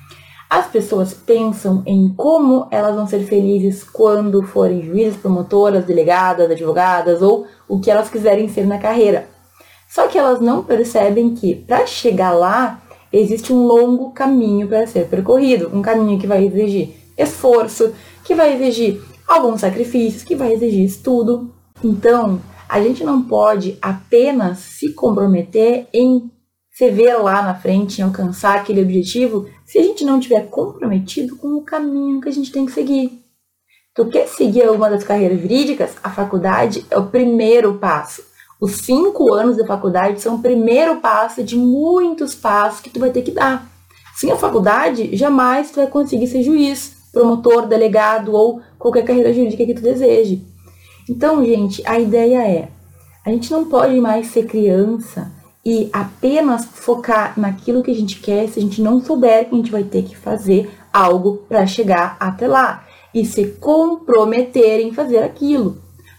As 0.53 0.67
pessoas 0.67 1.15
pensam 1.15 1.81
em 1.83 2.13
como 2.13 2.67
elas 2.69 2.93
vão 2.93 3.07
ser 3.07 3.21
felizes 3.25 3.83
quando 3.83 4.43
forem 4.43 4.83
juízes, 4.83 5.17
promotoras, 5.17 5.83
delegadas, 5.83 6.51
advogadas 6.51 7.23
ou 7.23 7.47
o 7.67 7.79
que 7.79 7.89
elas 7.89 8.07
quiserem 8.07 8.47
ser 8.47 8.67
na 8.67 8.77
carreira. 8.77 9.27
Só 9.89 10.07
que 10.07 10.15
elas 10.15 10.39
não 10.39 10.63
percebem 10.63 11.33
que 11.33 11.55
para 11.55 11.87
chegar 11.87 12.33
lá 12.33 12.83
existe 13.11 13.51
um 13.51 13.65
longo 13.65 14.11
caminho 14.11 14.67
para 14.67 14.85
ser 14.85 15.07
percorrido, 15.07 15.71
um 15.73 15.81
caminho 15.81 16.19
que 16.19 16.27
vai 16.27 16.45
exigir 16.45 16.97
esforço, 17.17 17.91
que 18.23 18.35
vai 18.35 18.53
exigir 18.53 19.01
alguns 19.27 19.61
sacrifícios, 19.61 20.21
que 20.21 20.35
vai 20.35 20.53
exigir 20.53 20.85
estudo. 20.85 21.51
Então, 21.83 22.39
a 22.69 22.79
gente 22.79 23.03
não 23.03 23.23
pode 23.23 23.79
apenas 23.81 24.59
se 24.59 24.93
comprometer 24.93 25.87
em 25.91 26.29
se 26.73 26.89
ver 26.89 27.15
lá 27.17 27.43
na 27.43 27.53
frente, 27.53 28.01
em 28.01 28.03
alcançar 28.03 28.55
aquele 28.55 28.81
objetivo, 28.81 29.47
se 29.63 29.77
a 29.77 29.83
gente 29.83 30.03
não 30.03 30.19
tiver 30.19 30.49
comprometido 30.49 31.35
com 31.35 31.49
o 31.49 31.61
caminho 31.61 32.19
que 32.19 32.27
a 32.27 32.31
gente 32.31 32.51
tem 32.51 32.65
que 32.65 32.71
seguir. 32.71 33.23
Tu 33.93 34.05
quer 34.07 34.27
seguir 34.27 34.67
uma 34.71 34.89
das 34.89 35.03
carreiras 35.03 35.39
jurídicas? 35.39 35.91
A 36.03 36.09
faculdade 36.09 36.83
é 36.89 36.97
o 36.97 37.05
primeiro 37.05 37.75
passo. 37.75 38.23
Os 38.59 38.77
cinco 38.77 39.31
anos 39.31 39.55
da 39.55 39.67
faculdade 39.67 40.19
são 40.19 40.35
o 40.35 40.41
primeiro 40.41 40.95
passo 40.95 41.43
de 41.43 41.55
muitos 41.55 42.33
passos 42.33 42.79
que 42.79 42.89
tu 42.89 42.99
vai 42.99 43.11
ter 43.11 43.21
que 43.21 43.31
dar. 43.31 43.69
Sem 44.15 44.31
a 44.31 44.35
faculdade, 44.35 45.15
jamais 45.15 45.69
tu 45.69 45.75
vai 45.75 45.87
conseguir 45.87 46.25
ser 46.25 46.41
juiz, 46.41 46.95
promotor, 47.11 47.67
delegado 47.67 48.33
ou 48.33 48.61
qualquer 48.79 49.05
carreira 49.05 49.31
jurídica 49.31 49.63
que 49.63 49.75
tu 49.75 49.81
deseje. 49.81 50.41
Então, 51.07 51.45
gente, 51.45 51.83
a 51.85 51.99
ideia 51.99 52.47
é: 52.47 52.69
a 53.23 53.29
gente 53.29 53.51
não 53.51 53.65
pode 53.65 53.99
mais 53.99 54.27
ser 54.27 54.47
criança 54.47 55.42
e 55.65 55.89
apenas 55.93 56.65
focar 56.65 57.33
naquilo 57.39 57.81
que 57.81 57.91
a 57.91 57.95
gente 57.95 58.19
quer 58.19 58.47
se 58.49 58.59
a 58.59 58.61
gente 58.61 58.81
não 58.81 58.99
souber 58.99 59.47
que 59.47 59.55
a 59.55 59.57
gente 59.57 59.71
vai 59.71 59.83
ter 59.83 60.03
que 60.03 60.15
fazer 60.15 60.69
algo 60.91 61.45
para 61.47 61.65
chegar 61.65 62.17
até 62.19 62.47
lá 62.47 62.85
e 63.13 63.25
se 63.25 63.45
comprometer 63.59 64.81
em 64.81 64.91
fazer 64.91 65.19
aquilo. 65.19 65.77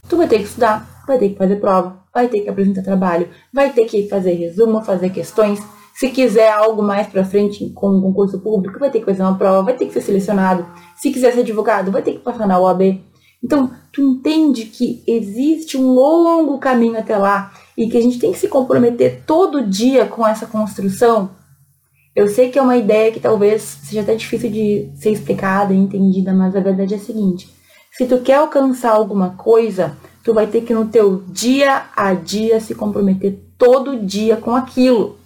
Tu 0.08 0.16
vai 0.16 0.26
ter 0.26 0.38
que 0.38 0.44
estudar, 0.44 1.04
vai 1.06 1.18
ter 1.18 1.30
que 1.30 1.36
fazer 1.36 1.56
prova, 1.56 1.98
vai 2.12 2.28
ter 2.28 2.40
que 2.40 2.48
apresentar 2.48 2.82
trabalho, 2.82 3.28
vai 3.52 3.72
ter 3.72 3.84
que 3.86 4.08
fazer 4.08 4.32
resumo, 4.34 4.82
fazer 4.82 5.10
questões, 5.10 5.60
se 5.94 6.08
quiser 6.10 6.50
algo 6.50 6.82
mais 6.82 7.06
para 7.06 7.24
frente 7.24 7.70
com 7.70 7.88
um 7.88 8.00
concurso 8.00 8.40
público, 8.40 8.80
vai 8.80 8.90
ter 8.90 8.98
que 8.98 9.04
fazer 9.04 9.22
uma 9.22 9.38
prova, 9.38 9.62
vai 9.62 9.74
ter 9.74 9.86
que 9.86 9.92
ser 9.92 10.00
selecionado. 10.00 10.66
Se 10.96 11.12
quiser 11.12 11.32
ser 11.32 11.40
advogado, 11.40 11.92
vai 11.92 12.02
ter 12.02 12.14
que 12.14 12.18
passar 12.18 12.48
na 12.48 12.58
OAB. 12.58 13.00
Então, 13.42 13.70
tu 13.92 14.00
entende 14.02 14.64
que 14.64 15.04
existe 15.06 15.76
um 15.76 15.92
longo 15.92 16.58
caminho 16.58 16.98
até 16.98 17.16
lá 17.16 17.52
e 17.76 17.88
que 17.88 17.96
a 17.96 18.00
gente 18.00 18.18
tem 18.18 18.32
que 18.32 18.38
se 18.38 18.48
comprometer 18.48 19.22
todo 19.26 19.66
dia 19.66 20.06
com 20.06 20.26
essa 20.26 20.46
construção. 20.46 21.30
Eu 22.14 22.28
sei 22.28 22.50
que 22.50 22.58
é 22.58 22.62
uma 22.62 22.76
ideia 22.76 23.10
que 23.10 23.20
talvez 23.20 23.62
seja 23.62 24.02
até 24.02 24.14
difícil 24.14 24.50
de 24.50 24.90
ser 24.94 25.10
explicada 25.10 25.74
e 25.74 25.76
entendida, 25.76 26.32
mas 26.32 26.54
a 26.54 26.60
verdade 26.60 26.94
é 26.94 26.96
a 26.96 27.00
seguinte: 27.00 27.48
se 27.92 28.06
tu 28.06 28.20
quer 28.20 28.36
alcançar 28.36 28.92
alguma 28.92 29.30
coisa, 29.30 29.96
tu 30.22 30.32
vai 30.32 30.46
ter 30.46 30.62
que 30.62 30.72
no 30.72 30.86
teu 30.86 31.22
dia 31.28 31.86
a 31.96 32.14
dia 32.14 32.60
se 32.60 32.74
comprometer 32.74 33.38
todo 33.58 34.04
dia 34.04 34.36
com 34.36 34.54
aquilo 34.54 35.16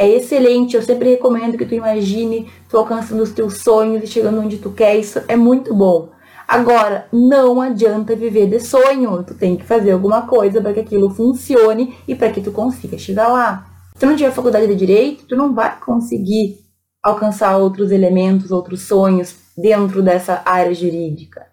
é 0.00 0.08
excelente. 0.08 0.76
Eu 0.76 0.82
sempre 0.82 1.10
recomendo 1.10 1.58
que 1.58 1.66
tu 1.66 1.74
imagine 1.74 2.50
tu 2.70 2.78
alcançando 2.78 3.22
os 3.22 3.32
teus 3.32 3.58
sonhos 3.58 4.02
e 4.02 4.06
chegando 4.06 4.40
onde 4.40 4.56
tu 4.56 4.70
quer. 4.70 4.96
Isso 4.96 5.20
é 5.28 5.36
muito 5.36 5.74
bom. 5.74 6.08
Agora, 6.50 7.06
não 7.12 7.60
adianta 7.60 8.16
viver 8.16 8.48
de 8.48 8.58
sonho. 8.58 9.22
Tu 9.22 9.34
tem 9.34 9.56
que 9.56 9.64
fazer 9.64 9.92
alguma 9.92 10.22
coisa 10.26 10.60
para 10.60 10.72
que 10.72 10.80
aquilo 10.80 11.08
funcione 11.08 11.94
e 12.08 12.14
para 12.16 12.32
que 12.32 12.40
tu 12.40 12.50
consiga 12.50 12.98
chegar 12.98 13.28
lá. 13.28 13.68
Se 13.94 14.00
tu 14.00 14.06
não 14.06 14.16
tiver 14.16 14.32
faculdade 14.32 14.66
de 14.66 14.74
direito, 14.74 15.26
tu 15.28 15.36
não 15.36 15.54
vai 15.54 15.78
conseguir 15.78 16.58
alcançar 17.00 17.56
outros 17.56 17.92
elementos, 17.92 18.50
outros 18.50 18.82
sonhos 18.82 19.36
dentro 19.56 20.02
dessa 20.02 20.42
área 20.44 20.74
jurídica. 20.74 21.46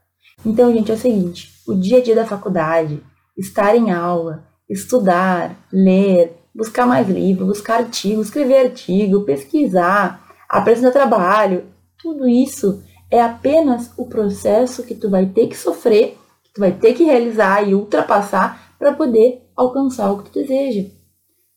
Então, 0.43 0.73
gente, 0.73 0.89
é 0.91 0.95
o 0.95 0.97
seguinte: 0.97 1.51
o 1.67 1.75
dia 1.75 1.99
a 1.99 2.01
dia 2.01 2.15
da 2.15 2.25
faculdade, 2.25 2.99
estar 3.37 3.75
em 3.75 3.91
aula, 3.91 4.45
estudar, 4.67 5.55
ler, 5.71 6.35
buscar 6.55 6.87
mais 6.87 7.07
livro, 7.07 7.45
buscar 7.45 7.81
artigo, 7.81 8.19
escrever 8.19 8.65
artigo, 8.65 9.25
pesquisar, 9.25 10.25
apresentar 10.49 10.89
trabalho, 10.89 11.65
tudo 11.99 12.27
isso 12.27 12.81
é 13.09 13.21
apenas 13.21 13.91
o 13.97 14.05
processo 14.05 14.83
que 14.83 14.95
tu 14.95 15.09
vai 15.09 15.25
ter 15.25 15.47
que 15.47 15.57
sofrer, 15.57 16.17
que 16.43 16.53
tu 16.53 16.59
vai 16.59 16.71
ter 16.71 16.93
que 16.93 17.03
realizar 17.03 17.67
e 17.67 17.73
ultrapassar 17.73 18.75
para 18.77 18.93
poder 18.93 19.47
alcançar 19.55 20.11
o 20.11 20.19
que 20.19 20.29
tu 20.29 20.39
deseja. 20.39 20.85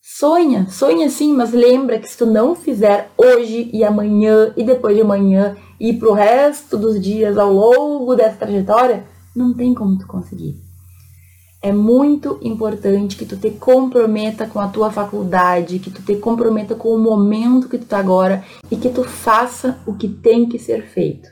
Sonha, 0.00 0.66
sonha 0.70 1.10
sim, 1.10 1.32
mas 1.32 1.52
lembra 1.52 1.98
que 1.98 2.08
se 2.08 2.16
tu 2.16 2.26
não 2.26 2.54
fizer 2.54 3.10
hoje 3.16 3.70
e 3.72 3.84
amanhã 3.84 4.52
e 4.56 4.64
depois 4.64 4.96
de 4.96 5.02
amanhã 5.02 5.56
e 5.78 5.92
pro 5.92 6.12
resto 6.12 6.76
dos 6.78 7.00
dias 7.00 7.36
ao 7.36 7.52
longo 7.52 8.14
dessa 8.14 8.36
trajetória, 8.36 9.04
não 9.36 9.52
tem 9.52 9.74
como 9.74 9.98
tu 9.98 10.06
conseguir 10.06 10.70
é 11.62 11.72
muito 11.72 12.38
importante 12.40 13.16
que 13.16 13.26
tu 13.26 13.36
te 13.36 13.50
comprometa 13.50 14.46
com 14.46 14.58
a 14.58 14.68
tua 14.68 14.90
faculdade, 14.90 15.78
que 15.78 15.90
tu 15.90 16.02
te 16.02 16.16
comprometa 16.16 16.74
com 16.74 16.88
o 16.88 16.98
momento 16.98 17.68
que 17.68 17.76
tu 17.76 17.84
tá 17.84 17.98
agora 17.98 18.42
e 18.70 18.76
que 18.76 18.88
tu 18.88 19.04
faça 19.04 19.78
o 19.86 19.94
que 19.94 20.08
tem 20.08 20.48
que 20.48 20.58
ser 20.58 20.86
feito. 20.86 21.28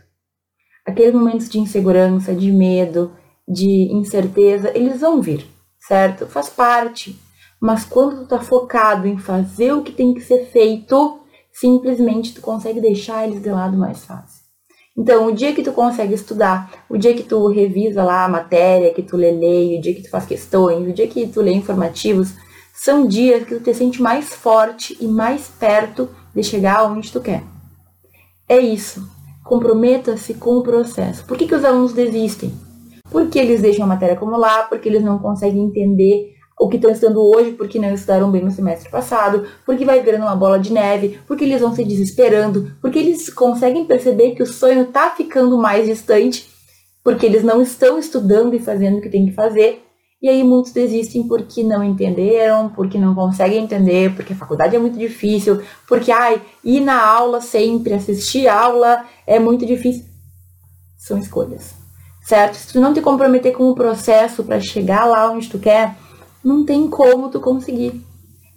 Aqueles 0.89 1.13
momentos 1.13 1.51
de 1.51 1.59
insegurança, 1.59 2.35
de 2.35 2.51
medo, 2.51 3.13
de 3.47 3.93
incerteza, 3.93 4.73
eles 4.75 5.03
vão 5.03 5.21
vir, 5.21 5.45
certo? 5.79 6.27
Faz 6.27 6.49
parte. 6.49 7.15
Mas 7.61 7.85
quando 7.85 8.21
tu 8.21 8.27
tá 8.27 8.39
focado 8.39 9.07
em 9.07 9.19
fazer 9.19 9.75
o 9.75 9.83
que 9.83 9.93
tem 9.93 10.15
que 10.15 10.23
ser 10.23 10.47
feito, 10.47 11.21
simplesmente 11.53 12.33
tu 12.33 12.41
consegue 12.41 12.81
deixar 12.81 13.29
eles 13.29 13.43
de 13.43 13.51
lado 13.51 13.77
mais 13.77 14.03
fácil. 14.03 14.43
Então, 14.97 15.27
o 15.27 15.33
dia 15.33 15.53
que 15.53 15.63
tu 15.63 15.73
consegue 15.73 16.15
estudar, 16.15 16.73
o 16.89 16.97
dia 16.97 17.13
que 17.13 17.23
tu 17.23 17.49
revisa 17.49 18.03
lá 18.03 18.25
a 18.25 18.29
matéria, 18.29 18.95
que 18.95 19.03
tu 19.03 19.15
lê 19.15 19.31
lei, 19.31 19.77
o 19.77 19.83
dia 19.83 19.95
que 19.95 20.05
tu 20.05 20.09
faz 20.09 20.25
questões, 20.25 20.89
o 20.89 20.93
dia 20.95 21.07
que 21.07 21.29
tu 21.29 21.43
lê 21.43 21.53
informativos, 21.53 22.33
são 22.73 23.07
dias 23.07 23.45
que 23.45 23.57
tu 23.57 23.61
te 23.61 23.75
sente 23.75 24.01
mais 24.01 24.33
forte 24.33 24.97
e 24.99 25.07
mais 25.07 25.49
perto 25.49 26.09
de 26.35 26.43
chegar 26.43 26.91
onde 26.91 27.13
tu 27.13 27.21
quer. 27.21 27.45
É 28.49 28.59
isso. 28.59 29.18
Comprometa-se 29.49 30.35
com 30.35 30.59
o 30.59 30.63
processo. 30.63 31.25
Por 31.25 31.39
que, 31.39 31.47
que 31.47 31.55
os 31.55 31.65
alunos 31.65 31.95
desistem? 31.95 32.53
Porque 33.11 33.39
eles 33.39 33.63
deixam 33.63 33.87
a 33.87 33.89
matéria 33.89 34.15
acumular, 34.15 34.69
porque 34.69 34.87
eles 34.87 35.03
não 35.03 35.19
conseguem 35.19 35.65
entender 35.65 36.35
o 36.61 36.69
que 36.69 36.77
estão 36.77 36.91
estudando 36.91 37.23
hoje 37.23 37.53
porque 37.53 37.79
não 37.79 37.95
estudaram 37.95 38.31
bem 38.31 38.45
no 38.45 38.51
semestre 38.51 38.91
passado, 38.91 39.47
porque 39.65 39.87
vai 39.87 40.03
virando 40.03 40.25
uma 40.25 40.37
bola 40.37 40.59
de 40.59 40.71
neve, 40.71 41.19
porque 41.27 41.45
eles 41.45 41.63
vão 41.63 41.75
se 41.75 41.83
desesperando, 41.83 42.73
porque 42.79 42.99
eles 42.99 43.31
conseguem 43.31 43.87
perceber 43.87 44.33
que 44.33 44.43
o 44.43 44.47
sonho 44.47 44.83
está 44.83 45.09
ficando 45.13 45.57
mais 45.57 45.87
distante, 45.87 46.47
porque 47.03 47.25
eles 47.25 47.43
não 47.43 47.63
estão 47.63 47.99
estudando 47.99 48.53
e 48.53 48.59
fazendo 48.59 48.99
o 48.99 49.01
que 49.01 49.09
tem 49.09 49.25
que 49.25 49.33
fazer. 49.33 49.83
E 50.21 50.29
aí 50.29 50.43
muitos 50.43 50.73
desistem 50.73 51.29
porque 51.29 51.63
não 51.63 51.83
entenderam, 51.85 52.69
porque 52.71 52.99
não 52.99 53.15
conseguem 53.15 53.63
entender, 53.63 54.15
porque 54.17 54.33
a 54.33 54.37
faculdade 54.37 54.75
é 54.75 54.79
muito 54.79 54.99
difícil, 54.99 55.63
porque 55.87 56.11
ai, 56.11 56.43
ir 56.65 56.81
na 56.81 57.01
aula 57.01 57.41
sempre, 57.41 57.95
assistir 57.95 58.49
aula 58.49 59.05
é 59.25 59.39
muito 59.39 59.65
difícil. 59.65 60.05
São 60.97 61.19
escolhas. 61.19 61.73
Certo? 62.25 62.57
Se 62.57 62.73
tu 62.73 62.81
não 62.81 62.93
te 62.93 63.01
comprometer 63.01 63.53
com 63.53 63.71
o 63.71 63.75
processo 63.77 64.43
para 64.43 64.61
chegar 64.61 65.07
lá 65.07 65.31
onde 65.31 65.49
tu 65.49 65.59
quer, 65.59 65.97
não 66.45 66.65
tem 66.65 66.89
como 66.89 67.31
tu 67.31 67.41
conseguir. 67.41 68.05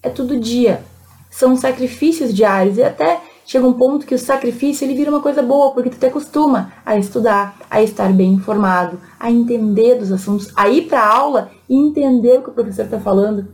é 0.02 0.10
todo 0.10 0.40
dia. 0.40 0.84
São 1.30 1.56
sacrifícios 1.56 2.34
diários 2.34 2.78
e 2.78 2.84
até 2.84 3.21
chega 3.52 3.68
um 3.68 3.74
ponto 3.74 4.06
que 4.06 4.16
o 4.16 4.20
sacrifício 4.20 4.86
ele 4.86 4.96
vira 4.96 5.12
uma 5.12 5.20
coisa 5.20 5.44
boa, 5.44 5.74
porque 5.74 5.90
tu 5.90 5.98
te 5.98 6.06
acostuma 6.06 6.72
a 6.86 6.98
estudar, 6.98 7.58
a 7.70 7.84
estar 7.84 8.14
bem 8.14 8.32
informado, 8.32 8.98
a 9.20 9.30
entender 9.30 9.96
dos 9.96 10.10
assuntos, 10.10 10.54
a 10.56 10.70
ir 10.70 10.84
para 10.84 11.06
aula 11.06 11.52
e 11.68 11.76
entender 11.76 12.38
o 12.38 12.44
que 12.44 12.50
o 12.50 12.54
professor 12.54 12.86
está 12.86 12.98
falando. 12.98 13.50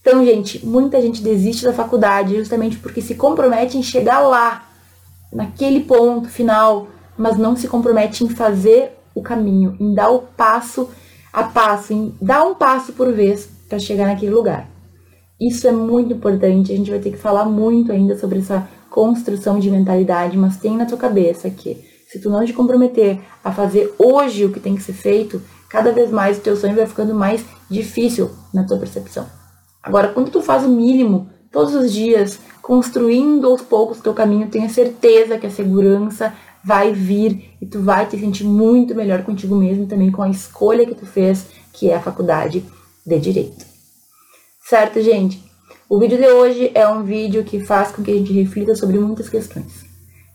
Então, 0.00 0.24
gente, 0.24 0.64
muita 0.64 1.02
gente 1.02 1.20
desiste 1.20 1.64
da 1.64 1.72
faculdade 1.72 2.36
justamente 2.36 2.78
porque 2.78 3.00
se 3.00 3.16
compromete 3.16 3.76
em 3.76 3.82
chegar 3.82 4.20
lá, 4.20 4.68
naquele 5.32 5.80
ponto 5.80 6.28
final, 6.28 6.86
mas 7.16 7.36
não 7.36 7.56
se 7.56 7.66
compromete 7.66 8.22
em 8.22 8.28
fazer 8.28 8.92
o 9.16 9.20
caminho, 9.20 9.76
em 9.80 9.94
dar 9.94 10.10
o 10.10 10.20
passo 10.20 10.88
a 11.32 11.42
passo, 11.42 11.92
em 11.92 12.14
dar 12.22 12.44
um 12.44 12.54
passo 12.54 12.92
por 12.92 13.12
vez 13.12 13.48
para 13.68 13.80
chegar 13.80 14.06
naquele 14.06 14.30
lugar. 14.30 14.68
Isso 15.40 15.66
é 15.66 15.72
muito 15.72 16.14
importante, 16.14 16.72
a 16.72 16.76
gente 16.76 16.90
vai 16.90 17.00
ter 17.00 17.10
que 17.10 17.16
falar 17.16 17.46
muito 17.46 17.90
ainda 17.90 18.16
sobre 18.16 18.38
essa 18.38 18.77
construção 18.90 19.58
de 19.58 19.70
mentalidade, 19.70 20.36
mas 20.36 20.56
tem 20.56 20.76
na 20.76 20.86
tua 20.86 20.98
cabeça 20.98 21.48
que 21.50 21.84
se 22.08 22.18
tu 22.18 22.30
não 22.30 22.44
te 22.44 22.52
comprometer 22.52 23.20
a 23.44 23.52
fazer 23.52 23.94
hoje 23.98 24.44
o 24.44 24.52
que 24.52 24.60
tem 24.60 24.74
que 24.74 24.82
ser 24.82 24.94
feito, 24.94 25.42
cada 25.68 25.92
vez 25.92 26.10
mais 26.10 26.38
o 26.38 26.40
teu 26.40 26.56
sonho 26.56 26.74
vai 26.74 26.86
ficando 26.86 27.14
mais 27.14 27.44
difícil 27.70 28.30
na 28.52 28.64
tua 28.64 28.78
percepção. 28.78 29.26
Agora, 29.82 30.08
quando 30.08 30.30
tu 30.30 30.40
faz 30.40 30.64
o 30.64 30.68
mínimo 30.68 31.28
todos 31.52 31.74
os 31.74 31.92
dias, 31.92 32.38
construindo 32.62 33.46
aos 33.46 33.62
poucos 33.62 33.98
o 33.98 34.02
teu 34.02 34.14
caminho, 34.14 34.48
tenha 34.48 34.68
certeza 34.68 35.38
que 35.38 35.46
a 35.46 35.50
segurança 35.50 36.32
vai 36.64 36.92
vir 36.92 37.56
e 37.60 37.66
tu 37.66 37.80
vai 37.80 38.06
te 38.06 38.18
sentir 38.18 38.44
muito 38.44 38.94
melhor 38.94 39.22
contigo 39.22 39.54
mesmo 39.54 39.86
também 39.86 40.10
com 40.10 40.22
a 40.22 40.28
escolha 40.28 40.86
que 40.86 40.94
tu 40.94 41.06
fez, 41.06 41.46
que 41.72 41.90
é 41.90 41.96
a 41.96 42.02
faculdade 42.02 42.64
de 43.06 43.18
direito. 43.18 43.64
Certo, 44.68 45.00
gente? 45.00 45.47
O 45.90 45.98
vídeo 45.98 46.18
de 46.18 46.26
hoje 46.26 46.70
é 46.74 46.86
um 46.86 47.02
vídeo 47.02 47.42
que 47.42 47.60
faz 47.60 47.90
com 47.90 48.02
que 48.02 48.10
a 48.10 48.14
gente 48.14 48.30
reflita 48.30 48.74
sobre 48.74 48.98
muitas 48.98 49.26
questões. 49.26 49.86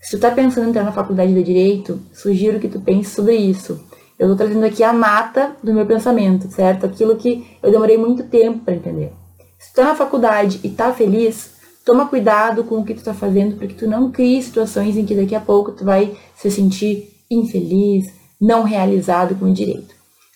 Se 0.01 0.17
tu 0.17 0.19
tá 0.19 0.31
pensando 0.31 0.65
em 0.65 0.69
entrar 0.69 0.83
na 0.83 0.91
faculdade 0.91 1.31
de 1.31 1.43
direito, 1.43 2.01
sugiro 2.11 2.59
que 2.59 2.67
tu 2.67 2.81
pense 2.81 3.13
sobre 3.13 3.35
isso. 3.35 3.79
Eu 4.17 4.29
tô 4.29 4.35
trazendo 4.35 4.65
aqui 4.65 4.83
a 4.83 4.91
mata 4.91 5.55
do 5.63 5.71
meu 5.71 5.85
pensamento, 5.85 6.51
certo? 6.51 6.87
Aquilo 6.87 7.17
que 7.17 7.45
eu 7.61 7.69
demorei 7.69 7.99
muito 7.99 8.23
tempo 8.23 8.65
para 8.65 8.73
entender. 8.73 9.13
Se 9.59 9.71
tu 9.71 9.75
tá 9.75 9.83
na 9.83 9.95
faculdade 9.95 10.59
e 10.63 10.69
tá 10.69 10.91
feliz, 10.91 11.51
toma 11.85 12.07
cuidado 12.07 12.63
com 12.63 12.79
o 12.79 12.83
que 12.83 12.95
tu 12.95 13.03
tá 13.03 13.13
fazendo, 13.13 13.55
porque 13.55 13.75
tu 13.75 13.87
não 13.87 14.11
crie 14.11 14.41
situações 14.41 14.97
em 14.97 15.05
que 15.05 15.13
daqui 15.13 15.35
a 15.35 15.39
pouco 15.39 15.71
tu 15.71 15.85
vai 15.85 16.17
se 16.35 16.49
sentir 16.49 17.11
infeliz, 17.29 18.11
não 18.41 18.63
realizado 18.63 19.35
com 19.35 19.45
o 19.45 19.53
direito. 19.53 19.93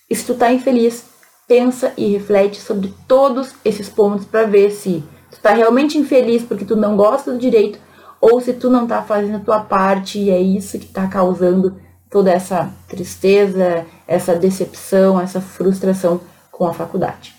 E 0.07 0.15
se 0.15 0.24
tu 0.24 0.36
tá 0.36 0.53
infeliz, 0.53 1.03
pensa 1.47 1.93
e 1.95 2.07
reflete 2.11 2.59
sobre 2.59 2.93
todos 3.07 3.53
esses 3.63 3.87
pontos 3.87 4.25
para 4.25 4.45
ver 4.45 4.71
se 4.71 5.03
tu 5.31 5.39
tá 5.39 5.53
realmente 5.53 5.97
infeliz 5.97 6.43
porque 6.43 6.65
tu 6.65 6.75
não 6.75 6.97
gosta 6.97 7.31
do 7.31 7.39
direito 7.39 7.79
ou 8.19 8.41
se 8.41 8.53
tu 8.53 8.69
não 8.69 8.85
tá 8.85 9.01
fazendo 9.01 9.37
a 9.37 9.41
tua 9.41 9.59
parte 9.61 10.19
e 10.19 10.29
é 10.29 10.39
isso 10.39 10.77
que 10.77 10.87
tá 10.87 11.07
causando 11.07 11.79
toda 12.09 12.31
essa 12.31 12.71
tristeza, 12.87 13.85
essa 14.07 14.35
decepção, 14.35 15.19
essa 15.19 15.39
frustração 15.39 16.19
com 16.51 16.65
a 16.65 16.73
faculdade. 16.73 17.35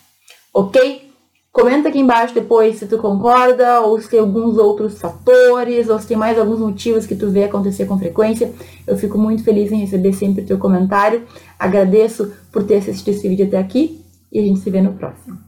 OK? 0.52 1.07
Comenta 1.58 1.88
aqui 1.88 1.98
embaixo 1.98 2.32
depois 2.32 2.78
se 2.78 2.86
tu 2.86 2.98
concorda, 2.98 3.80
ou 3.80 4.00
se 4.00 4.08
tem 4.08 4.20
alguns 4.20 4.56
outros 4.56 5.00
fatores, 5.00 5.88
ou 5.88 5.98
se 5.98 6.06
tem 6.06 6.16
mais 6.16 6.38
alguns 6.38 6.60
motivos 6.60 7.04
que 7.04 7.16
tu 7.16 7.30
vê 7.30 7.42
acontecer 7.42 7.84
com 7.84 7.98
frequência. 7.98 8.52
Eu 8.86 8.96
fico 8.96 9.18
muito 9.18 9.42
feliz 9.42 9.72
em 9.72 9.80
receber 9.80 10.12
sempre 10.12 10.44
o 10.44 10.46
teu 10.46 10.56
comentário. 10.56 11.24
Agradeço 11.58 12.32
por 12.52 12.62
ter 12.62 12.76
assistido 12.76 13.08
esse 13.08 13.28
vídeo 13.28 13.44
até 13.44 13.58
aqui 13.58 14.00
e 14.30 14.38
a 14.38 14.42
gente 14.42 14.60
se 14.60 14.70
vê 14.70 14.80
no 14.80 14.92
próximo. 14.92 15.47